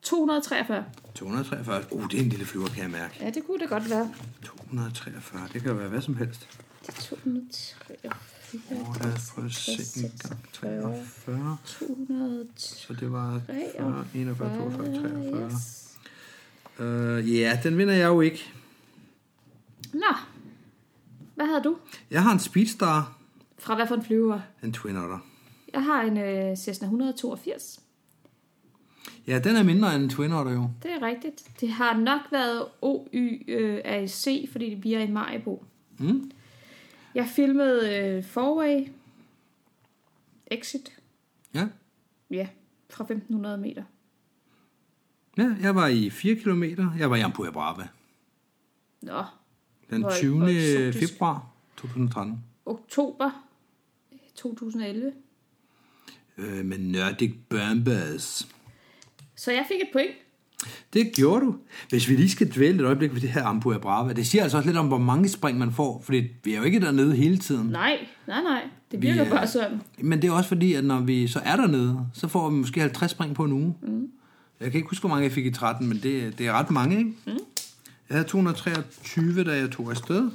243. 0.03 0.85
243. 1.15 1.83
Uh, 1.91 2.09
det 2.11 2.19
er 2.19 2.23
en 2.23 2.29
lille 2.29 2.45
flyver, 2.45 2.67
kan 2.67 2.83
jeg 2.83 2.91
mærke. 2.91 3.17
Ja, 3.21 3.29
det 3.29 3.45
kunne 3.45 3.59
det 3.59 3.69
godt 3.69 3.89
være. 3.89 4.13
243, 4.43 5.47
det 5.53 5.61
kan 5.61 5.79
være 5.79 5.89
hvad 5.89 6.01
som 6.01 6.15
helst. 6.15 6.47
243. 6.99 8.11
Og 8.71 8.95
lad 9.03 9.13
os 9.13 9.31
prøve 9.35 9.45
at 9.45 9.53
se 9.53 10.03
en 10.03 10.11
gang. 10.19 10.39
43. 10.53 11.57
200. 11.65 12.47
Så 12.55 12.93
det 12.93 13.11
var 13.11 13.41
40, 13.47 14.05
41, 14.13 14.57
42, 14.57 14.85
43. 14.85 15.51
Yes. 15.51 15.89
Uh, 16.79 17.35
ja, 17.35 17.59
den 17.63 17.77
vinder 17.77 17.93
jeg 17.93 18.07
jo 18.07 18.21
ikke. 18.21 18.53
Nå. 19.93 20.15
Hvad 21.35 21.45
havde 21.45 21.63
du? 21.63 21.77
Jeg 22.11 22.23
har 22.23 22.31
en 22.31 22.39
Speedstar. 22.39 23.17
Fra 23.59 23.75
hvad 23.75 23.87
for 23.87 23.95
en 23.95 24.03
flyver? 24.03 24.39
En 24.63 24.73
Twin 24.73 24.97
Otter. 24.97 25.19
Jeg 25.73 25.83
har 25.83 26.01
en 26.01 26.17
øh, 26.17 26.57
Cessna 26.57 26.85
182. 26.85 27.79
Ja, 29.27 29.39
den 29.39 29.55
er 29.55 29.63
mindre 29.63 29.95
end 29.95 30.03
en 30.03 30.09
Twin 30.09 30.31
Otter 30.31 30.51
jo. 30.51 30.69
Det 30.83 30.91
er 30.91 31.01
rigtigt. 31.01 31.43
Det 31.59 31.69
har 31.69 31.97
nok 31.97 32.21
været 32.31 32.65
OY 32.81 33.43
øh, 33.47 34.09
fordi 34.51 34.65
vi 34.65 34.93
er 34.93 34.99
i 34.99 35.11
Majbo. 35.11 35.65
Mm. 35.97 36.31
Jeg 37.15 37.27
filmede 37.35 37.97
øh, 37.99 38.23
Forway 38.23 38.87
Exit. 40.47 40.97
Ja. 41.53 41.67
Ja, 42.31 42.47
fra 42.89 43.03
1500 43.03 43.57
meter. 43.57 43.83
ja, 45.37 45.55
jeg 45.61 45.75
var 45.75 45.87
i 45.87 46.09
4 46.09 46.35
km. 46.35 46.63
Jeg 46.99 47.09
var 47.09 47.15
i 47.15 47.19
Ampua 47.21 47.51
Brava. 47.51 47.87
Nå, 49.01 49.23
Den 49.89 50.01
Hvor- 50.01 50.11
20. 50.11 50.37
hvor 50.37 50.47
eksotisk. 50.47 51.13
februar 51.13 51.47
2013. 51.77 52.43
oktober 52.65 53.45
2011. 54.35 55.13
Øh, 56.37 56.65
med 56.65 56.77
Nordic 56.77 57.33
Bombers. 57.49 58.47
Så 59.35 59.51
jeg 59.51 59.65
fik 59.67 59.81
et 59.81 59.89
point. 59.93 60.11
Det 60.93 61.11
gjorde 61.15 61.45
du. 61.45 61.55
Hvis 61.89 62.09
vi 62.09 62.15
lige 62.15 62.29
skal 62.29 62.51
dvæle 62.51 62.75
et 62.79 62.85
øjeblik 62.85 63.13
ved 63.13 63.21
det 63.21 63.29
her 63.29 63.43
Ampua 63.45 63.77
Brava, 63.77 64.13
det 64.13 64.27
siger 64.27 64.41
altså 64.43 64.57
også 64.57 64.69
lidt 64.69 64.77
om, 64.77 64.87
hvor 64.87 64.97
mange 64.97 65.29
spring 65.29 65.57
man 65.57 65.71
får, 65.71 66.01
fordi 66.05 66.27
vi 66.43 66.53
er 66.53 66.57
jo 66.57 66.63
ikke 66.63 66.79
dernede 66.79 67.15
hele 67.15 67.37
tiden. 67.37 67.67
Nej, 67.67 67.97
nej, 68.27 68.41
nej. 68.43 68.61
Det 68.91 69.01
Vi 69.01 69.07
virker 69.07 69.23
er- 69.25 69.29
bare 69.29 69.47
sådan. 69.47 69.81
Men 69.97 70.21
det 70.21 70.27
er 70.27 70.31
også 70.31 70.47
fordi, 70.47 70.73
at 70.73 70.85
når 70.85 70.99
vi 70.99 71.27
så 71.27 71.39
er 71.45 71.55
dernede, 71.55 72.07
så 72.13 72.27
får 72.27 72.49
vi 72.49 72.55
måske 72.55 72.79
50 72.79 73.11
spring 73.11 73.35
på 73.35 73.43
en 73.43 73.51
uge. 73.51 73.75
Mm. 73.81 74.11
Jeg 74.59 74.71
kan 74.71 74.77
ikke 74.79 74.89
huske, 74.89 75.01
hvor 75.01 75.09
mange 75.09 75.23
jeg 75.23 75.31
fik 75.31 75.45
i 75.45 75.51
13, 75.51 75.87
men 75.87 75.97
det, 76.03 76.37
det 76.37 76.47
er 76.47 76.51
ret 76.53 76.71
mange, 76.71 76.97
ikke? 76.97 77.09
Mm. 77.25 77.31
Jeg 78.09 78.15
havde 78.17 78.23
223, 78.27 79.43
da 79.43 79.51
jeg 79.57 79.71
tog 79.71 79.89
afsted, 79.91 80.31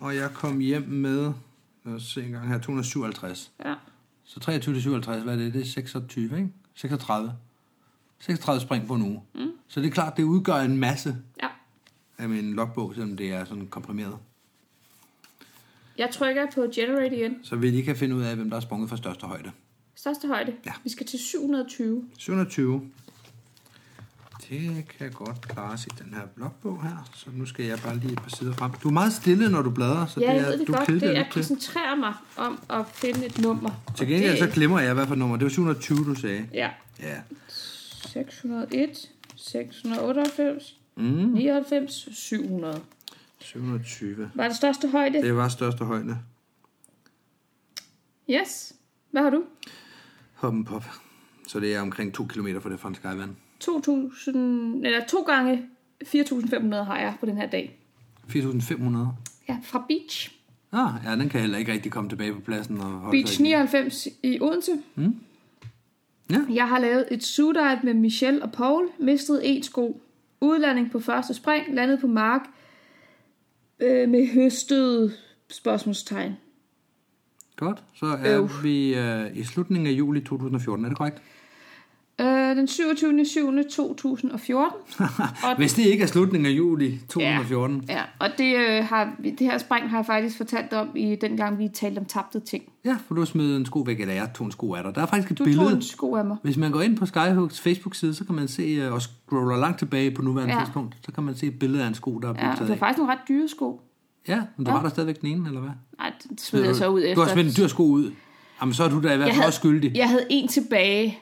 og 0.00 0.16
jeg 0.16 0.30
kom 0.34 0.58
hjem 0.58 0.82
med, 0.88 1.32
lad 1.84 1.94
os 1.94 2.02
se 2.02 2.22
en 2.24 2.30
gang 2.32 2.48
her, 2.48 2.58
257. 2.58 3.50
Ja. 3.64 3.74
Så 4.24 4.40
23 4.40 4.74
til 4.74 4.82
57, 4.82 5.22
hvad 5.22 5.34
er 5.34 5.38
det? 5.38 5.54
Det 5.54 5.60
er 5.62 5.66
26, 5.66 6.24
ikke? 6.38 6.48
36. 6.74 7.32
36 8.20 8.60
spring 8.60 8.86
på 8.86 8.94
en 8.94 9.02
uge. 9.02 9.20
Mm. 9.34 9.50
Så 9.68 9.80
det 9.80 9.86
er 9.86 9.90
klart, 9.90 10.16
det 10.16 10.22
udgør 10.22 10.54
en 10.56 10.76
masse 10.76 11.16
ja. 11.42 11.48
af 12.18 12.28
min 12.28 12.54
logbog, 12.54 12.94
selvom 12.94 13.16
det 13.16 13.28
er 13.32 13.44
sådan 13.44 13.66
komprimeret. 13.66 14.16
Jeg 15.98 16.10
trykker 16.12 16.46
på 16.54 16.66
Generate 16.74 17.16
igen. 17.16 17.34
Så 17.42 17.56
vi 17.56 17.70
lige 17.70 17.82
kan 17.82 17.96
finde 17.96 18.16
ud 18.16 18.22
af, 18.22 18.36
hvem 18.36 18.50
der 18.50 18.56
er 18.56 18.60
sprunget 18.60 18.88
fra 18.90 18.96
største 18.96 19.26
højde. 19.26 19.50
Største 19.94 20.28
højde. 20.28 20.52
Ja. 20.66 20.72
Vi 20.84 20.90
skal 20.90 21.06
til 21.06 21.18
720. 21.18 22.04
720. 22.18 22.90
Det 24.50 24.84
kan 24.98 25.10
godt 25.10 25.40
klares 25.48 25.86
i 25.86 25.88
den 25.98 26.14
her 26.14 26.26
blogbog 26.36 26.82
her, 26.82 27.10
så 27.14 27.26
nu 27.32 27.46
skal 27.46 27.64
jeg 27.64 27.78
bare 27.84 27.96
lige 27.98 28.12
et 28.12 28.18
par 28.18 28.28
sider 28.30 28.52
frem. 28.54 28.70
Du 28.82 28.88
er 28.88 28.92
meget 28.92 29.12
stille, 29.12 29.50
når 29.50 29.62
du 29.62 29.70
bladrer, 29.70 30.06
så 30.06 30.20
Ja, 30.20 30.26
det 30.26 30.34
jeg 30.34 30.42
er, 30.44 30.50
ved 30.50 30.58
det 30.58 30.66
du 30.66 30.72
godt. 30.72 30.88
Det, 30.88 31.02
at 31.02 31.14
jeg 31.14 31.24
til. 31.24 31.32
koncentrerer 31.32 31.94
mig 31.94 32.14
om 32.36 32.58
at 32.70 32.84
finde 32.94 33.26
et 33.26 33.38
nummer. 33.38 33.70
Til 33.96 34.06
gengæld 34.08 34.38
så 34.38 34.46
glemmer 34.46 34.80
jeg, 34.80 34.94
hvad 34.94 35.06
for 35.06 35.14
nummer. 35.14 35.36
Det 35.36 35.44
var 35.44 35.48
720, 35.50 36.04
du 36.04 36.14
sagde. 36.14 36.48
Ja. 36.52 36.70
Ja. 37.02 37.16
601, 38.12 39.10
698, 39.36 40.74
Mm, 40.96 41.04
99, 41.04 42.08
700. 42.12 42.80
720. 43.40 44.30
Var 44.34 44.44
det 44.48 44.56
største 44.56 44.88
højde? 44.88 45.22
Det 45.22 45.36
var 45.36 45.48
største 45.48 45.84
højde. 45.84 46.18
Yes. 48.30 48.72
Hvad 49.10 49.22
har 49.22 49.30
du? 49.30 49.42
Hoppen 50.34 50.64
pop. 50.64 50.84
Så 51.48 51.60
det 51.60 51.74
er 51.74 51.80
omkring 51.80 52.14
2 52.14 52.24
km 52.26 52.46
fra 52.60 52.70
det 52.70 52.80
franske 52.80 53.08
skyvand. 53.08 53.30
2000, 53.60 54.86
eller 54.86 55.06
to 55.08 55.22
gange 55.22 55.68
4.500 56.04 56.74
har 56.74 56.98
jeg 56.98 57.14
på 57.20 57.26
den 57.26 57.36
her 57.36 57.50
dag. 57.50 57.78
4.500. 58.28 58.98
Ja, 59.48 59.58
fra 59.64 59.84
Beach. 59.88 60.32
Ah, 60.72 60.90
ja, 61.04 61.16
den 61.16 61.28
kan 61.28 61.40
heller 61.40 61.58
ikke 61.58 61.72
rigtig 61.72 61.92
komme 61.92 62.10
tilbage 62.10 62.34
på 62.34 62.40
pladsen. 62.40 62.80
Og 62.80 62.84
holde 62.86 63.10
Beach 63.10 63.32
sig 63.36 63.40
i. 63.46 63.48
99 63.48 64.08
i 64.22 64.38
Odense. 64.40 64.72
Ja. 66.30 66.40
Jeg 66.54 66.68
har 66.68 66.78
lavet 66.78 67.04
et 67.10 67.24
sudive 67.24 67.80
med 67.82 67.94
Michelle 67.94 68.42
og 68.42 68.52
Paul. 68.52 68.88
Mistet 68.98 69.40
en 69.44 69.62
sko. 69.62 70.02
Udlanding 70.40 70.90
på 70.92 71.00
første 71.00 71.34
spring. 71.34 71.74
Landet 71.74 72.00
på 72.00 72.06
mark. 72.06 72.40
Øh, 73.80 74.08
med 74.08 74.34
høstet 74.34 75.12
spørgsmålstegn. 75.50 76.32
Godt, 77.56 77.82
så 77.94 78.06
er 78.06 78.38
Øv. 78.38 78.48
vi 78.62 78.94
øh, 78.94 79.36
i 79.36 79.44
slutningen 79.44 79.86
af 79.86 79.90
juli 79.90 80.20
2014, 80.20 80.84
er 80.84 80.88
det 80.88 80.98
korrekt? 80.98 81.22
Øh, 82.20 82.56
den 82.56 82.68
27. 82.68 83.24
7. 83.24 83.68
2014. 83.70 84.76
Og- 85.44 85.56
Hvis 85.56 85.74
det 85.74 85.82
ikke 85.86 86.02
er 86.02 86.06
slutningen 86.06 86.46
af 86.46 86.56
juli 86.56 86.98
2014. 87.08 87.84
Ja, 87.88 88.00
og 88.18 88.28
det, 88.38 88.54
øh, 88.56 88.84
har, 88.84 89.12
det 89.24 89.40
her 89.40 89.58
spring 89.58 89.90
har 89.90 89.98
jeg 89.98 90.06
faktisk 90.06 90.36
fortalt 90.36 90.72
om 90.72 90.88
i 90.96 91.16
den 91.20 91.36
gang, 91.36 91.58
vi 91.58 91.68
talte 91.74 91.98
om 91.98 92.04
tabte 92.04 92.40
ting. 92.40 92.62
Ja, 92.84 92.96
for 93.06 93.14
du 93.14 93.24
smed 93.24 93.56
en 93.56 93.66
sko 93.66 93.78
væk, 93.80 94.00
eller 94.00 94.14
jeg 94.14 94.30
tog 94.34 94.44
en 94.44 94.52
sko 94.52 94.72
af 94.74 94.82
dig. 94.82 94.94
Der 94.94 95.02
er 95.02 95.06
faktisk 95.06 95.30
et 95.30 95.38
Du 95.38 95.44
billede. 95.44 95.64
tog 95.68 95.72
en 95.76 95.82
sko 95.82 96.14
af 96.14 96.24
mig. 96.24 96.36
Hvis 96.42 96.56
man 96.56 96.70
går 96.72 96.80
ind 96.80 96.96
på 96.96 97.06
Skyhooks 97.06 97.60
Facebook-side, 97.60 98.14
så 98.14 98.24
kan 98.24 98.34
man 98.34 98.48
se, 98.48 98.62
øh, 98.62 98.92
og 98.92 99.02
scroller 99.02 99.56
langt 99.56 99.78
tilbage 99.78 100.10
på 100.10 100.22
nuværende 100.22 100.54
Ja. 100.54 100.60
tidspunkt, 100.64 100.96
så 101.06 101.12
kan 101.12 101.22
man 101.24 101.36
se 101.36 101.46
et 101.46 101.58
billede 101.58 101.82
af 101.84 101.88
en 101.88 101.94
sko, 101.94 102.18
der 102.18 102.28
er 102.28 102.32
Ja, 102.32 102.34
blevet 102.34 102.50
det 102.50 102.58
taget 102.58 102.68
var 102.68 102.74
af. 102.74 102.78
faktisk 102.78 102.98
nogle 102.98 103.12
ret 103.12 103.20
dyre 103.28 103.48
sko. 103.48 103.80
Ja, 104.28 104.42
men 104.56 104.66
der 104.66 104.72
var 104.72 104.82
der 104.82 104.88
stadigvæk 104.88 105.20
den 105.20 105.28
ene, 105.28 105.48
eller 105.48 105.60
hvad? 105.60 105.70
Nej, 105.98 106.12
det 106.30 106.40
smed 106.40 106.64
jeg 106.64 106.76
så 106.76 106.88
ud 106.88 107.00
efter. 107.04 107.14
Du 107.14 107.20
har 107.20 107.28
smidt 107.28 107.46
en 107.46 107.52
dyr 107.62 107.66
sko 107.66 107.82
ud. 107.84 108.10
Jamen, 108.60 108.74
så 108.74 108.84
er 108.84 108.88
du 108.88 109.02
da 109.02 109.14
i 109.14 109.16
hvert 109.16 109.34
fald 109.34 109.46
også 109.46 109.58
skyldig. 109.58 109.92
Jeg 109.94 110.08
havde 110.08 110.26
en 110.30 110.48
tilbage. 110.48 111.18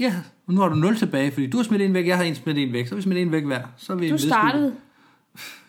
Ja, 0.00 0.22
og 0.46 0.54
nu 0.54 0.60
har 0.60 0.68
du 0.68 0.74
0 0.74 0.96
tilbage, 0.96 1.32
fordi 1.32 1.46
du 1.46 1.56
har 1.56 1.64
smidt 1.64 1.82
en 1.82 1.94
væk, 1.94 2.06
jeg 2.06 2.16
har 2.16 2.24
en 2.24 2.34
smidt 2.34 2.58
en 2.58 2.72
væk, 2.72 2.86
så 2.86 2.94
har 2.94 2.96
vi 2.96 3.02
smidt 3.02 3.18
en 3.18 3.32
væk 3.32 3.44
hver. 3.44 3.62
Så 3.76 3.92
er 3.92 3.96
vi 3.96 4.10
Du 4.10 4.18
startede. 4.18 4.76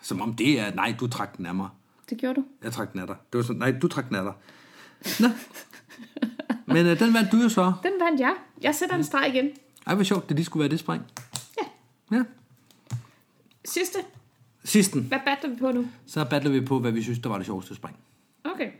Som 0.01 0.21
om 0.21 0.33
det 0.33 0.59
er, 0.59 0.75
nej, 0.75 0.95
du 0.99 1.07
trak 1.07 1.37
den 1.37 1.45
af 1.45 1.55
mig. 1.55 1.69
Det 2.09 2.17
gjorde 2.17 2.41
du. 2.41 2.45
Jeg 2.63 2.71
trak 2.71 2.91
den 2.91 3.01
af 3.01 3.07
dig. 3.07 3.15
Det 3.33 3.37
var 3.37 3.43
sådan, 3.43 3.59
nej, 3.59 3.71
du 3.81 3.87
trak 3.87 4.07
den 4.07 4.15
af 4.15 4.23
dig. 4.23 4.33
Nå. 5.19 5.27
Men 6.65 6.85
øh, 6.85 6.99
den 6.99 7.13
vandt 7.13 7.31
du 7.31 7.37
jo 7.37 7.49
så. 7.49 7.73
Den 7.83 7.91
vandt 7.99 8.19
jeg. 8.21 8.35
Jeg 8.61 8.75
sætter 8.75 8.95
en 8.95 9.03
streg 9.03 9.35
igen. 9.35 9.49
Ej, 9.87 9.95
hvor 9.95 10.03
sjovt, 10.03 10.29
det 10.29 10.35
lige 10.35 10.45
skulle 10.45 10.61
være 10.61 10.69
det 10.71 10.79
spring. 10.79 11.03
Ja. 11.61 11.67
Ja. 12.17 12.23
Sidste. 13.65 13.99
Sidsten. 14.63 15.01
Hvad 15.01 15.19
battler 15.25 15.49
vi 15.49 15.55
på 15.55 15.71
nu? 15.71 15.87
Så 16.05 16.25
battler 16.29 16.51
vi 16.51 16.61
på, 16.61 16.79
hvad 16.79 16.91
vi 16.91 17.03
synes, 17.03 17.19
der 17.19 17.29
var 17.29 17.37
det 17.37 17.45
sjoveste 17.45 17.75
spring. 17.75 17.97
Okay. 18.43 18.71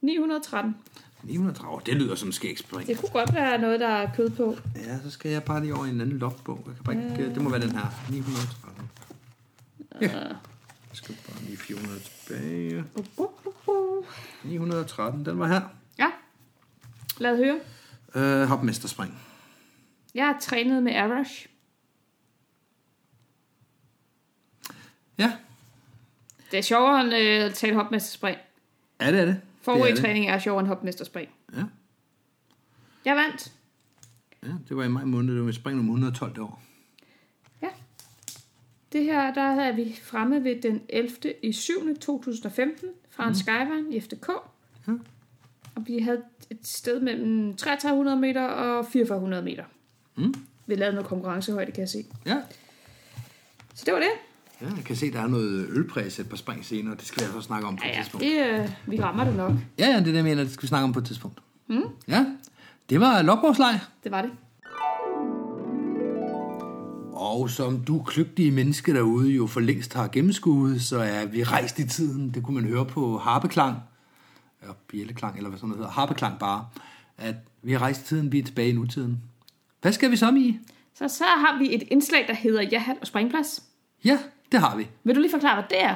913. 0.00 0.76
930, 1.26 1.80
det 1.86 1.94
lyder 1.94 2.14
som 2.14 2.32
skægspring. 2.32 2.88
Det 2.88 2.98
kunne 2.98 3.08
godt 3.10 3.34
være 3.34 3.58
noget, 3.58 3.80
der 3.80 3.88
er 3.88 4.14
kød 4.14 4.30
på. 4.30 4.56
Ja, 4.76 4.98
så 5.02 5.10
skal 5.10 5.30
jeg 5.30 5.42
bare 5.44 5.60
lige 5.60 5.74
over 5.74 5.86
i 5.86 5.88
en 5.88 6.00
anden 6.00 6.18
logbog. 6.18 6.64
Jeg 6.66 6.74
kan 6.74 6.84
bare 6.84 6.94
ikke, 6.94 7.34
det 7.34 7.42
må 7.42 7.50
være 7.50 7.60
den 7.60 7.70
her. 7.72 7.86
913. 8.10 8.90
Ja. 10.00 10.08
Jeg 10.88 10.92
skal 10.92 11.16
bare 11.28 11.42
lige 11.44 11.56
400 11.56 12.00
tilbage. 12.00 12.84
Uh, 12.94 13.04
uh, 13.16 13.46
uh, 13.46 13.98
uh. 13.98 14.04
913, 14.44 15.26
den 15.26 15.38
var 15.38 15.46
her. 15.46 15.60
Ja. 15.98 16.10
Lad 17.18 17.36
høre. 17.36 17.60
Øh, 18.14 18.48
hopmesterspring. 18.48 19.18
Jeg 20.14 20.26
har 20.26 20.36
trænet 20.40 20.82
med 20.82 20.94
Arash. 20.94 21.46
Ja, 25.18 25.32
Det 26.50 26.58
er 26.58 26.62
sjovere 26.62 27.00
end 27.00 27.14
øh, 27.14 27.44
at 27.44 27.54
tale 27.54 27.74
hopmesterspring. 27.74 28.38
er 28.98 29.10
det 29.10 29.20
er 29.20 29.24
det. 29.24 29.40
Det 29.74 30.04
er 30.04 30.32
er 30.32 30.38
sjovere 30.38 30.60
end 30.60 30.68
hopmesterspring. 30.68 31.30
Ja. 31.56 31.62
Jeg 33.04 33.16
vandt. 33.16 33.52
ja, 34.42 34.48
det 34.68 34.76
var 34.76 34.84
i 34.84 34.88
maj 34.88 35.04
måned. 35.04 35.34
Det 35.34 35.42
var 35.42 35.48
et 35.48 35.54
spring 35.54 35.76
nummer 35.76 35.92
112 35.92 36.30
det 36.30 36.38
år. 36.38 36.62
Ja. 37.62 37.68
Det 38.92 39.04
her, 39.04 39.34
der 39.34 39.40
er 39.40 39.72
vi 39.72 39.98
fremme 40.02 40.44
ved 40.44 40.62
den 40.62 40.80
11. 40.88 41.10
i 41.42 41.52
7. 41.52 41.72
2015 42.00 42.88
fra 43.10 43.28
en 43.28 43.34
Skyvine 43.34 43.96
i 43.96 44.00
FDK. 44.00 44.28
Ja. 44.88 44.92
Og 45.74 45.86
vi 45.86 45.98
havde 45.98 46.22
et 46.50 46.66
sted 46.66 47.00
mellem 47.00 47.56
3300 47.56 48.16
meter 48.16 48.42
og 48.42 48.86
4400 48.86 49.42
meter. 49.42 49.64
Mm. 50.16 50.34
Vi 50.66 50.74
lavede 50.74 50.94
noget 50.94 51.08
konkurrencehøjde, 51.08 51.72
kan 51.72 51.80
jeg 51.80 51.88
se. 51.88 52.06
Ja. 52.26 52.42
Så 53.74 53.82
det 53.86 53.94
var 53.94 54.00
det. 54.00 54.10
Ja, 54.60 54.66
jeg 54.76 54.84
kan 54.84 54.96
se, 54.96 55.12
der 55.12 55.20
er 55.20 55.26
noget 55.26 55.66
ølpræs 55.70 56.18
et 56.18 56.28
par 56.28 56.36
spring 56.36 56.64
senere. 56.64 56.94
Det 56.94 57.04
skal 57.04 57.22
jeg 57.22 57.32
så 57.32 57.40
snakke 57.40 57.66
om 57.68 57.76
på 57.76 57.82
et 57.84 57.88
ja, 57.88 57.96
tidspunkt. 58.02 58.26
det, 58.26 58.46
øh, 58.46 58.70
vi 58.86 59.02
rammer 59.02 59.24
det 59.24 59.36
nok. 59.36 59.52
Ja, 59.78 59.86
ja, 59.86 59.92
det 59.92 60.00
er 60.00 60.04
det, 60.04 60.14
jeg 60.14 60.24
mener, 60.24 60.42
det 60.42 60.52
skal 60.52 60.62
vi 60.62 60.68
snakke 60.68 60.84
om 60.84 60.92
på 60.92 60.98
et 60.98 61.04
tidspunkt. 61.04 61.38
Mm. 61.68 61.82
Ja, 62.08 62.26
det 62.90 63.00
var 63.00 63.22
logbogsleg. 63.22 63.80
Det 64.04 64.12
var 64.12 64.22
det. 64.22 64.30
Og 67.12 67.50
som 67.50 67.80
du 67.80 68.02
kløgtige 68.02 68.50
menneske 68.50 68.94
derude 68.94 69.30
jo 69.30 69.46
for 69.46 69.60
længst 69.60 69.94
har 69.94 70.08
gennemskuet, 70.08 70.82
så 70.82 70.98
er 70.98 71.26
vi 71.26 71.44
rejst 71.44 71.78
i 71.78 71.88
tiden. 71.88 72.30
Det 72.34 72.42
kunne 72.42 72.54
man 72.54 72.64
høre 72.64 72.84
på 72.86 73.18
harpeklang. 73.18 73.76
Ja, 74.62 74.68
bjælleklang, 74.88 75.36
eller 75.36 75.48
hvad 75.48 75.58
sådan 75.58 75.68
noget 75.68 75.78
hedder. 75.78 75.92
Harpeklang 75.92 76.38
bare. 76.38 76.66
At 77.18 77.34
vi 77.62 77.72
har 77.72 77.78
rejst 77.78 78.00
i 78.00 78.04
tiden, 78.04 78.32
vi 78.32 78.38
er 78.38 78.42
tilbage 78.44 78.68
i 78.68 78.72
nutiden. 78.72 79.22
Hvad 79.82 79.92
skal 79.92 80.10
vi 80.10 80.16
så 80.16 80.34
i? 80.36 80.58
Så, 80.94 81.08
så 81.08 81.24
har 81.24 81.58
vi 81.58 81.74
et 81.74 81.82
indslag, 81.90 82.24
der 82.28 82.34
hedder 82.34 82.62
Jahat 82.62 82.96
og 83.00 83.06
Springplads. 83.06 83.62
Ja, 84.04 84.18
det 84.52 84.60
har 84.60 84.76
vi. 84.76 84.86
Vil 85.04 85.14
du 85.14 85.20
lige 85.20 85.30
forklare, 85.30 85.54
hvad 85.54 85.64
det 85.78 85.84
er? 85.84 85.94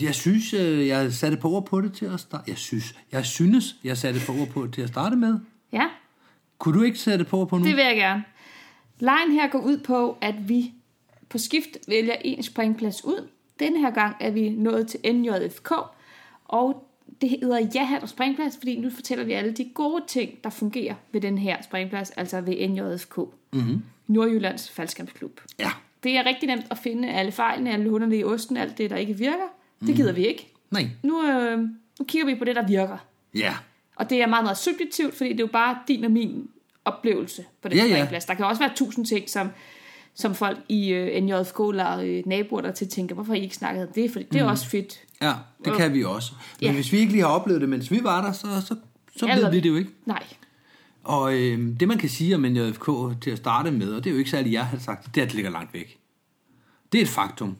Jeg 0.00 0.14
synes, 0.14 0.54
øh, 0.54 0.86
jeg 0.86 1.12
satte 1.12 1.36
på 1.36 1.50
ord 1.50 1.66
på 1.66 1.80
det 1.80 1.92
til 1.92 2.06
at 2.06 2.20
starte. 2.20 2.44
Jeg 2.48 2.58
synes, 2.58 2.94
jeg 3.12 3.26
synes, 3.26 3.76
jeg 3.84 3.96
satte 3.98 4.20
på 4.26 4.32
ord 4.32 4.48
på 4.48 4.64
det 4.66 4.74
til 4.74 4.82
at 4.82 4.88
starte 4.88 5.16
med. 5.16 5.38
Ja, 5.72 5.86
Kunne 6.58 6.78
du 6.78 6.82
ikke 6.84 6.98
sætte 6.98 7.24
på 7.24 7.38
ord 7.40 7.48
på 7.48 7.58
nu? 7.58 7.64
det 7.64 7.76
vil 7.76 7.84
jeg 7.84 7.96
gerne. 7.96 8.24
Lejen 8.98 9.32
her 9.32 9.48
går 9.48 9.58
ud 9.58 9.78
på, 9.78 10.18
at 10.20 10.48
vi 10.48 10.72
på 11.28 11.38
skift 11.38 11.68
vælger 11.88 12.14
en 12.24 12.42
springplads 12.42 13.04
ud. 13.04 13.28
Denne 13.58 13.78
her 13.80 13.90
gang 13.90 14.16
er 14.20 14.30
vi 14.30 14.48
nået 14.48 14.86
til 14.88 15.14
NJFK, 15.14 15.72
og 16.44 16.88
det 17.20 17.30
hedder 17.30 17.68
Jahat 17.74 18.02
og 18.02 18.08
Springplads, 18.08 18.56
fordi 18.56 18.80
nu 18.80 18.90
fortæller 18.90 19.24
vi 19.24 19.32
alle 19.32 19.52
de 19.52 19.70
gode 19.74 20.04
ting, 20.08 20.30
der 20.44 20.50
fungerer 20.50 20.94
ved 21.12 21.20
den 21.20 21.38
her 21.38 21.62
springplads, 21.62 22.10
altså 22.10 22.40
ved 22.40 22.68
NJFK. 22.68 23.18
Mm-hmm. 23.52 23.82
Nordjyllands 24.06 24.70
Faldskærmsklub. 24.70 25.40
Ja. 25.58 25.70
Det 26.02 26.16
er 26.16 26.26
rigtig 26.26 26.46
nemt 26.46 26.64
at 26.70 26.78
finde 26.78 27.08
alle 27.10 27.32
fejlene, 27.32 27.72
alle 27.72 27.90
hunderne 27.90 28.16
i 28.16 28.24
osten, 28.24 28.56
alt 28.56 28.78
det, 28.78 28.90
der 28.90 28.96
ikke 28.96 29.14
virker. 29.14 29.46
Det 29.86 29.96
gider 29.96 30.12
vi 30.12 30.26
ikke. 30.26 30.52
Nej. 30.70 30.88
Nu, 31.02 31.26
øh, 31.30 31.58
nu 31.98 32.04
kigger 32.08 32.26
vi 32.26 32.34
på 32.34 32.44
det, 32.44 32.56
der 32.56 32.66
virker. 32.66 32.96
Ja. 33.34 33.54
Og 33.96 34.10
det 34.10 34.22
er 34.22 34.26
meget, 34.26 34.44
meget 34.44 34.58
subjektivt, 34.58 35.14
fordi 35.16 35.28
det 35.30 35.40
er 35.40 35.44
jo 35.44 35.48
bare 35.52 35.78
din 35.88 36.04
og 36.04 36.10
min 36.10 36.48
oplevelse 36.84 37.44
på 37.62 37.68
den 37.68 37.76
Ja, 37.76 37.82
ja, 37.84 37.88
ja. 37.88 37.94
springplads. 37.96 38.24
Der 38.24 38.34
kan 38.34 38.44
også 38.46 38.62
være 38.62 38.72
tusind 38.76 39.06
ting, 39.06 39.30
som, 39.30 39.48
som 40.14 40.34
folk 40.34 40.58
i 40.68 40.88
øh, 40.92 41.22
NJFK 41.22 41.60
eller 41.70 41.98
øh, 41.98 42.22
naboer 42.26 42.60
der 42.60 42.72
til 42.72 42.88
tænker, 42.88 43.14
hvorfor 43.14 43.34
I 43.34 43.40
ikke 43.42 43.54
snakket 43.54 43.86
om 43.86 43.92
det? 43.94 44.10
For 44.10 44.18
det 44.18 44.34
er 44.36 44.42
Mhm. 44.42 44.50
også 44.50 44.66
fedt. 44.68 45.00
Ja, 45.22 45.32
det 45.64 45.72
kan 45.76 45.94
vi 45.94 46.04
også. 46.04 46.32
Men 46.60 46.66
Ja. 46.68 46.74
hvis 46.74 46.92
vi 46.92 46.98
ikke 46.98 47.12
lige 47.12 47.22
har 47.22 47.30
oplevet 47.30 47.60
det, 47.60 47.68
mens 47.68 47.90
vi 47.90 48.00
var 48.02 48.24
der, 48.24 48.32
så, 48.32 48.46
så, 48.66 48.74
så 49.16 49.26
Ja, 49.26 49.36
ved 49.36 49.50
vi 49.50 49.60
det 49.60 49.68
jo 49.68 49.76
ikke. 49.76 49.90
Nej. 50.06 50.22
Og 51.04 51.34
øh, 51.34 51.80
det 51.80 51.88
man 51.88 51.98
kan 51.98 52.08
sige 52.08 52.34
om 52.34 52.40
NJFK 52.42 52.86
til 53.20 53.30
at 53.30 53.38
starte 53.38 53.70
med, 53.70 53.92
og 53.92 54.04
det 54.04 54.10
er 54.10 54.14
jo 54.14 54.18
ikke 54.18 54.30
særlig 54.30 54.52
jeg 54.52 54.66
har 54.66 54.78
sagt, 54.78 55.14
det 55.14 55.20
er, 55.20 55.22
at 55.24 55.28
det 55.28 55.34
ligger 55.34 55.50
langt 55.50 55.74
væk. 55.74 55.98
Det 56.92 56.98
er 56.98 57.02
et 57.02 57.08
faktum. 57.08 57.56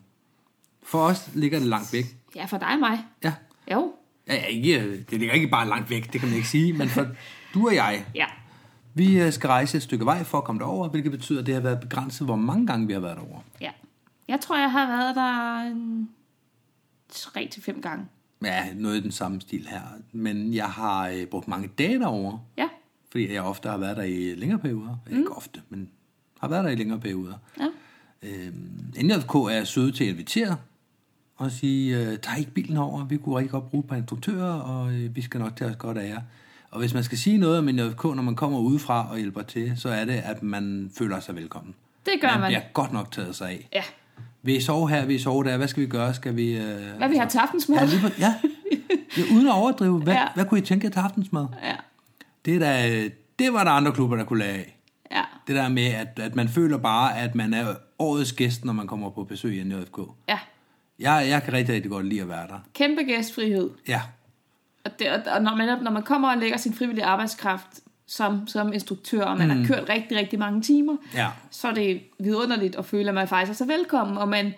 For 0.83 0.98
os 0.98 1.31
ligger 1.35 1.59
det 1.59 1.68
langt 1.68 1.92
væk. 1.92 2.05
Ja, 2.37 2.44
for 2.44 2.59
dig 2.59 2.68
og 2.68 2.79
mig. 2.79 3.05
Ja. 3.24 3.35
Jo. 3.72 3.92
Ja, 4.29 4.35
ja 4.35 4.44
ikke, 4.44 5.05
det 5.11 5.18
ligger 5.18 5.35
ikke 5.35 5.48
bare 5.48 5.68
langt 5.68 5.90
væk, 5.90 6.12
det 6.12 6.20
kan 6.20 6.29
man 6.29 6.37
ikke 6.37 6.48
sige, 6.48 6.72
men 6.72 6.88
for 6.88 7.07
du 7.55 7.66
og 7.68 7.74
jeg, 7.74 8.05
Ja. 8.14 8.27
vi 8.94 9.20
øh, 9.20 9.33
skal 9.33 9.48
rejse 9.48 9.77
et 9.77 9.83
stykke 9.83 10.05
vej 10.05 10.24
for 10.24 10.38
at 10.38 10.44
komme 10.44 10.59
derover, 10.59 10.88
hvilket 10.88 11.12
betyder, 11.12 11.40
at 11.40 11.46
det 11.46 11.55
har 11.55 11.61
været 11.61 11.81
begrænset, 11.81 12.27
hvor 12.27 12.37
mange 12.37 12.66
gange 12.66 12.87
vi 12.87 12.92
har 12.92 13.01
været 13.01 13.16
derover. 13.16 13.40
ja. 13.61 13.70
Jeg 14.29 14.40
tror, 14.40 14.59
jeg 14.59 14.72
har 14.72 14.87
været 14.87 15.16
der 15.16 15.61
en 15.72 16.09
tre 17.09 17.48
til 17.53 17.62
fem 17.62 17.83
gange. 17.83 18.07
Ja, 18.44 18.66
noget 18.74 18.96
i 18.96 19.01
den 19.03 19.12
samme 19.12 19.40
stil 19.40 19.66
her. 19.70 19.81
Men 20.12 20.55
jeg 20.55 20.66
har 20.70 21.09
øh, 21.09 21.27
brugt 21.27 21.48
mange 21.48 21.68
dage 21.79 21.98
derovre, 21.98 22.40
Ja. 22.57 22.68
Fordi 23.11 23.33
jeg 23.33 23.42
ofte 23.42 23.68
har 23.68 23.77
været 23.77 23.97
der 23.97 24.03
i 24.03 24.35
længere 24.35 24.59
perioder. 24.59 24.97
Mm. 25.11 25.18
Ikke 25.18 25.33
ofte, 25.33 25.61
men 25.68 25.88
har 26.40 26.49
været 26.49 26.64
der 26.64 26.71
i 26.71 26.75
længere 26.75 27.01
perioder. 27.01 27.35
Ja. 27.61 27.66
Øhm, 28.23 28.71
NJFK 29.03 29.35
er 29.35 29.64
søde 29.64 29.92
til 29.92 30.05
at 30.05 30.11
invitere 30.11 30.57
og 31.37 31.51
sige, 31.53 31.99
øh, 31.99 32.18
tag 32.18 32.39
ikke 32.39 32.51
bilen 32.51 32.76
over, 32.76 33.05
vi 33.05 33.16
kunne 33.16 33.37
rigtig 33.37 33.51
godt 33.51 33.70
bruge 33.70 33.80
et 33.85 33.89
par 33.89 33.97
instruktører, 33.97 34.53
og 34.53 34.93
øh, 34.93 35.16
vi 35.16 35.22
skal 35.22 35.41
nok 35.41 35.57
tage 35.57 35.70
os 35.70 35.76
godt 35.76 35.99
af 35.99 36.09
jer. 36.09 36.20
Og 36.70 36.78
hvis 36.78 36.95
man 36.95 37.05
skal 37.05 37.18
sige 37.18 37.39
noget 37.39 37.59
om 37.59 37.64
NJFK, 37.64 38.05
når 38.05 38.22
man 38.22 38.35
kommer 38.37 38.59
udefra 38.59 39.11
og 39.11 39.16
hjælper 39.18 39.43
til, 39.43 39.72
så 39.76 39.89
er 39.89 40.05
det, 40.05 40.12
at 40.12 40.43
man 40.43 40.91
føler 40.99 41.20
sig 41.20 41.37
velkommen. 41.37 41.74
Det 42.07 42.12
gør 42.20 42.28
man 42.30 42.41
man. 42.41 42.49
bliver 42.51 42.62
godt 42.72 42.93
nok 42.93 43.12
taget 43.12 43.37
sig 43.37 43.51
af. 43.51 43.68
Ja. 43.74 43.82
Vil 44.43 44.57
I 44.57 44.61
sove 44.61 44.89
her, 44.89 45.07
vil 45.07 45.16
I 45.16 45.18
sove 45.18 45.45
der, 45.45 45.57
hvad 45.57 45.68
skal 45.68 45.80
vi 45.82 45.87
gøre? 45.87 46.14
Skal 46.14 46.37
vi... 46.37 46.57
Øh... 46.59 46.97
Hvad 46.97 47.09
vi 47.09 47.16
har 47.16 47.28
til 47.28 47.39
aftensmad? 47.39 47.78
Ja, 47.78 47.85
lige, 47.85 48.01
på- 48.01 48.09
ja. 48.18 48.35
ja, 49.16 49.22
uden 49.35 49.47
at 49.49 49.55
overdrive. 49.55 49.99
Hvad. 50.03 50.14
Ja. 50.22 50.26
hvad 50.35 50.45
kunne 50.45 50.61
I 50.61 50.62
tænke 50.64 50.85
jer 50.85 50.91
til 50.91 51.01
aftensmad? 51.01 51.47
Ja. 51.62 51.74
Det, 52.49 52.57
er 52.57 52.61
da, 52.61 53.09
det 53.38 53.53
var 53.53 53.64
der 53.64 53.70
andre 53.70 53.92
klubber, 53.92 54.16
der 54.16 54.24
kunne 54.24 54.38
lære 54.38 54.53
af. 54.55 54.78
Ja. 55.11 55.22
Det 55.46 55.57
der 55.57 55.68
med, 55.68 55.86
at, 55.86 56.18
at 56.18 56.34
man 56.36 56.49
føler 56.49 56.78
bare, 56.78 57.18
at 57.18 57.34
man 57.34 57.55
er 57.55 57.74
årets 57.99 58.32
gæst, 58.32 58.64
når 58.64 58.72
man 58.72 58.86
kommer 58.86 59.11
på 59.11 59.24
besøg 59.24 59.59
i 59.59 59.64
NJFK. 59.64 59.99
Ja. 60.28 60.38
Jeg, 60.99 61.26
jeg 61.28 61.42
kan 61.42 61.53
rigtig, 61.53 61.74
rigtig 61.74 61.90
godt 61.90 62.07
lide 62.07 62.20
at 62.22 62.28
være 62.28 62.46
der. 62.49 62.59
Kæmpe 62.74 63.03
gæstfrihed. 63.03 63.70
Ja. 63.88 64.01
Og, 64.84 64.90
det, 64.99 65.09
og 65.26 65.42
når, 65.42 65.57
man, 65.57 65.82
når 65.82 65.90
man 65.90 66.03
kommer 66.03 66.30
og 66.30 66.38
lægger 66.38 66.57
sin 66.57 66.74
frivillige 66.74 67.05
arbejdskraft 67.05 67.80
som, 68.07 68.46
som 68.46 68.72
instruktør, 68.72 69.22
og 69.24 69.38
man 69.38 69.49
mm. 69.49 69.57
har 69.57 69.66
kørt 69.66 69.88
rigtig, 69.88 70.18
rigtig 70.18 70.38
mange 70.38 70.62
timer, 70.62 70.96
Ja. 71.14 71.28
så 71.51 71.68
er 71.68 71.74
det 71.74 72.01
vidunderligt 72.20 72.76
at 72.76 72.84
føle, 72.84 73.09
at 73.09 73.14
man 73.14 73.28
faktisk 73.28 73.51
er 73.51 73.64
så 73.66 73.72
velkommen, 73.72 74.18
og 74.18 74.28
man 74.28 74.53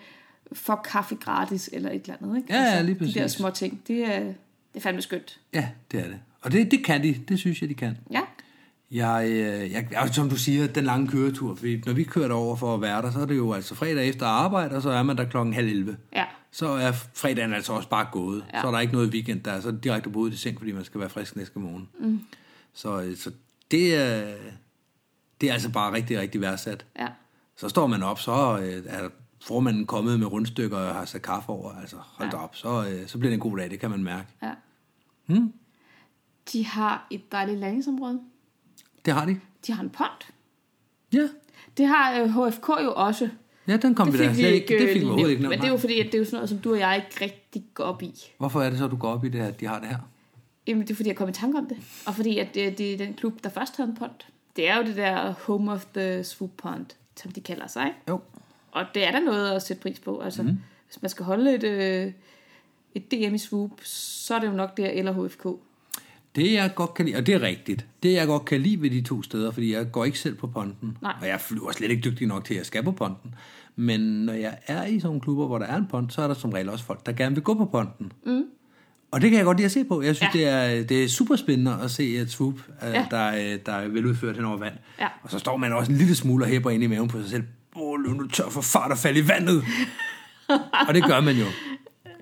får 0.53 0.75
kaffe 0.91 1.15
gratis 1.15 1.69
eller 1.73 1.89
et 1.89 2.01
eller 2.01 2.15
andet. 2.21 2.37
Ikke? 2.37 2.53
Altså, 2.53 2.71
Ja, 2.71 2.75
ja, 2.77 2.81
lige 2.81 2.99
De 2.99 3.05
der 3.13 3.21
præcis. 3.21 3.31
små 3.37 3.49
ting, 3.49 3.81
det 3.87 4.05
er, 4.15 4.19
det 4.19 4.33
er 4.75 4.79
fandme 4.79 5.01
skønt. 5.01 5.39
Ja, 5.53 5.67
det 5.91 5.99
er 5.99 6.07
det. 6.07 6.19
Og 6.41 6.51
det, 6.51 6.71
det 6.71 6.85
kan 6.85 7.03
de. 7.03 7.13
Det 7.29 7.39
synes 7.39 7.61
jeg, 7.61 7.69
de 7.69 7.73
kan. 7.73 7.97
Ja, 8.11 8.21
Jeg, 8.91 9.25
øh, 9.29 9.71
jeg, 9.71 9.87
og 9.97 10.09
som 10.09 10.29
du 10.29 10.35
siger, 10.37 10.67
den 10.67 10.83
lange 10.83 11.07
køretur. 11.07 11.55
Fordi 11.55 11.81
når 11.85 11.93
vi 11.93 12.03
kører 12.03 12.33
over 12.33 12.55
for 12.55 12.73
at 12.75 12.81
være 12.81 13.01
der, 13.01 13.11
så 13.11 13.19
er 13.19 13.25
det 13.25 13.37
jo 13.37 13.53
altså 13.53 13.75
fredag 13.75 14.09
efter 14.09 14.25
arbejde, 14.25 14.75
og 14.75 14.81
så 14.81 14.89
er 14.89 15.03
man 15.03 15.17
der 15.17 15.25
klokken 15.25 15.53
halv 15.53 15.67
11. 15.67 15.97
ja, 16.15 16.25
Så 16.51 16.67
er 16.67 16.91
fredagen 16.91 17.53
altså 17.53 17.73
også 17.73 17.89
bare 17.89 18.07
gået. 18.11 18.45
Ja. 18.53 18.61
Så 18.61 18.67
er 18.67 18.71
der 18.71 18.79
ikke 18.79 18.93
noget 18.93 19.09
weekend 19.13 19.41
der. 19.43 19.59
Så 19.61 19.67
er 19.67 19.71
det 19.71 19.83
direkte 19.83 20.09
på 20.09 20.27
i 20.27 20.31
seng, 20.35 20.57
fordi 20.57 20.71
man 20.71 20.83
skal 20.85 20.99
være 20.99 21.09
frisk 21.09 21.35
næste 21.35 21.59
morgen. 21.59 21.89
Mm. 21.99 22.19
Så, 22.73 23.01
øh, 23.01 23.17
så 23.17 23.31
det, 23.71 23.95
er, 23.95 24.33
det 25.41 25.49
er 25.49 25.53
altså 25.53 25.69
bare 25.71 25.93
rigtig, 25.93 26.19
rigtig 26.19 26.41
værdsat. 26.41 26.85
ja. 26.99 27.07
Så 27.57 27.69
står 27.69 27.87
man 27.87 28.03
op, 28.03 28.19
så 28.19 28.59
øh, 28.63 28.83
er 28.87 29.09
formanden 29.43 29.85
kommet 29.85 30.19
med 30.19 30.27
rundstykker 30.27 30.77
og 30.77 30.95
har 30.95 31.05
sat 31.05 31.21
kaffe 31.21 31.49
over. 31.49 31.71
Altså, 31.81 31.95
hold 31.99 32.29
Ja. 32.33 32.43
op. 32.43 32.55
Så, 32.55 32.85
så 33.07 33.17
bliver 33.17 33.29
det 33.29 33.33
en 33.33 33.39
god 33.39 33.57
dag, 33.57 33.69
det 33.69 33.79
kan 33.79 33.89
man 33.89 34.03
mærke. 34.03 34.27
ja. 34.43 34.51
Hmm? 35.25 35.53
De 36.53 36.65
har 36.65 37.07
et 37.11 37.31
dejligt 37.31 37.59
landingsområde. 37.59 38.21
Det 39.05 39.13
har 39.13 39.25
de. 39.25 39.39
De 39.67 39.73
har 39.73 39.83
en 39.83 39.89
pont. 39.89 40.27
Ja, 41.13 41.27
Det 41.77 41.87
har 41.87 42.19
øh, 42.21 42.29
HFK 42.29 42.67
jo 42.83 42.93
også. 42.95 43.29
ja 43.67 43.77
den 43.77 43.95
kom 43.95 44.11
Det 44.11 44.19
vi 44.19 44.25
da 44.25 44.33
slet 44.33 44.51
ikke, 44.53 44.67
det 44.67 44.81
øh, 44.81 44.93
fik 44.93 45.01
vi 45.01 45.05
overhovedet 45.05 45.31
ikke. 45.31 45.43
Men 45.49 45.59
det 45.59 45.65
er 45.65 45.71
jo 45.71 45.77
fordi, 45.77 45.99
at 45.99 46.05
det 46.05 46.13
er 46.13 46.19
jo 46.19 46.25
sådan 46.25 46.35
noget, 46.37 46.49
som 46.49 46.59
du 46.59 46.71
og 46.71 46.79
jeg 46.79 46.95
ikke 46.95 47.25
rigtig 47.25 47.63
går 47.73 47.83
op 47.83 48.01
i. 48.03 48.13
Hvorfor 48.37 48.61
er 48.61 48.69
det 48.69 48.79
så, 48.79 48.87
du 48.87 48.95
går 48.95 49.09
op 49.09 49.25
i 49.25 49.29
det 49.29 49.41
her, 49.41 49.47
at 49.47 49.59
de 49.59 49.67
har 49.67 49.79
det 49.79 49.87
her? 49.89 49.97
Jamen, 50.67 50.81
det 50.83 50.91
er 50.91 50.95
fordi, 50.95 51.09
jeg 51.09 51.15
kom 51.17 51.29
i 51.29 51.31
tanke 51.31 51.57
om 51.57 51.65
det. 51.65 51.77
Og 52.05 52.15
fordi, 52.15 52.37
at 52.37 52.55
det, 52.55 52.77
det 52.77 52.93
er 52.93 52.97
den 52.97 53.13
klub, 53.13 53.43
der 53.43 53.49
først 53.49 53.77
havde 53.77 53.89
en 53.89 53.95
pont. 53.97 54.27
Det 54.55 54.69
er 54.69 54.77
jo 54.77 54.83
det 54.83 54.95
der 54.95 55.33
Home 55.45 55.71
of 55.71 55.85
the 55.93 56.23
Swoop 56.23 56.51
Pond, 56.57 56.85
som 57.17 57.31
de 57.31 57.41
kalder 57.41 57.67
sig. 57.67 57.85
ikke? 57.85 57.97
Jo. 58.09 58.21
Og 58.71 58.85
det 58.93 59.03
er 59.07 59.11
der 59.11 59.19
noget 59.19 59.51
at 59.51 59.61
sætte 59.61 59.81
pris 59.81 59.99
på. 59.99 60.19
Altså, 60.19 60.43
mm. 60.43 60.57
hvis 60.87 61.01
man 61.01 61.09
skal 61.09 61.25
holde 61.25 61.55
et, 61.55 61.63
øh, 61.63 62.13
et 62.95 63.11
DM 63.11 63.35
i 63.35 63.37
swoop, 63.37 63.71
så 63.83 64.35
er 64.35 64.39
det 64.39 64.47
jo 64.47 64.51
nok 64.51 64.77
der 64.77 64.89
eller 64.89 65.27
HFK. 65.27 65.45
Det 66.35 66.53
jeg 66.53 66.71
godt 66.75 66.93
kan 66.93 67.05
lide, 67.05 67.17
og 67.17 67.25
det 67.27 67.35
er 67.35 67.41
rigtigt, 67.41 67.85
det 68.03 68.13
jeg 68.13 68.27
godt 68.27 68.45
kan 68.45 68.61
lide 68.61 68.81
ved 68.81 68.89
de 68.89 69.01
to 69.01 69.23
steder, 69.23 69.51
fordi 69.51 69.73
jeg 69.73 69.91
går 69.91 70.05
ikke 70.05 70.19
selv 70.19 70.35
på 70.35 70.47
ponten, 70.47 70.97
Nej. 71.01 71.13
og 71.21 71.27
jeg 71.27 71.41
flyver 71.41 71.71
slet 71.71 71.91
ikke 71.91 72.09
dygtig 72.11 72.27
nok 72.27 72.45
til, 72.45 72.53
at 72.53 72.57
jeg 72.57 72.65
skal 72.65 72.83
på 72.83 72.91
ponten. 72.91 73.35
Men 73.75 73.99
når 74.01 74.33
jeg 74.33 74.57
er 74.67 74.85
i 74.85 74.99
sådan 74.99 75.07
nogle 75.07 75.21
klubber, 75.21 75.47
hvor 75.47 75.57
der 75.59 75.65
er 75.65 75.75
en 75.77 75.87
pont, 75.87 76.13
så 76.13 76.21
er 76.21 76.27
der 76.27 76.33
som 76.33 76.49
regel 76.51 76.69
også 76.69 76.85
folk, 76.85 77.05
der 77.05 77.11
gerne 77.11 77.35
vil 77.35 77.43
gå 77.43 77.53
på 77.53 77.65
ponten. 77.65 78.11
Mm. 78.25 78.43
Og 79.11 79.21
det 79.21 79.29
kan 79.29 79.37
jeg 79.37 79.45
godt 79.45 79.57
lide 79.57 79.65
at 79.65 79.71
se 79.71 79.83
på. 79.83 80.01
Jeg 80.01 80.15
synes, 80.15 80.35
Ja. 80.35 80.39
det, 80.39 80.47
er, 80.79 80.83
det 80.83 81.03
er 81.03 81.07
super 81.07 81.35
spændende 81.35 81.77
at 81.83 81.91
se 81.91 82.15
et 82.15 82.31
swoop, 82.31 82.53
ja. 82.81 82.89
Ja. 82.89 83.05
der, 83.11 83.17
er- 83.17 83.57
der 83.57 83.71
er 83.73 83.87
veludført 83.87 84.35
hen 84.35 84.45
over 84.45 84.57
vand. 84.57 84.73
Ja. 84.99 85.07
Og 85.23 85.31
så 85.31 85.39
står 85.39 85.57
man 85.57 85.73
også 85.73 85.91
en 85.91 85.97
lille 85.97 86.15
smule 86.15 86.45
og 86.45 86.49
hæpper 86.49 86.69
ind 86.69 86.83
i 86.83 86.87
maven 86.87 87.07
på 87.07 87.21
sig 87.21 87.29
selv. 87.29 87.43
Åh, 87.75 87.81
oh, 87.91 87.99
nu 87.99 88.27
tør 88.27 88.49
for 88.49 88.61
fart 88.61 88.91
og 88.91 88.97
falde 88.97 89.19
i 89.19 89.27
vandet. 89.27 89.63
og 90.87 90.93
det 90.93 91.03
gør 91.03 91.21
man 91.21 91.35
jo. 91.35 91.45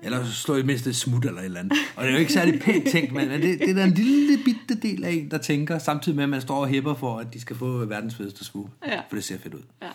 Eller 0.02 0.24
så 0.24 0.32
slår 0.32 0.56
I 0.56 0.62
mindst 0.62 0.86
et 0.86 0.96
smut 0.96 1.24
eller 1.24 1.40
et 1.40 1.44
eller 1.44 1.60
andet. 1.60 1.78
Og 1.96 2.02
det 2.04 2.08
er 2.10 2.12
jo 2.14 2.18
ikke 2.20 2.32
særlig 2.32 2.60
pænt 2.60 2.88
tænkt, 2.88 3.12
men 3.12 3.30
det, 3.30 3.42
det 3.42 3.70
er 3.70 3.74
der 3.74 3.84
en 3.84 3.90
lille 3.94 4.44
bitte 4.44 4.74
del 4.88 5.04
af 5.04 5.10
en, 5.12 5.30
der 5.30 5.38
tænker, 5.38 5.78
samtidig 5.78 6.16
med, 6.16 6.24
at 6.24 6.30
man 6.30 6.40
står 6.40 6.56
og 6.60 6.68
hæpper 6.68 6.94
for, 6.94 7.18
at 7.18 7.34
de 7.34 7.40
skal 7.40 7.56
få 7.56 7.84
verdens 7.84 8.14
fedeste 8.14 8.44
swoop. 8.44 8.70
Ja. 8.86 9.00
For 9.08 9.16
det 9.16 9.24
ser 9.24 9.38
fedt 9.38 9.54
ud. 9.54 9.62
Ja. 9.82 9.90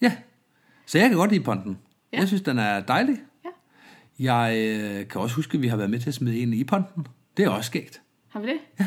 Ja, 0.00 0.16
så 0.86 0.98
jeg 0.98 1.08
kan 1.08 1.18
godt 1.18 1.30
lide 1.32 1.44
ponten. 1.44 1.72
Ja. 1.72 2.16
Ja. 2.16 2.20
Jeg 2.20 2.28
synes, 2.28 2.42
den 2.42 2.58
er 2.58 2.80
dejlig. 2.80 3.22
Ja. 3.44 3.50
Jeg 4.18 4.56
øh, 4.58 5.08
kan 5.08 5.20
også 5.20 5.36
huske, 5.36 5.54
at 5.58 5.62
vi 5.62 5.68
har 5.68 5.76
været 5.76 5.90
med 5.90 6.00
til 6.00 6.08
at 6.08 6.14
smide 6.14 6.38
en 6.38 6.52
i 6.54 6.64
ponten. 6.64 7.06
Det 7.36 7.44
er 7.44 7.48
også 7.48 7.66
skægt. 7.66 8.02
Har 8.28 8.40
vi 8.40 8.46
det? 8.46 8.86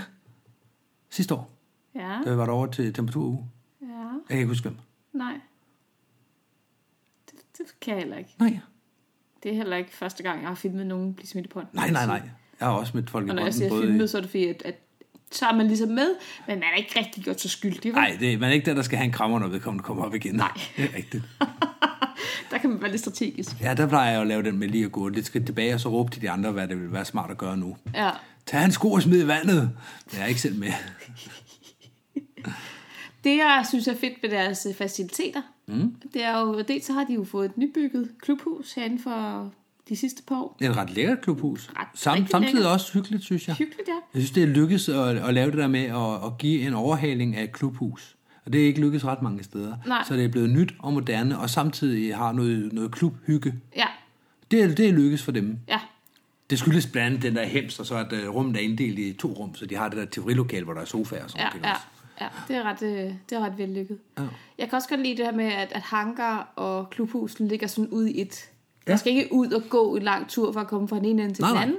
Sidste 1.09 1.33
år, 1.33 1.51
Ja. 1.95 2.17
da 2.25 2.31
vi 2.31 2.37
var 2.37 2.45
derovre 2.45 2.71
til 2.71 2.93
temperaturuge. 2.93 3.45
Ja. 3.81 3.87
Jeg 3.87 4.19
kan 4.29 4.37
ikke 4.37 4.47
huske 4.47 4.69
hvem. 4.69 4.77
Nej. 5.13 5.33
Det, 7.31 7.39
det 7.57 7.65
kan 7.81 7.93
jeg 7.93 7.99
heller 8.01 8.17
ikke. 8.17 8.35
Nej, 8.39 8.59
Det 9.45 9.53
er 9.53 9.57
heller 9.57 9.77
ikke 9.77 9.95
første 9.95 10.23
gang, 10.23 10.41
jeg 10.41 10.47
har 10.47 10.55
filmet 10.55 10.87
nogen 10.87 11.13
blive 11.13 11.27
smidt 11.27 11.45
i 11.45 11.49
pond. 11.49 11.67
nej, 11.73 11.91
nej, 11.91 12.05
nej. 12.05 12.21
Jeg 12.59 12.67
har 12.67 12.73
også 12.73 12.91
mødt 12.95 13.09
folk 13.09 13.27
i 13.27 13.29
Og 13.29 13.35
når 13.35 13.43
jeg 13.43 13.53
siger 13.53 13.69
både 13.69 13.81
filmet, 13.81 14.09
så 14.09 14.17
er 14.17 14.21
det 14.21 14.29
fordi, 14.29 14.47
at, 14.47 14.61
at 14.65 14.75
så 15.31 15.45
er 15.45 15.55
man 15.55 15.67
ligesom 15.67 15.89
med, 15.89 16.15
men 16.47 16.59
man 16.59 16.63
er 16.73 16.77
ikke 16.77 16.99
rigtig 16.99 17.23
gjort 17.23 17.41
så 17.41 17.49
skyldig. 17.49 17.91
Nej, 17.91 18.17
det, 18.19 18.39
man 18.39 18.49
er 18.49 18.53
ikke 18.53 18.65
den, 18.65 18.77
der 18.77 18.83
skal 18.83 18.97
have 18.97 19.05
en 19.05 19.11
krammer, 19.11 19.39
når 19.39 19.47
vedkommende 19.47 19.83
kommer 19.83 20.03
op 20.05 20.15
igen. 20.15 20.35
Nej. 20.35 20.51
Det 20.77 20.85
er 20.85 20.97
rigtigt. 20.97 21.23
Der 22.51 22.57
kan 22.57 22.69
man 22.69 22.81
være 22.81 22.91
lidt 22.91 23.01
strategisk. 23.01 23.61
Ja, 23.61 23.73
der 23.73 23.87
plejer 23.87 24.11
jeg 24.11 24.21
at 24.21 24.27
lave 24.27 24.43
den 24.43 24.57
med 24.57 24.67
lige 24.67 24.85
at 24.85 24.91
gå 24.91 25.07
lidt 25.07 25.25
skridt 25.25 25.45
tilbage, 25.45 25.73
og 25.73 25.79
så 25.79 25.89
råbe 25.89 26.11
til 26.11 26.21
de 26.21 26.29
andre, 26.29 26.51
hvad 26.51 26.67
det 26.67 26.81
vil 26.81 26.91
være 26.91 27.05
smart 27.05 27.31
at 27.31 27.37
gøre 27.37 27.57
nu. 27.57 27.77
Ja. 27.95 28.09
Tag 28.45 28.59
hans 28.59 28.73
sko 28.73 28.91
og 28.91 29.01
smid 29.01 29.23
i 29.23 29.27
vandet. 29.27 29.71
Jeg 30.13 30.21
er 30.21 30.25
ikke 30.25 30.41
selv 30.41 30.59
med. 30.59 30.71
Det, 33.23 33.37
jeg 33.37 33.65
synes 33.69 33.87
er 33.87 33.95
fedt 33.95 34.13
ved 34.21 34.29
deres 34.29 34.65
øh, 34.69 34.75
faciliteter, 34.75 35.41
mm. 35.67 35.95
det 36.13 36.23
er 36.23 36.39
jo, 36.39 36.61
dels 36.67 36.85
så 36.85 36.93
har 36.93 37.03
de 37.03 37.13
jo 37.13 37.23
fået 37.23 37.45
et 37.45 37.57
nybygget 37.57 38.09
klubhus 38.21 38.73
herinde 38.73 39.01
for 39.01 39.51
de 39.89 39.95
sidste 39.95 40.23
par 40.27 40.35
år. 40.35 40.55
Det 40.59 40.65
er 40.67 40.71
et 40.71 40.77
ret 40.77 40.89
lækkert 40.95 41.21
klubhus. 41.21 41.69
Ret- 41.79 41.87
Sam, 41.99 42.27
samtidig 42.27 42.53
lækkert. 42.55 42.71
også 42.71 42.93
hyggeligt, 42.93 43.23
synes 43.23 43.47
jeg. 43.47 43.55
Hyggeligt, 43.55 43.87
ja. 43.87 43.93
Jeg 44.13 44.21
synes, 44.21 44.31
det 44.31 44.43
er 44.43 44.47
lykkedes 44.47 44.89
at, 44.89 45.17
at 45.17 45.33
lave 45.33 45.51
det 45.51 45.57
der 45.57 45.67
med 45.67 45.83
at, 45.83 46.25
at 46.25 46.37
give 46.37 46.67
en 46.67 46.73
overhaling 46.73 47.35
af 47.35 47.43
et 47.43 47.51
klubhus. 47.51 48.15
Og 48.45 48.53
det 48.53 48.61
er 48.61 48.65
ikke 48.65 48.81
lykkedes 48.81 49.05
ret 49.05 49.21
mange 49.21 49.43
steder. 49.43 49.75
Nej. 49.87 50.03
Så 50.07 50.13
det 50.15 50.25
er 50.25 50.29
blevet 50.29 50.49
nyt 50.49 50.73
og 50.79 50.93
moderne, 50.93 51.39
og 51.39 51.49
samtidig 51.49 52.15
har 52.17 52.31
noget, 52.31 52.73
noget 52.73 52.91
klubhygge. 52.91 53.53
Ja, 53.75 53.87
Det 54.51 54.63
er, 54.63 54.67
det 54.75 54.87
er 54.89 54.91
lykkedes 54.93 55.23
for 55.23 55.31
dem. 55.31 55.57
ja, 55.67 55.79
Det 56.49 56.59
skyldes 56.59 56.87
blandt 56.87 57.07
andet 57.07 57.21
den 57.23 57.35
der 57.35 57.43
hems, 57.43 57.79
og 57.79 57.85
så 57.85 57.95
er 57.95 57.99
et 57.99 58.29
rum, 58.33 58.53
der 58.53 58.59
er 58.59 58.63
inddelt 58.63 58.99
i 58.99 59.13
to 59.13 59.27
rum, 59.27 59.55
så 59.55 59.65
de 59.65 59.75
har 59.75 59.89
det 59.89 59.97
der 59.97 60.05
teorilokal, 60.05 60.63
hvor 60.63 60.73
der 60.73 60.81
er 60.81 60.85
sofaer 60.85 61.23
og 61.23 61.29
sådan 61.29 61.45
ja, 61.45 61.49
noget. 61.49 61.63
ja, 61.65 61.71
også. 61.73 61.83
Ja. 62.21 62.27
Det 62.47 62.55
er 62.55 62.63
ret, 62.63 62.81
øh, 62.81 63.13
det 63.29 63.35
er 63.35 63.39
ret 63.39 63.57
vellykket. 63.57 63.97
Ja. 64.17 64.23
Jeg 64.57 64.69
kan 64.69 64.75
også 64.75 64.89
godt 64.89 65.01
lide 65.01 65.17
det 65.17 65.25
her 65.25 65.33
med, 65.33 65.45
at, 65.45 65.71
at 65.71 65.81
hangar 65.81 66.53
og 66.55 66.89
klubhusen 66.89 67.47
ligger 67.47 67.67
sådan 67.67 67.89
ud 67.89 68.05
i 68.05 68.21
et. 68.21 68.49
Ja. 68.87 68.91
Man 68.91 68.97
skal 68.97 69.13
ikke 69.13 69.33
ud 69.33 69.51
og 69.51 69.61
gå 69.69 69.95
en 69.95 70.03
lang 70.03 70.27
tur 70.29 70.51
for 70.51 70.59
at 70.59 70.67
komme 70.67 70.87
fra 70.87 70.95
den 70.95 71.05
ene 71.05 71.23
ende 71.23 71.33
til 71.33 71.41
Nej, 71.41 71.49
den 71.49 71.55
nej. 71.55 71.63
anden. 71.63 71.77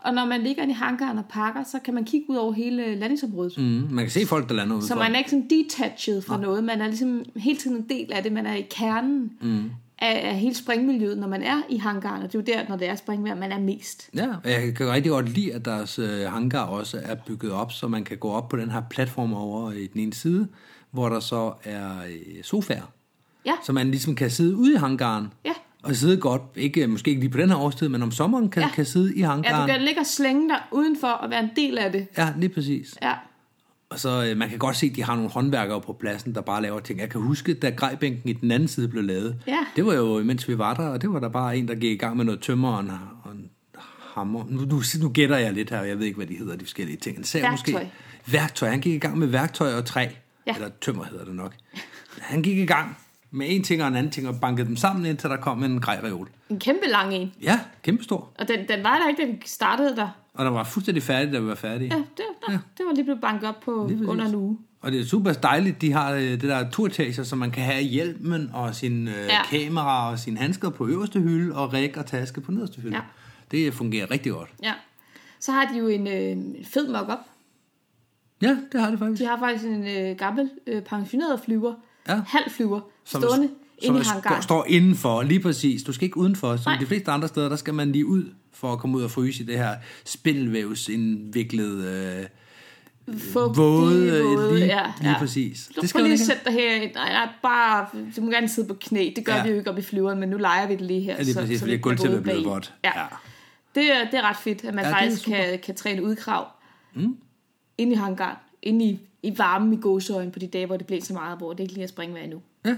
Og 0.00 0.14
når 0.14 0.24
man 0.24 0.40
ligger 0.40 0.66
i 0.66 0.72
hangaren 0.72 1.18
og 1.18 1.24
pakker, 1.28 1.64
så 1.64 1.78
kan 1.78 1.94
man 1.94 2.04
kigge 2.04 2.30
ud 2.30 2.36
over 2.36 2.52
hele 2.52 2.94
landingsområdet. 2.94 3.58
Mm. 3.58 3.64
Man 3.64 4.04
kan 4.04 4.10
se 4.10 4.26
folk, 4.26 4.48
der 4.48 4.54
lander 4.54 4.76
ud 4.76 4.82
Så 4.82 4.94
man 4.94 5.14
er 5.14 5.18
ikke 5.18 5.30
sådan 5.30 5.48
detached 5.50 6.22
fra 6.22 6.40
noget. 6.40 6.64
Man 6.64 6.80
er 6.80 6.86
ligesom 6.86 7.24
hele 7.36 7.58
tiden 7.58 7.76
en 7.76 7.88
del 7.88 8.12
af 8.12 8.22
det. 8.22 8.32
Man 8.32 8.46
er 8.46 8.54
i 8.54 8.66
kernen 8.70 9.32
mm. 9.40 9.70
Af, 9.98 10.28
af 10.28 10.34
hele 10.38 10.54
springmiljøet, 10.54 11.18
når 11.18 11.28
man 11.28 11.42
er 11.42 11.62
i 11.68 11.76
hangaren. 11.76 12.22
Og 12.22 12.32
det 12.32 12.48
er 12.48 12.54
jo 12.54 12.58
der, 12.60 12.68
når 12.68 12.76
det 12.76 12.88
er 12.88 12.94
springvejr, 12.94 13.34
man 13.34 13.52
er 13.52 13.58
mest. 13.60 14.10
Ja, 14.14 14.26
og 14.44 14.50
jeg 14.50 14.74
kan 14.74 14.90
rigtig 14.90 15.10
godt 15.10 15.28
lide, 15.28 15.54
at 15.54 15.64
deres 15.64 15.98
øh, 15.98 16.20
hangar 16.32 16.64
også 16.64 17.00
er 17.02 17.14
bygget 17.14 17.52
op, 17.52 17.72
så 17.72 17.88
man 17.88 18.04
kan 18.04 18.16
gå 18.18 18.28
op 18.30 18.48
på 18.48 18.56
den 18.56 18.70
her 18.70 18.82
platform 18.90 19.32
over 19.34 19.72
i 19.72 19.86
den 19.86 20.00
ene 20.00 20.14
side, 20.14 20.48
hvor 20.90 21.08
der 21.08 21.20
så 21.20 21.52
er 21.64 21.90
øh, 22.08 22.42
sofaer. 22.42 22.92
Ja. 23.46 23.52
Så 23.64 23.72
man 23.72 23.90
ligesom 23.90 24.14
kan 24.14 24.30
sidde 24.30 24.56
ude 24.56 24.72
i 24.72 24.76
hangaren, 24.76 25.26
Ja. 25.44 25.52
og 25.82 25.96
sidde 25.96 26.16
godt, 26.16 26.42
ikke, 26.56 26.86
måske 26.86 27.08
ikke 27.08 27.20
lige 27.20 27.30
på 27.30 27.38
den 27.38 27.48
her 27.48 27.56
årstid, 27.56 27.88
men 27.88 28.02
om 28.02 28.10
sommeren 28.10 28.48
kan, 28.50 28.62
Ja. 28.62 28.68
kan 28.68 28.84
sidde 28.86 29.14
i 29.14 29.18
Ja, 29.18 29.24
du 29.26 29.30
hangaren. 29.30 29.68
kan 29.70 29.80
ligge 29.80 30.00
og 30.00 30.06
slænge 30.06 30.48
dig 30.48 30.58
udenfor 30.72 31.08
og 31.08 31.30
være 31.30 31.40
en 31.40 31.50
del 31.56 31.78
af 31.78 31.92
det. 31.92 32.06
Ja, 32.18 32.28
lige 32.38 32.48
præcis. 32.48 32.94
Ja, 33.02 33.12
Og 33.90 34.00
så 34.00 34.24
øh, 34.24 34.36
man 34.36 34.48
kan 34.48 34.58
godt 34.58 34.76
se, 34.76 34.86
at 34.86 34.96
de 34.96 35.02
har 35.02 35.14
nogle 35.14 35.30
håndværkere 35.30 35.80
på 35.80 35.92
pladsen, 35.92 36.34
der 36.34 36.40
bare 36.40 36.62
laver 36.62 36.80
ting. 36.80 37.00
Jeg 37.00 37.10
kan 37.10 37.20
huske, 37.20 37.54
da 37.54 37.70
grejbænken 37.70 38.28
i 38.28 38.32
den 38.32 38.50
anden 38.50 38.68
side 38.68 38.88
blev 38.88 39.02
lavet. 39.02 39.42
Ja. 39.46 39.66
Det 39.76 39.86
var 39.86 39.94
jo, 39.94 40.22
mens 40.22 40.48
vi 40.48 40.58
var 40.58 40.74
der, 40.74 40.88
og 40.88 41.02
det 41.02 41.12
var 41.12 41.20
der 41.20 41.28
bare 41.28 41.56
en, 41.56 41.68
der 41.68 41.74
gik 41.74 41.92
i 41.92 41.96
gang 41.96 42.16
med 42.16 42.24
noget 42.24 42.40
tømmer 42.40 42.72
og 42.72 42.80
en, 42.80 42.90
og 43.24 43.32
en 43.32 43.50
hammer. 44.14 44.44
Nu, 44.48 44.60
nu, 44.60 44.82
nu 45.00 45.08
gætter 45.08 45.36
jeg 45.36 45.52
lidt 45.52 45.70
her, 45.70 45.80
og 45.80 45.88
jeg 45.88 45.98
ved 45.98 46.06
ikke, 46.06 46.16
hvad 46.16 46.26
de 46.26 46.36
hedder, 46.36 46.56
de 46.56 46.64
forskellige 46.64 46.96
ting. 46.96 47.18
En 47.18 47.24
sav 47.24 47.42
Værktøj. 47.42 47.72
Måske. 47.72 47.92
Værktøj. 48.26 48.68
Han 48.68 48.80
gik 48.80 48.94
i 48.94 48.98
gang 48.98 49.18
med 49.18 49.26
værktøj 49.26 49.74
og 49.74 49.84
træ. 49.84 50.06
Ja. 50.46 50.54
Eller 50.54 50.70
tømmer 50.80 51.04
hedder 51.04 51.24
det 51.24 51.34
nok. 51.34 51.54
Han 52.20 52.42
gik 52.42 52.58
i 52.58 52.66
gang 52.66 52.96
med 53.30 53.46
en 53.50 53.62
ting 53.62 53.82
og 53.82 53.88
en 53.88 53.96
anden 53.96 54.12
ting, 54.12 54.28
og 54.28 54.40
bankede 54.40 54.66
dem 54.68 54.76
sammen, 54.76 55.06
indtil 55.06 55.30
der 55.30 55.36
kom 55.36 55.64
en 55.64 55.80
grejreol. 55.80 56.28
en 56.50 56.58
kæmpe 56.58 56.86
lang 56.88 57.14
en. 57.14 57.32
Ja, 57.42 57.60
kæmpestor. 57.82 58.28
Og 58.38 58.48
den, 58.48 58.58
den 58.68 58.84
var 58.84 58.98
der 58.98 59.08
ikke, 59.08 59.26
vi 59.26 59.42
startede 59.46 59.96
der. 59.96 60.08
Og 60.34 60.44
der 60.44 60.50
var 60.50 60.64
fuldstændig 60.64 61.02
færdig, 61.02 61.32
da 61.32 61.38
vi 61.38 61.46
var 61.46 61.54
færdige. 61.54 61.94
Ja, 61.94 61.98
det, 62.16 62.24
ja. 62.48 62.52
det 62.52 62.86
var 62.86 62.94
lige 62.94 63.04
blevet 63.04 63.20
banket 63.20 63.48
op 63.48 63.60
på 63.60 63.90
under 64.06 64.24
en 64.26 64.34
uge. 64.34 64.58
Og 64.80 64.92
det 64.92 65.00
er 65.00 65.04
super 65.04 65.32
dejligt, 65.32 65.80
de 65.80 65.92
har 65.92 66.12
øh, 66.12 66.20
det 66.20 66.42
der 66.42 66.70
turetager, 66.70 67.22
så 67.22 67.36
man 67.36 67.50
kan 67.50 67.62
have 67.64 67.82
hjelmen 67.82 68.50
og 68.54 68.74
sin 68.74 69.08
øh, 69.08 69.14
Ja. 69.28 69.42
kamera 69.44 70.10
og 70.10 70.18
sine 70.18 70.38
handsker 70.38 70.70
på 70.70 70.86
øverste 70.86 71.20
hylde, 71.20 71.54
og 71.54 71.72
ræk 71.72 71.96
og 71.96 72.06
taske 72.06 72.40
på 72.40 72.52
nederste 72.52 72.80
hylde. 72.80 72.96
Ja. 72.96 73.02
Det 73.50 73.74
fungerer 73.74 74.10
rigtig 74.10 74.32
godt. 74.32 74.50
Ja. 74.62 74.72
Så 75.40 75.52
har 75.52 75.64
de 75.72 75.78
jo 75.78 75.88
en 75.88 76.06
øh, 76.06 76.64
fed 76.64 76.88
mock-up. 76.88 77.18
Ja, 78.42 78.56
det 78.72 78.80
har 78.80 78.90
det 78.90 78.98
faktisk. 78.98 79.22
De 79.22 79.26
har 79.26 79.38
faktisk 79.38 79.64
en 79.64 79.86
øh, 79.86 80.16
gammel 80.16 80.50
øh, 80.66 80.82
pensioneret 80.82 81.40
flyver, 81.40 81.74
Ja. 82.08 82.20
halv 82.26 82.50
flyver, 82.50 82.80
stående 83.04 83.28
som 83.30 83.42
inde 83.78 84.00
i 84.00 84.04
hangaren. 84.04 84.42
står 84.42 84.64
indenfor, 84.68 85.22
lige 85.22 85.40
præcis. 85.40 85.82
Du 85.82 85.92
skal 85.92 86.04
ikke 86.04 86.16
udenfor. 86.16 86.56
Som 86.56 86.72
Nej. 86.72 86.80
de 86.80 86.86
fleste 86.86 87.10
andre 87.10 87.28
steder, 87.28 87.48
der 87.48 87.56
skal 87.56 87.74
man 87.74 87.92
lige 87.92 88.06
ud 88.06 88.24
for 88.52 88.72
at 88.72 88.78
komme 88.78 88.96
ud 88.98 89.02
og 89.02 89.10
fryse 89.10 89.42
i 89.42 89.46
det 89.46 89.58
her 89.58 89.74
spindelvævsindviklede 90.04 92.28
øh, 93.08 93.18
Fugtige, 93.18 93.64
våde, 93.64 94.22
våde, 94.22 94.54
lige, 94.54 94.66
ja, 94.66 94.92
lige 95.00 95.10
ja. 95.10 95.18
præcis. 95.18 95.70
Du 95.76 95.80
Det 95.80 95.88
skal 95.88 96.02
lige 96.02 96.12
ikke 96.12 96.24
sætte 96.24 96.40
dig 96.44 96.52
herind. 96.52 96.94
Nej, 96.94 97.12
nej, 97.12 97.28
bare, 97.42 97.86
du 98.16 98.20
må 98.20 98.30
gerne 98.30 98.48
sidde 98.48 98.68
på 98.68 98.74
knæ. 98.74 99.10
Det 99.16 99.24
gør 99.24 99.34
Ja. 99.34 99.42
vi 99.42 99.48
jo 99.50 99.56
ikke 99.58 99.70
op 99.70 99.78
i 99.78 99.82
flyveren, 99.82 100.20
men 100.20 100.28
nu 100.28 100.36
leger 100.36 100.66
vi 100.66 100.72
det 100.72 100.80
lige 100.80 101.00
her. 101.00 101.14
Ja, 101.16 101.22
lige 101.22 101.34
præcis, 101.34 101.58
fordi 101.60 101.70
vi 101.70 101.72
ikke 101.72 101.82
gulvtæppet 101.82 102.18
er 102.18 102.22
blevet 102.22 102.44
vådt. 102.44 102.74
bag. 102.82 102.92
Ja. 102.96 103.04
Det 103.74 103.92
er, 103.92 104.04
det 104.10 104.14
er 104.18 104.22
ret 104.22 104.36
fedt, 104.36 104.64
at 104.64 104.74
man 104.74 104.84
Ja, 104.84 104.90
ja, 104.90 104.96
er 104.96 105.00
faktisk 105.00 105.24
kan, 105.24 105.58
kan 105.62 105.74
træne 105.74 106.02
udkrav 106.02 106.46
mm. 106.94 107.16
inde 107.78 107.92
i 107.92 107.96
hangaren. 107.96 108.36
Inde 108.62 108.84
i, 108.84 109.00
i 109.22 109.34
varmen 109.38 109.72
i 109.72 109.76
gåsøjen 109.76 110.30
på 110.30 110.38
de 110.38 110.46
dage, 110.46 110.66
hvor 110.66 110.76
det 110.76 110.86
blæser 110.86 111.14
meget, 111.14 111.38
hvor 111.38 111.52
det 111.52 111.60
ikke 111.60 111.74
lige 111.74 111.84
er 111.84 111.88
springvejr 111.88 112.22
endnu. 112.24 112.42
Ja. 112.66 112.76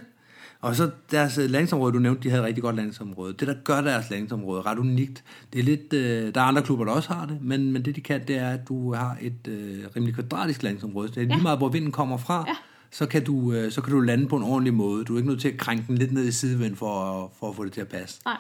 Og 0.61 0.77
så 0.77 0.91
deres 1.11 1.39
øh, 1.39 1.51
landingsområde, 1.51 1.93
du 1.93 1.99
nævnte, 1.99 2.23
de 2.23 2.31
havde 2.31 2.43
rigtig 2.45 2.63
godt 2.63 2.77
landingsområde. 2.77 3.33
Det, 3.33 3.49
der 3.49 3.55
gør 3.65 3.81
deres 3.81 4.11
landingsområde 4.11 4.63
ret 4.63 4.79
unikt, 4.79 5.25
det 5.53 5.59
er 5.59 5.63
lidt, 5.63 5.93
øh, 5.93 6.35
der 6.35 6.41
er 6.41 6.45
andre 6.45 6.63
klubber, 6.63 6.85
der 6.85 6.93
også 6.93 7.13
har 7.13 7.27
det, 7.27 7.39
men, 7.43 7.73
men 7.73 7.85
det, 7.85 7.97
de 7.97 8.01
kan, 8.01 8.21
det 8.29 8.37
er, 8.39 8.51
at 8.51 8.69
du 8.69 8.95
har 8.95 9.17
et 9.21 9.49
øh, 9.49 9.85
rimelig 9.97 10.15
kvadratisk 10.15 10.63
landingsområde. 10.63 11.09
Så 11.09 11.15
det 11.15 11.21
er 11.21 11.25
lige 11.27 11.37
Ja. 11.37 11.43
meget, 11.43 11.59
hvor 11.59 11.69
vinden 11.69 11.93
kommer 11.93 12.17
fra, 12.17 12.45
Ja. 12.49 12.55
så, 12.91 13.07
kan 13.07 13.25
du, 13.25 13.53
øh, 13.53 13.71
så 13.73 13.81
kan 13.83 13.93
du 13.93 14.01
lande 14.01 14.29
på 14.29 14.37
en 14.37 14.43
ordentlig 14.43 14.75
måde. 14.75 15.05
Du 15.05 15.15
er 15.15 15.19
ikke 15.19 15.29
nødt 15.29 15.41
til 15.41 15.49
at 15.49 15.57
krænke 15.59 15.85
den 15.87 15.99
lidt 15.99 16.13
ned 16.13 16.25
i 16.25 16.33
sidevind 16.33 16.77
for, 16.77 17.33
for 17.39 17.49
at 17.49 17.57
få 17.57 17.65
det 17.65 17.73
til 17.73 17.81
at 17.81 17.89
passe. 17.89 18.21
Nej. 18.25 18.37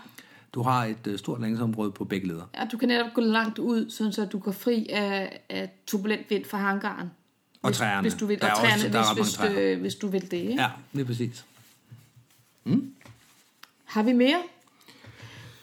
Du 0.54 0.62
har 0.62 0.84
et 0.84 1.06
øh, 1.06 1.18
stort 1.18 1.40
landingsområde 1.40 1.90
på 1.90 2.04
begge 2.04 2.28
leder. 2.28 2.50
Ja, 2.54 2.64
du 2.72 2.76
kan 2.78 2.88
netop 2.88 3.06
gå 3.14 3.20
langt 3.20 3.58
ud, 3.58 3.90
sådan 3.90 4.12
så 4.12 4.24
du 4.24 4.38
går 4.38 4.52
fri 4.52 4.86
af, 4.92 5.40
af 5.50 5.70
turbulent 5.86 6.30
vind 6.30 6.44
fra 6.44 6.58
hangaren. 6.58 7.10
Og 7.62 7.68
hvis, 7.70 7.78
træerne. 7.78 8.02
Hvis 8.02 8.14
du 8.14 8.26
vil, 8.26 8.40
Der 8.40 8.46
er 8.46 8.50
og 8.52 8.56
også- 8.60 8.68
træerne, 8.76 8.92
der 8.92 8.98
er 9.00 9.14
hvis, 9.14 9.26
hvis, 9.26 9.34
træer. 9.34 9.72
øh, 9.74 9.80
hvis 9.80 9.94
du 9.94 10.08
vil 10.08 10.22
det. 10.30 10.32
Ikke? 10.32 10.62
Ja, 10.62 10.68
det 10.92 11.00
er 11.00 11.04
præcis. 11.04 11.44
Har 13.84 14.02
vi 14.02 14.12
mere? 14.12 14.38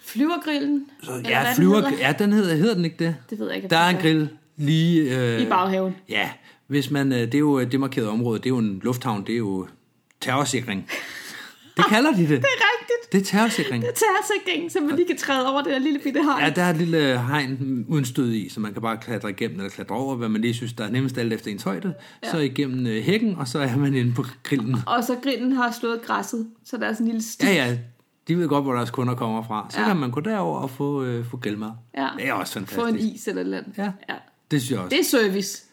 Flyvergrillen? 0.05 0.85
Så, 1.03 1.11
Eller 1.13 1.29
ja, 1.29 1.39
hvad 1.39 1.47
den 1.47 1.55
flyver, 1.55 1.75
hedder? 1.89 2.07
ja, 2.07 2.13
den 2.19 2.33
hedder, 2.33 2.55
hedder 2.55 2.73
den 2.73 2.85
ikke 2.85 3.05
det? 3.05 3.15
Det 3.29 3.39
ved 3.39 3.47
jeg 3.47 3.55
ikke. 3.55 3.67
Der 3.67 3.77
er 3.77 3.89
en 3.89 3.97
grill 3.97 4.29
lige... 4.57 5.17
Øh, 5.35 5.41
I 5.41 5.45
baghaven. 5.45 5.95
Ja, 6.09 6.29
hvis 6.67 6.91
man, 6.91 7.11
øh, 7.11 7.19
det 7.19 7.33
er 7.35 7.39
jo 7.39 7.57
et 7.57 7.71
demarkeret 7.71 8.07
område, 8.07 8.39
det 8.39 8.45
er 8.45 8.49
jo 8.49 8.57
en 8.57 8.79
lufthavn, 8.83 9.25
det 9.27 9.33
er 9.33 9.37
jo 9.37 9.67
terrorsikring. 10.21 10.89
Det 11.77 11.85
kalder 11.89 12.11
de 12.11 12.21
det. 12.21 12.29
Det 12.29 12.35
er 12.37 12.67
rigtigt. 12.79 13.11
Det 13.11 13.21
er 13.21 13.25
terrorsikring. 13.25 13.83
Det 13.83 13.93
tager 13.93 14.33
sikringen, 14.37 14.69
så 14.69 14.79
man 14.81 14.95
lige 14.95 15.07
kan 15.07 15.17
træde 15.17 15.49
over 15.51 15.61
det 15.61 15.71
der 15.73 15.79
lille 15.79 15.99
bitte 15.99 16.23
hegn. 16.23 16.43
Ja, 16.43 16.49
der 16.49 16.61
er 16.63 16.69
et 16.69 16.77
lille 16.77 17.21
hegn 17.21 17.85
uden 17.87 18.05
stød 18.05 18.33
i, 18.33 18.49
så 18.49 18.59
man 18.59 18.73
kan 18.73 18.81
bare 18.81 18.97
klatre 18.97 19.29
igennem 19.29 19.57
eller 19.59 19.69
klatre 19.69 19.95
over, 19.95 20.15
hvad 20.15 20.29
man 20.29 20.41
lige 20.41 20.53
synes, 20.53 20.73
der 20.73 20.83
er 20.85 20.89
nemmest 20.91 21.17
alt 21.17 21.33
efter 21.33 21.51
ens 21.51 21.63
højde. 21.63 21.93
Ja. 22.23 22.31
Så 22.31 22.37
igennem 22.37 22.87
øh, 22.87 23.03
hækken, 23.03 23.35
og 23.35 23.47
så 23.47 23.59
er 23.59 23.77
man 23.77 23.93
inde 23.93 24.13
på 24.13 24.25
grillen. 24.43 24.75
Og 24.87 25.03
så 25.03 25.15
grillen 25.23 25.51
har 25.51 25.71
slået 25.71 26.01
græsset, 26.01 26.47
så 26.65 26.77
der 26.77 26.87
er 26.87 26.93
sådan 26.93 27.05
en 27.05 27.11
lille 27.11 27.23
sti. 27.23 27.45
Ja, 27.45 27.53
ja, 27.53 27.77
de 28.27 28.37
ved 28.37 28.47
godt, 28.47 28.63
hvor 28.63 28.73
deres 28.73 28.91
kunder 28.91 29.15
kommer 29.15 29.43
fra. 29.43 29.67
Så 29.69 29.79
Ja. 29.81 29.87
kan 29.87 29.97
man 29.97 30.11
gå 30.11 30.19
derover 30.19 30.59
og 30.59 30.69
få, 30.69 31.03
øh, 31.03 31.25
få 31.25 31.37
grillmad. 31.37 31.69
Ja. 31.97 32.07
Det 32.17 32.27
er 32.27 32.33
også 32.33 32.53
fantastisk. 32.53 32.79
Få 32.81 32.87
en 32.87 32.97
is 32.99 33.27
eller 33.27 33.41
et 33.41 33.45
eller 33.45 33.57
andet. 33.57 33.77
Ja. 33.77 33.91
ja. 34.09 34.15
Det 34.51 34.61
synes 34.61 34.71
jeg 34.71 34.79
også. 34.79 34.89
Det 34.89 34.99
er 34.99 35.03
service. 35.03 35.63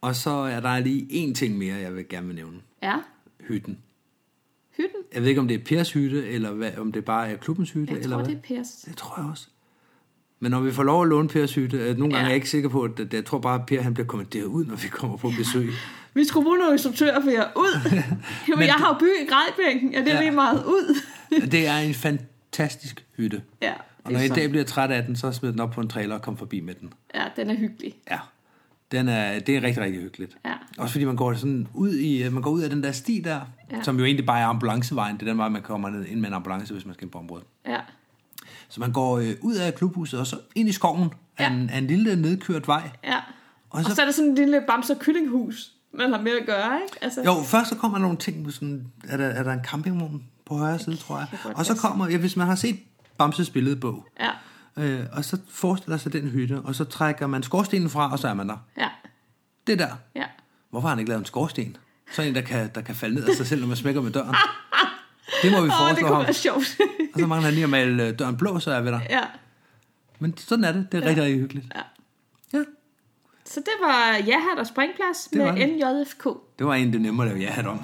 Og 0.00 0.16
så 0.16 0.30
er 0.30 0.60
der 0.60 0.78
lige 0.78 1.28
én 1.28 1.34
ting 1.34 1.58
mere, 1.58 1.76
jeg 1.76 1.94
vil 1.96 2.08
gerne 2.08 2.26
vil 2.26 2.36
nævne. 2.36 2.56
Ja. 2.82 2.94
Hytten. 3.48 3.78
Hytten. 4.80 5.00
Jeg 5.14 5.22
ved 5.22 5.28
ikke, 5.28 5.40
om 5.40 5.48
det 5.48 5.54
er 5.60 5.64
Pers 5.64 5.92
hytte, 5.92 6.28
eller 6.28 6.50
hvad, 6.52 6.70
om 6.78 6.92
det 6.92 7.04
bare 7.04 7.30
er 7.30 7.36
klubbens 7.36 7.70
hytte, 7.70 7.92
Jeg 7.94 8.02
eller 8.02 8.16
tror, 8.16 8.24
hvad. 8.24 8.34
det 8.34 8.42
er 8.52 8.56
Pers. 8.56 8.68
Det 8.68 8.96
tror 8.96 9.14
jeg 9.22 9.30
også. 9.30 9.46
Men 10.40 10.50
når 10.50 10.60
vi 10.60 10.72
får 10.72 10.82
lov 10.82 11.02
at 11.02 11.08
låne 11.08 11.28
Pers 11.28 11.54
hytte, 11.54 11.76
øh, 11.76 11.98
nogle 11.98 12.00
gange 12.00 12.16
Ja. 12.16 12.22
er 12.22 12.26
jeg 12.26 12.34
ikke 12.34 12.50
sikker 12.50 12.68
på, 12.68 12.82
at 12.82 13.12
jeg 13.14 13.24
tror 13.24 13.38
bare, 13.38 13.60
at 13.60 13.66
Per 13.66 13.82
han 13.82 13.94
bliver 13.94 14.06
kommanderet 14.06 14.44
ud, 14.44 14.64
når 14.64 14.76
vi 14.76 14.88
kommer 14.88 15.16
på 15.16 15.32
besøg. 15.38 15.70
Vi 16.14 16.24
skulle 16.24 16.44
bruge 16.44 16.58
nogle 16.58 16.72
instruktører 16.72 17.20
for 17.22 17.30
jer 17.30 17.44
ud. 17.56 17.80
Jamen, 18.48 18.58
Men 18.58 18.66
jeg 18.66 18.74
har 18.74 18.88
jo 18.94 18.98
by 18.98 19.04
i 19.04 19.26
grædbænken. 19.28 19.92
Ja, 19.92 20.00
det 20.00 20.08
er 20.08 20.14
Ja. 20.14 20.20
lige 20.20 20.30
meget 20.30 20.64
ud. 20.64 21.00
det 21.50 21.66
er 21.66 21.76
en 21.78 21.94
fantastisk 21.94 23.06
hytte. 23.16 23.42
ja, 23.62 23.72
Og 24.04 24.12
når 24.12 24.18
jeg 24.18 24.28
en 24.28 24.34
dag 24.34 24.50
bliver 24.50 24.64
træt 24.64 24.90
af 24.90 25.04
den, 25.04 25.16
så 25.16 25.32
smider 25.32 25.52
den 25.52 25.60
op 25.60 25.70
på 25.70 25.80
en 25.80 25.88
trailer 25.88 26.14
og 26.14 26.22
kommer 26.22 26.38
forbi 26.38 26.60
med 26.60 26.74
den. 26.74 26.92
Ja, 27.14 27.24
den 27.36 27.50
er 27.50 27.54
hyggelig. 27.54 27.94
Ja. 28.10 28.18
Den 28.92 29.08
er, 29.08 29.38
det 29.38 29.56
er 29.56 29.62
rigtig, 29.62 29.82
rigtig 29.82 30.00
hyggeligt. 30.02 30.36
Ja. 30.44 30.52
Også 30.78 30.92
fordi 30.92 31.04
man 31.04 31.16
går 31.16 31.34
sådan 31.34 31.68
ud 31.74 31.94
i, 31.94 32.28
man 32.28 32.42
går 32.42 32.50
ud 32.50 32.60
af 32.60 32.70
den 32.70 32.82
der 32.82 32.92
sti 32.92 33.20
der, 33.24 33.40
Ja. 33.70 33.82
som 33.82 33.98
jo 33.98 34.04
egentlig 34.04 34.26
bare 34.26 34.40
er 34.40 34.46
ambulancevejen. 34.46 35.16
Det 35.16 35.22
er 35.22 35.26
den 35.30 35.38
vej, 35.38 35.48
man 35.48 35.62
kommer 35.62 35.90
ned 35.90 36.04
ind 36.06 36.20
med 36.20 36.28
en 36.28 36.34
ambulance, 36.34 36.72
hvis 36.72 36.84
man 36.86 36.94
skal 36.94 37.04
ind 37.04 37.10
på 37.12 37.18
området. 37.18 37.46
Ja. 37.66 37.80
Så 38.68 38.80
man 38.80 38.92
går 38.92 39.18
øh, 39.18 39.34
ud 39.40 39.54
af 39.54 39.74
klubhuset 39.74 40.20
og 40.20 40.26
så 40.26 40.36
ind 40.54 40.68
i 40.68 40.72
skoven 40.72 41.10
af, 41.38 41.44
Ja. 41.50 41.52
en, 41.52 41.70
af 41.70 41.78
en 41.78 41.86
lille 41.86 42.16
nedkørt 42.22 42.66
vej. 42.68 42.90
Ja. 43.04 43.16
Og 43.16 43.22
Og 43.70 43.84
så- 43.84 43.94
så, 43.94 44.00
er 44.02 44.04
der 44.06 44.12
sådan 44.12 44.28
en 44.30 44.34
lille 44.34 44.60
bamse- 44.70 44.92
og 44.92 44.98
kyllinghus, 45.00 45.72
man 45.94 46.12
har 46.12 46.20
med 46.20 46.32
at 46.40 46.46
gøre, 46.46 46.80
ikke? 46.82 47.04
Altså, 47.04 47.22
Jo, 47.24 47.42
først 47.42 47.68
så 47.68 47.76
kommer 47.76 47.98
der 47.98 48.02
nogle 48.02 48.18
ting 48.18 48.44
på 48.44 48.50
sådan, 48.50 48.86
er 49.08 49.16
der, 49.16 49.24
er 49.26 49.42
der 49.42 49.52
en 49.52 49.64
campingvogn 49.64 50.24
på 50.46 50.56
højre 50.56 50.78
side, 50.78 50.96
tror 50.96 51.18
jeg. 51.18 51.26
godt 51.42 51.56
Og 51.56 51.66
så 51.66 51.74
kommer, 51.76 52.08
ja, 52.08 52.16
hvis 52.16 52.36
man 52.36 52.46
har 52.46 52.54
set 52.54 52.78
Bamses 53.18 53.50
billedbog, 53.50 54.06
Ja, 54.20 54.30
øh, 54.76 55.06
og 55.12 55.24
så 55.24 55.38
forestiller 55.48 55.96
sig 55.96 56.12
den 56.12 56.28
hytte, 56.28 56.60
og 56.64 56.74
så 56.74 56.84
trækker 56.84 57.26
man 57.26 57.42
skorstenen 57.42 57.90
fra, 57.90 58.12
og 58.12 58.18
så 58.18 58.28
er 58.28 58.34
man 58.34 58.48
der. 58.48 58.56
ja, 58.78 58.88
Det 59.66 59.78
der. 59.78 59.88
ja. 60.14 60.24
Hvorfor 60.70 60.88
har 60.88 60.94
han 60.94 60.98
ikke 60.98 61.08
lavet 61.08 61.20
en 61.20 61.26
skorsten? 61.26 61.76
Sådan 62.10 62.28
en, 62.28 62.34
der 62.34 62.40
kan, 62.40 62.70
der 62.74 62.80
kan 62.80 62.94
falde 62.94 63.14
ned 63.14 63.28
af 63.28 63.34
sig 63.34 63.46
selv, 63.46 63.60
når 63.60 63.68
man 63.68 63.76
smækker 63.76 64.00
med 64.02 64.10
døren. 64.10 64.34
Det 65.42 65.52
må 65.52 65.56
vi 65.60 65.62
Åh, 65.62 65.64
det 65.64 65.72
foreslå 65.78 66.06
kunne 66.06 66.16
ham. 66.16 66.24
være 66.24 66.32
sjovt. 66.34 66.76
Og 67.14 67.20
så 67.20 67.26
mangler 67.26 67.44
han 67.44 67.54
lige 67.54 67.64
at 67.64 67.70
male 67.70 68.06
øh, 68.08 68.18
døren 68.18 68.36
blå, 68.36 68.58
så 68.58 68.70
er 68.72 68.80
vi 68.80 68.88
der. 68.88 69.00
ja, 69.10 69.20
Men 70.18 70.36
sådan 70.36 70.64
er 70.64 70.72
det. 70.72 70.92
Det 70.92 71.04
er 71.04 71.08
rigtig, 71.08 71.24
rigtig 71.24 71.40
hyggeligt. 71.40 71.66
ja. 71.74 71.80
Ja. 72.58 72.64
Så 73.44 73.60
det 73.60 73.72
var 73.86 74.14
ja-hat 74.26 74.58
og 74.58 74.66
springplads 74.66 75.28
Det 75.32 75.38
med 75.38 75.46
det. 75.52 75.68
NJFK. 75.68 76.24
Det 76.58 76.66
var 76.66 76.74
en, 76.74 76.92
det 76.92 77.00
nemmere 77.00 77.30
at 77.30 77.38
lave 77.38 77.52
ja 77.56 77.68
om. 77.68 77.78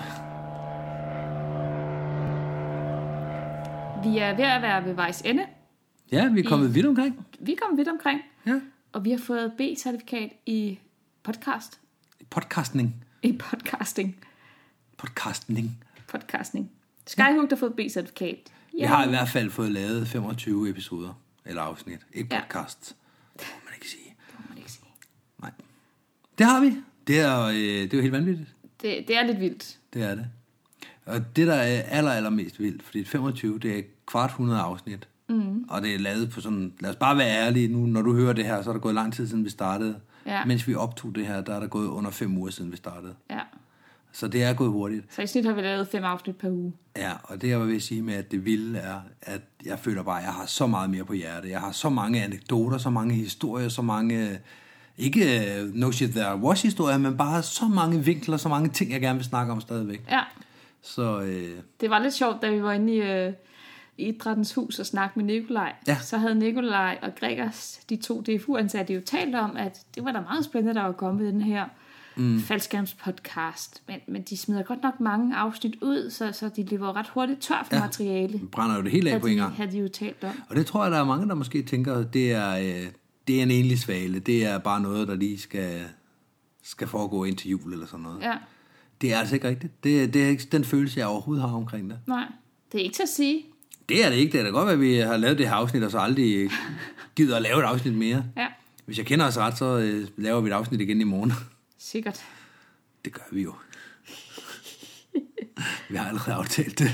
Vi 4.02 4.18
er 4.18 4.36
ved 4.36 4.44
at 4.44 4.62
være 4.62 4.84
ved 4.84 4.92
vejs 4.94 5.20
ende. 5.20 5.42
Ja, 6.12 6.28
vi 6.28 6.40
er 6.40 6.48
kommet 6.48 6.74
vidt 6.74 6.86
omkring. 6.86 7.26
Vi 7.40 7.52
er 7.52 7.56
kommet 7.62 7.78
vidt 7.78 7.88
omkring, 7.88 8.20
Ja. 8.46 8.60
og 8.92 9.04
vi 9.04 9.10
har 9.10 9.18
fået 9.18 9.52
B-certifikat 9.58 10.30
i 10.46 10.78
podcast. 11.22 11.80
Podcastning. 12.30 13.04
I 13.26 13.32
podcasting. 13.38 14.16
Podcastning. 14.98 15.84
Podcasting. 16.08 16.70
Skyhook 17.06 17.48
har 17.50 17.56
fået 17.56 17.72
B-certifikat. 17.76 18.38
Vi 18.72 18.80
har 18.82 19.04
i 19.06 19.08
hvert 19.08 19.28
fald 19.28 19.50
fået 19.50 19.70
lavet 19.72 20.08
25 20.08 20.70
episoder, 20.70 21.20
eller 21.44 21.62
afsnit. 21.62 22.00
Ikke 22.14 22.34
Ja. 22.34 22.40
podcast. 22.40 22.96
Det 23.38 23.46
må 23.54 23.60
man 23.64 23.74
ikke 23.74 23.88
sige. 23.90 24.14
Det 24.28 24.34
må 24.38 24.44
man 24.48 24.58
ikke 24.58 24.72
sige. 24.72 24.84
Nej. 25.40 25.50
Det 26.38 26.46
har 26.46 26.60
vi. 26.60 26.76
Det 27.06 27.20
er, 27.20 27.42
øh, 27.42 27.54
det 27.54 27.92
er 27.92 27.96
jo 27.96 28.02
helt 28.02 28.12
vanvittigt. 28.12 28.48
Det, 28.82 29.04
det 29.08 29.16
er 29.16 29.26
lidt 29.26 29.40
vildt. 29.40 29.78
Det 29.94 30.02
er 30.02 30.14
det. 30.14 30.26
Og 31.06 31.36
det, 31.36 31.46
der 31.46 31.54
er 31.54 31.82
aller, 31.82 32.10
aller 32.12 32.30
mest 32.30 32.60
vildt, 32.60 32.82
fordi 32.82 33.04
25, 33.04 33.58
det 33.58 33.78
er 33.78 33.82
kvart 34.06 34.30
100 34.30 34.60
afsnit. 34.60 35.08
Mm. 35.28 35.64
Og 35.68 35.82
det 35.82 35.94
er 35.94 35.98
lavet 35.98 36.30
på 36.30 36.40
sådan, 36.40 36.72
lad 36.80 36.90
os 36.90 36.96
bare 36.96 37.16
være 37.18 37.46
ærlige 37.46 37.68
nu, 37.68 37.86
når 37.86 38.02
du 38.02 38.14
hører 38.14 38.32
det 38.32 38.44
her, 38.44 38.62
så 38.62 38.70
er 38.70 38.74
der 38.74 38.80
gået 38.80 38.94
lang 38.94 39.12
tid 39.12 39.28
siden 39.28 39.44
vi 39.44 39.50
startede. 39.50 40.00
Ja. 40.26 40.44
Mens 40.44 40.68
vi 40.68 40.74
optog 40.74 41.14
det 41.14 41.26
her, 41.26 41.40
der 41.40 41.54
er 41.54 41.60
der 41.60 41.66
gået 41.66 41.86
under 41.86 42.10
fem 42.10 42.38
uger 42.38 42.50
siden 42.50 42.72
vi 42.72 42.76
startede. 42.76 43.14
Ja. 43.30 43.40
Så 44.12 44.28
det 44.28 44.42
er 44.44 44.54
gået 44.54 44.70
hurtigt. 44.70 45.14
Så 45.14 45.22
i 45.22 45.26
snit 45.26 45.44
har 45.44 45.52
vi 45.52 45.60
lavet 45.60 45.88
fem 45.88 46.04
afsnit 46.04 46.36
per 46.36 46.48
uge. 46.50 46.72
Ja, 46.96 47.12
og 47.22 47.42
det 47.42 47.48
jeg 47.48 47.60
vil 47.60 47.82
sige 47.82 48.02
med, 48.02 48.14
at 48.14 48.30
det 48.30 48.44
vilde 48.44 48.78
er, 48.78 49.00
at 49.22 49.40
jeg 49.64 49.78
føler 49.78 50.02
bare, 50.02 50.18
at 50.18 50.24
jeg 50.24 50.32
har 50.32 50.46
så 50.46 50.66
meget 50.66 50.90
mere 50.90 51.04
på 51.04 51.12
hjerte. 51.12 51.50
Jeg 51.50 51.60
har 51.60 51.72
så 51.72 51.88
mange 51.88 52.22
anekdoter, 52.24 52.78
så 52.78 52.90
mange 52.90 53.14
historier, 53.14 53.68
så 53.68 53.82
mange, 53.82 54.38
ikke 54.98 55.54
øh, 55.60 55.74
no 55.74 55.92
shit 55.92 56.10
there 56.10 56.36
was 56.36 56.62
historier, 56.62 56.98
men 56.98 57.16
bare 57.16 57.42
så 57.42 57.68
mange 57.68 58.04
vinkler, 58.04 58.36
så 58.36 58.48
mange 58.48 58.68
ting, 58.68 58.92
jeg 58.92 59.00
gerne 59.00 59.18
vil 59.18 59.24
snakke 59.24 59.52
om 59.52 59.60
stadigvæk. 59.60 60.04
Ja. 60.10 60.20
Så 60.82 61.20
øh, 61.20 61.58
Det 61.80 61.90
var 61.90 61.98
lidt 61.98 62.14
sjovt, 62.14 62.42
da 62.42 62.50
vi 62.50 62.62
var 62.62 62.72
inde 62.72 62.94
i, 62.94 63.00
øh, 63.00 63.32
i 63.98 64.08
Idrættens 64.08 64.54
Hus 64.54 64.78
og 64.78 64.86
snakkede 64.86 65.24
med 65.24 65.34
Nikolaj. 65.34 65.72
Ja. 65.86 65.98
Så 66.02 66.18
havde 66.18 66.34
Nikolaj 66.34 66.98
og 67.02 67.14
Gregers, 67.20 67.80
de 67.90 67.96
to 67.96 68.20
DFU-ansatte, 68.20 68.94
jo 68.94 69.00
talt 69.06 69.34
om, 69.34 69.56
at 69.56 69.78
det 69.94 70.04
var 70.04 70.12
da 70.12 70.20
meget 70.20 70.44
spændende, 70.44 70.74
der 70.74 70.82
var 70.82 70.92
kommet 70.92 71.32
den 71.32 71.40
her 71.40 71.64
mm. 72.16 72.40
faldskærmspodcast. 72.40 73.82
Men, 73.88 73.96
men 74.08 74.22
de 74.22 74.36
smider 74.36 74.62
godt 74.62 74.82
nok 74.82 75.00
mange 75.00 75.36
afsnit 75.36 75.76
ud, 75.82 76.10
så, 76.10 76.32
så 76.32 76.48
de 76.48 76.64
løber 76.64 76.96
ret 76.96 77.08
hurtigt 77.08 77.40
tør 77.40 77.66
for 77.68 77.76
ja. 77.76 77.82
materiale. 77.82 78.40
brænder 78.52 78.76
jo 78.76 78.82
det 78.82 78.90
hele 78.90 79.10
af 79.10 79.20
på 79.20 79.26
en 79.26 79.36
gang. 79.36 79.54
havde 79.54 79.72
de 79.72 79.78
jo 79.78 79.88
talt 79.88 80.24
om. 80.24 80.42
Og 80.48 80.56
det 80.56 80.66
tror 80.66 80.82
jeg, 80.82 80.92
der 80.92 80.98
er 80.98 81.04
mange, 81.04 81.28
der 81.28 81.34
måske 81.34 81.62
tænker, 81.62 82.02
det 82.02 82.32
er, 82.32 82.56
øh, 82.56 82.86
det 83.28 83.38
er 83.38 83.42
en 83.42 83.50
enlig 83.50 83.78
svale. 83.78 84.18
Det 84.18 84.46
er 84.46 84.58
bare 84.58 84.80
noget, 84.80 85.08
der 85.08 85.14
lige 85.14 85.38
skal, 85.38 85.82
skal 86.62 86.86
foregå 86.86 87.24
ind 87.24 87.36
til 87.36 87.50
jul 87.50 87.72
eller 87.72 87.86
sådan 87.86 88.02
noget. 88.02 88.22
Ja, 88.22 88.34
Det 89.00 89.12
er 89.12 89.18
altså 89.18 89.34
ikke 89.34 89.48
rigtigt. 89.48 89.84
Det, 89.84 90.14
det 90.14 90.24
er 90.24 90.28
ikke 90.28 90.46
den 90.52 90.64
følelse, 90.64 91.00
jeg 91.00 91.06
overhovedet 91.06 91.48
har 91.48 91.56
omkring 91.56 91.90
det. 91.90 91.98
nej. 92.06 92.24
Det 92.72 92.80
er 92.80 92.84
ikke 92.84 92.96
til 92.96 93.02
at 93.02 93.08
sige. 93.08 93.44
Det 93.88 94.04
er 94.04 94.08
det 94.10 94.16
ikke. 94.16 94.32
Det 94.32 94.40
er 94.40 94.44
da 94.44 94.50
godt, 94.50 94.70
at 94.70 94.80
vi 94.80 94.94
har 94.96 95.16
lavet 95.16 95.38
det 95.38 95.48
her 95.48 95.54
afsnit, 95.54 95.82
og 95.82 95.90
så 95.90 95.98
aldrig 95.98 96.50
gider 97.16 97.36
at 97.36 97.42
lave 97.42 97.58
et 97.58 97.64
afsnit 97.64 97.94
mere. 97.94 98.24
Ja, 98.36 98.46
Hvis 98.86 98.98
jeg 98.98 99.06
kender 99.06 99.26
os 99.26 99.38
ret, 99.38 99.58
så 99.58 99.78
øh, 99.78 100.08
laver 100.16 100.40
vi 100.40 100.48
et 100.50 100.52
afsnit 100.52 100.80
igen 100.80 101.00
i 101.00 101.04
morgen. 101.04 101.32
sikkert. 101.78 102.24
Det 103.04 103.12
gør 103.12 103.22
vi 103.32 103.42
jo. 103.42 103.54
Vi 105.90 105.96
har 105.96 106.08
allerede 106.08 106.36
aftalt 106.36 106.78
det. 106.78 106.88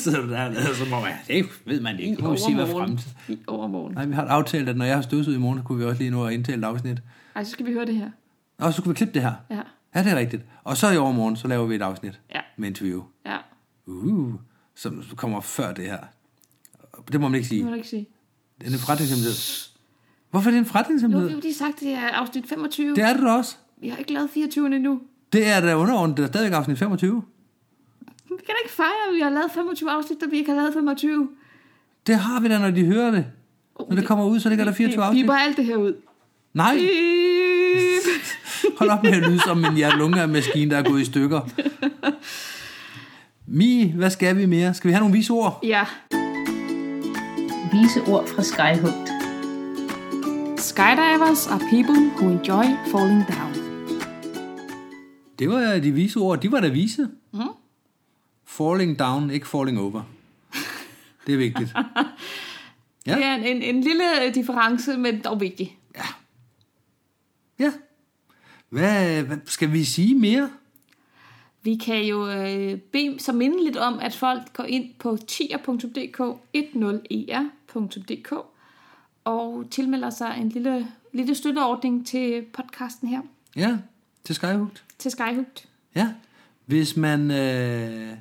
så 0.00 0.10
der 0.10 0.38
er 0.38 0.48
lavet 0.50 0.90
man, 0.90 1.12
det 1.28 1.46
ved 1.66 1.80
man 1.80 1.98
ikke. 2.00 2.22
Nu 2.22 2.30
vi 2.30 2.38
se, 2.38 2.54
hvad 2.54 2.64
overmorgen. 2.64 2.88
fremtiden. 2.98 3.14
I 3.28 3.38
overmorgen. 3.46 3.94
Nej, 3.94 4.04
vi 4.06 4.14
har 4.14 4.24
aftalt, 4.26 4.68
at 4.68 4.76
når 4.76 4.84
jeg 4.84 4.94
har 4.94 5.02
støvsuget 5.02 5.36
i 5.36 5.40
morgen, 5.40 5.58
så 5.58 5.64
kunne 5.64 5.78
vi 5.78 5.84
også 5.84 5.98
lige 5.98 6.10
nå 6.10 6.24
at 6.26 6.32
indtale 6.32 6.58
et 6.58 6.64
afsnit. 6.64 6.98
Ej, 7.36 7.44
så 7.44 7.50
skal 7.50 7.66
vi 7.66 7.72
høre 7.72 7.86
det 7.86 7.94
her. 7.96 8.10
Og 8.58 8.72
så 8.72 8.76
skulle 8.80 8.94
vi 8.94 8.96
klippe 8.96 9.14
det 9.14 9.22
her. 9.22 9.32
Ja, 9.50 9.60
Ja, 9.94 10.02
det 10.02 10.12
er 10.12 10.16
rigtigt. 10.16 10.42
Og 10.64 10.76
så 10.76 10.90
i 10.90 10.96
overmorgen, 10.96 11.36
så 11.36 11.48
laver 11.48 11.66
vi 11.66 11.74
et 11.74 11.82
afsnit 11.82 12.20
ja, 12.34 12.40
med 12.56 12.68
interview. 12.68 13.02
ja. 13.26 13.36
Uh, 13.86 14.34
som 14.74 15.02
kommer 15.16 15.40
før 15.40 15.72
det 15.72 15.84
her. 15.84 15.98
Det 17.12 17.20
må 17.20 17.28
man 17.28 17.34
ikke 17.34 17.42
Det 17.42 17.48
sige. 17.48 17.64
må 17.64 17.70
du 17.70 17.74
ikke 17.76 17.88
sige. 17.88 18.08
Det 18.60 18.68
er 18.68 18.72
en 18.72 18.78
forretningshemmelighed. 18.78 19.34
Hvorfor 20.30 20.50
er 20.50 20.50
det 20.50 20.58
en 20.58 20.62
Nu 20.62 20.66
har 20.66 20.72
forretningshemmelighed? 20.72 21.42
vi 21.42 21.52
sagt, 21.52 21.80
det 21.80 21.92
er 21.92 22.08
afsnit 22.08 22.46
25. 22.48 22.94
Det 22.94 23.04
er 23.04 23.16
det 23.16 23.30
også. 23.30 23.56
Vi 23.80 23.88
har 23.88 23.96
ikke 23.96 24.12
lavet 24.12 24.30
24 24.30 24.66
endnu. 24.76 25.00
Det 25.32 25.46
er 25.48 25.60
da 25.60 25.76
underordnet, 25.76 26.16
det 26.16 26.22
er 26.22 26.26
stadigvæk 26.28 26.56
afsnit 26.58 26.78
25. 26.78 27.22
Vi 28.28 28.28
kan 28.28 28.38
da 28.46 28.52
ikke 28.64 28.74
fejre, 28.74 29.08
at 29.08 29.14
vi 29.14 29.20
har 29.20 29.30
lavet 29.30 29.50
25 29.54 29.90
afsnit, 29.90 30.20
da 30.20 30.26
vi 30.26 30.36
ikke 30.36 30.50
har 30.50 30.56
lavet 30.56 30.74
25. 30.74 31.28
Det 32.06 32.16
har 32.16 32.40
vi 32.40 32.48
da, 32.48 32.58
når 32.58 32.70
de 32.70 32.84
hører 32.84 33.10
det. 33.10 33.26
Når 33.88 33.96
det 33.96 34.06
kommer 34.06 34.24
ud, 34.24 34.40
så 34.40 34.48
ligger 34.48 34.64
der 34.64 34.72
24 34.72 35.00
Vi 35.02 35.06
afsnit. 35.06 35.24
biber 35.24 35.34
alt 35.34 35.56
det 35.56 35.64
her 35.64 35.76
ud. 35.76 35.94
Nej, 36.54 36.74
hold 38.78 38.90
op 38.90 39.02
med 39.02 39.12
at 39.12 39.22
lyde 39.28 39.40
som 39.40 39.64
en 39.64 39.74
hjerte-lunge-maskine, 39.74 40.70
der 40.70 40.78
er 40.78 40.82
gået 40.82 41.00
i 41.00 41.04
stykker. 41.04 41.40
Mi, 43.46 43.92
hvad 43.96 44.10
skal 44.10 44.36
vi 44.36 44.46
mere? 44.46 44.74
Skal 44.74 44.88
vi 44.88 44.92
have 44.92 45.00
nogle 45.00 45.16
vise 45.16 45.32
ord? 45.32 45.60
Ja. 45.62 45.84
Vise 47.72 48.00
ord 48.12 48.26
fra 48.28 48.42
Skyhugt. 48.42 49.08
Skydivers 50.60 51.46
are 51.46 51.58
people 51.70 52.10
who 52.16 52.30
enjoy 52.30 52.64
falling 52.90 53.24
down. 53.28 53.54
Det 55.38 55.48
var 55.50 55.78
de 55.78 55.92
vise 55.92 56.18
ord. 56.18 56.40
De 56.40 56.52
var 56.52 56.60
da 56.60 56.68
vise. 56.68 57.08
Mm. 57.32 57.40
Falling 58.44 58.98
down, 58.98 59.30
ikke 59.30 59.48
falling 59.48 59.78
over. 59.80 60.02
Det 61.26 61.32
er 61.34 61.38
vigtigt. 61.38 61.72
Ja. 63.06 63.14
Det 63.14 63.24
er 63.24 63.34
en, 63.34 63.44
en, 63.44 63.62
en 63.62 63.80
lille 63.80 64.26
øh, 64.26 64.34
difference, 64.34 64.96
men 64.96 65.20
dog 65.20 65.40
vigtig. 65.40 65.78
Ja. 65.96 66.04
Ja. 67.58 67.72
Hvad, 68.68 69.22
hvad 69.22 69.36
skal 69.46 69.72
vi 69.72 69.84
sige 69.84 70.14
mere? 70.14 70.50
Vi 71.62 71.76
kan 71.76 72.04
jo 72.04 72.28
øh, 72.28 72.78
bede 72.78 73.20
så 73.20 73.32
minde 73.32 73.64
lidt 73.64 73.76
om, 73.76 73.98
at 73.98 74.14
folk 74.14 74.52
går 74.52 74.64
ind 74.64 74.90
på 74.98 75.18
tier.dk, 75.26 76.20
10er.dk 76.56 78.32
og 79.24 79.64
tilmelder 79.70 80.10
sig 80.10 80.36
en 80.40 80.48
lille, 80.48 80.86
lille 81.12 81.34
støtteordning 81.34 82.06
til 82.06 82.42
podcasten 82.52 83.08
her, 83.08 83.20
Ja, 83.56 83.78
til 84.24 84.34
Skyhooked. 84.34 84.76
til 84.98 85.10
Skyhugt. 85.10 85.68
Ja. 85.94 86.08
Hvis 86.66 86.96
man... 86.96 87.30
Øh, 87.30 88.16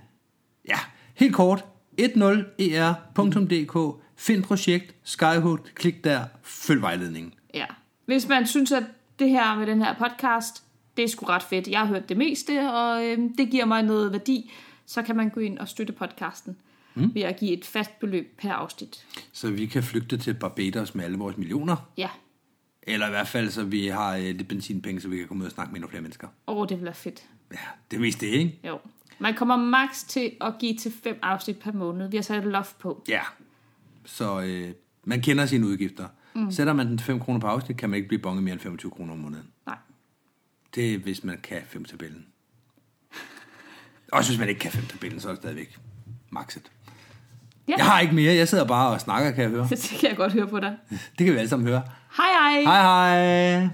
ja, 0.68 0.78
helt 1.16 1.36
kort. 1.36 1.66
10er.dk. 2.00 4.02
Find 4.16 4.44
projekt, 4.44 4.96
Skyhooked. 5.04 5.66
Klik 5.76 6.04
der. 6.04 6.24
Følg 6.44 6.82
vejledningen. 6.82 7.34
Ja. 7.54 7.66
Hvis 8.06 8.28
man 8.28 8.48
synes, 8.48 8.72
at 8.72 8.84
det 9.20 9.30
her 9.30 9.56
med 9.56 9.68
den 9.68 9.82
her 9.82 9.94
podcast, 9.94 10.64
det 10.98 11.04
er 11.04 11.08
sgu 11.08 11.26
ret 11.26 11.44
fedt. 11.44 11.68
Jeg 11.68 11.80
har 11.80 11.86
hørt 11.86 12.10
det 12.10 12.18
meste, 12.18 12.72
og 12.72 13.06
øh, 13.06 13.18
det 13.38 13.50
giver 13.50 13.66
mig 13.66 13.84
noget 13.84 14.12
værdi, 14.12 14.52
så 14.86 15.02
kan 15.02 15.16
man 15.16 15.30
gå 15.30 15.40
ind 15.40 15.58
og 15.58 15.68
støtte 15.68 15.94
podcasten 15.94 16.58
mm. 16.96 17.16
ved 17.16 17.22
at 17.22 17.40
give 17.40 17.52
et 17.52 17.66
fast 17.66 18.00
beløb 18.00 18.40
per 18.42 18.54
afsnit. 18.54 19.06
Så 19.32 19.52
vi 19.52 19.66
kan 19.66 19.84
flygte 19.84 20.18
til 20.18 20.34
Barbados 20.34 20.96
med 20.96 21.06
alle 21.06 21.18
vores 21.18 21.38
millioner. 21.38 21.90
Ja, 21.98 22.10
Eller 22.84 23.08
i 23.08 23.10
hvert 23.10 23.28
fald, 23.28 23.50
så 23.50 23.64
vi 23.64 23.88
har 23.88 24.16
øh, 24.16 24.24
lidt 24.24 24.48
benzinpenge, 24.48 25.02
så 25.02 25.08
vi 25.08 25.18
kan 25.18 25.28
komme 25.28 25.42
ud 25.42 25.46
og 25.46 25.52
snakke 25.52 25.72
med 25.72 25.78
endnu 25.78 25.90
flere 25.90 26.02
mennesker. 26.02 26.28
åh, 26.48 26.68
det 26.70 26.78
vil 26.78 26.86
være 26.86 26.94
fedt. 26.94 27.24
Ja, 27.52 27.58
det 27.92 27.98
er 27.98 28.02
mest 28.02 28.22
det, 28.22 28.28
ikke? 28.28 28.60
Jo. 28.68 28.80
Man 29.20 29.34
kommer 29.34 29.56
max 29.56 30.04
til 30.08 30.32
at 30.42 30.54
give 30.60 30.78
til 30.78 30.94
fem 31.04 31.20
afsnit 31.22 31.60
per 31.60 31.72
måned. 31.72 32.10
Vi 32.10 32.18
har 32.18 32.22
sat 32.22 32.38
et 32.46 32.52
loft 32.52 32.80
på. 32.80 33.04
Ja. 33.08 33.22
Så 34.06 34.42
øh, 34.42 34.72
man 35.04 35.22
kender 35.22 35.46
sine 35.46 35.68
udgifter. 35.68 36.08
Mm. 36.36 36.52
Sætter 36.52 36.74
man 36.74 36.88
den 36.88 36.98
til 36.98 37.06
5 37.06 37.20
kroner 37.20 37.40
på 37.40 37.48
afsnit, 37.48 37.78
kan 37.78 37.90
man 37.90 37.98
ikke 37.98 38.08
blive 38.08 38.22
bonget 38.22 38.44
mere 38.44 38.54
end 38.54 38.62
25 38.62 38.92
kroner 38.92 39.14
om 39.14 39.20
måneden. 39.20 39.48
Nej. 39.66 39.78
Det 40.76 40.94
er, 40.94 40.98
hvis 40.98 41.24
man 41.24 41.38
kan 41.44 41.62
5 41.68 41.86
tabellen. 41.86 42.26
Også 44.12 44.30
hvis 44.32 44.40
man 44.40 44.50
ikke 44.50 44.60
kan 44.60 44.72
5 44.72 44.86
tabellen, 44.86 45.20
så 45.22 45.28
er 45.28 45.32
det 45.32 45.42
stadigvæk 45.42 45.78
maxet. 46.30 46.72
Ja, 47.68 47.74
Jeg 47.78 47.86
har 47.86 48.00
ikke 48.00 48.16
mere. 48.16 48.34
Jeg 48.36 48.48
sidder 48.48 48.66
bare 48.66 48.90
og 48.94 49.02
snakker, 49.02 49.32
kan 49.32 49.44
jeg 49.44 49.52
høre. 49.52 49.68
det 49.70 49.96
kan 50.00 50.10
jeg 50.10 50.18
godt 50.18 50.34
høre 50.34 50.48
på 50.48 50.60
dig. 50.60 50.78
Det 50.90 51.26
kan 51.26 51.34
vi 51.34 51.38
alle 51.38 51.50
sammen 51.50 51.68
høre. 51.68 51.82
Hej 52.18 52.26
hej! 52.40 52.62
Hej 52.62 52.82
hej! 52.82 53.70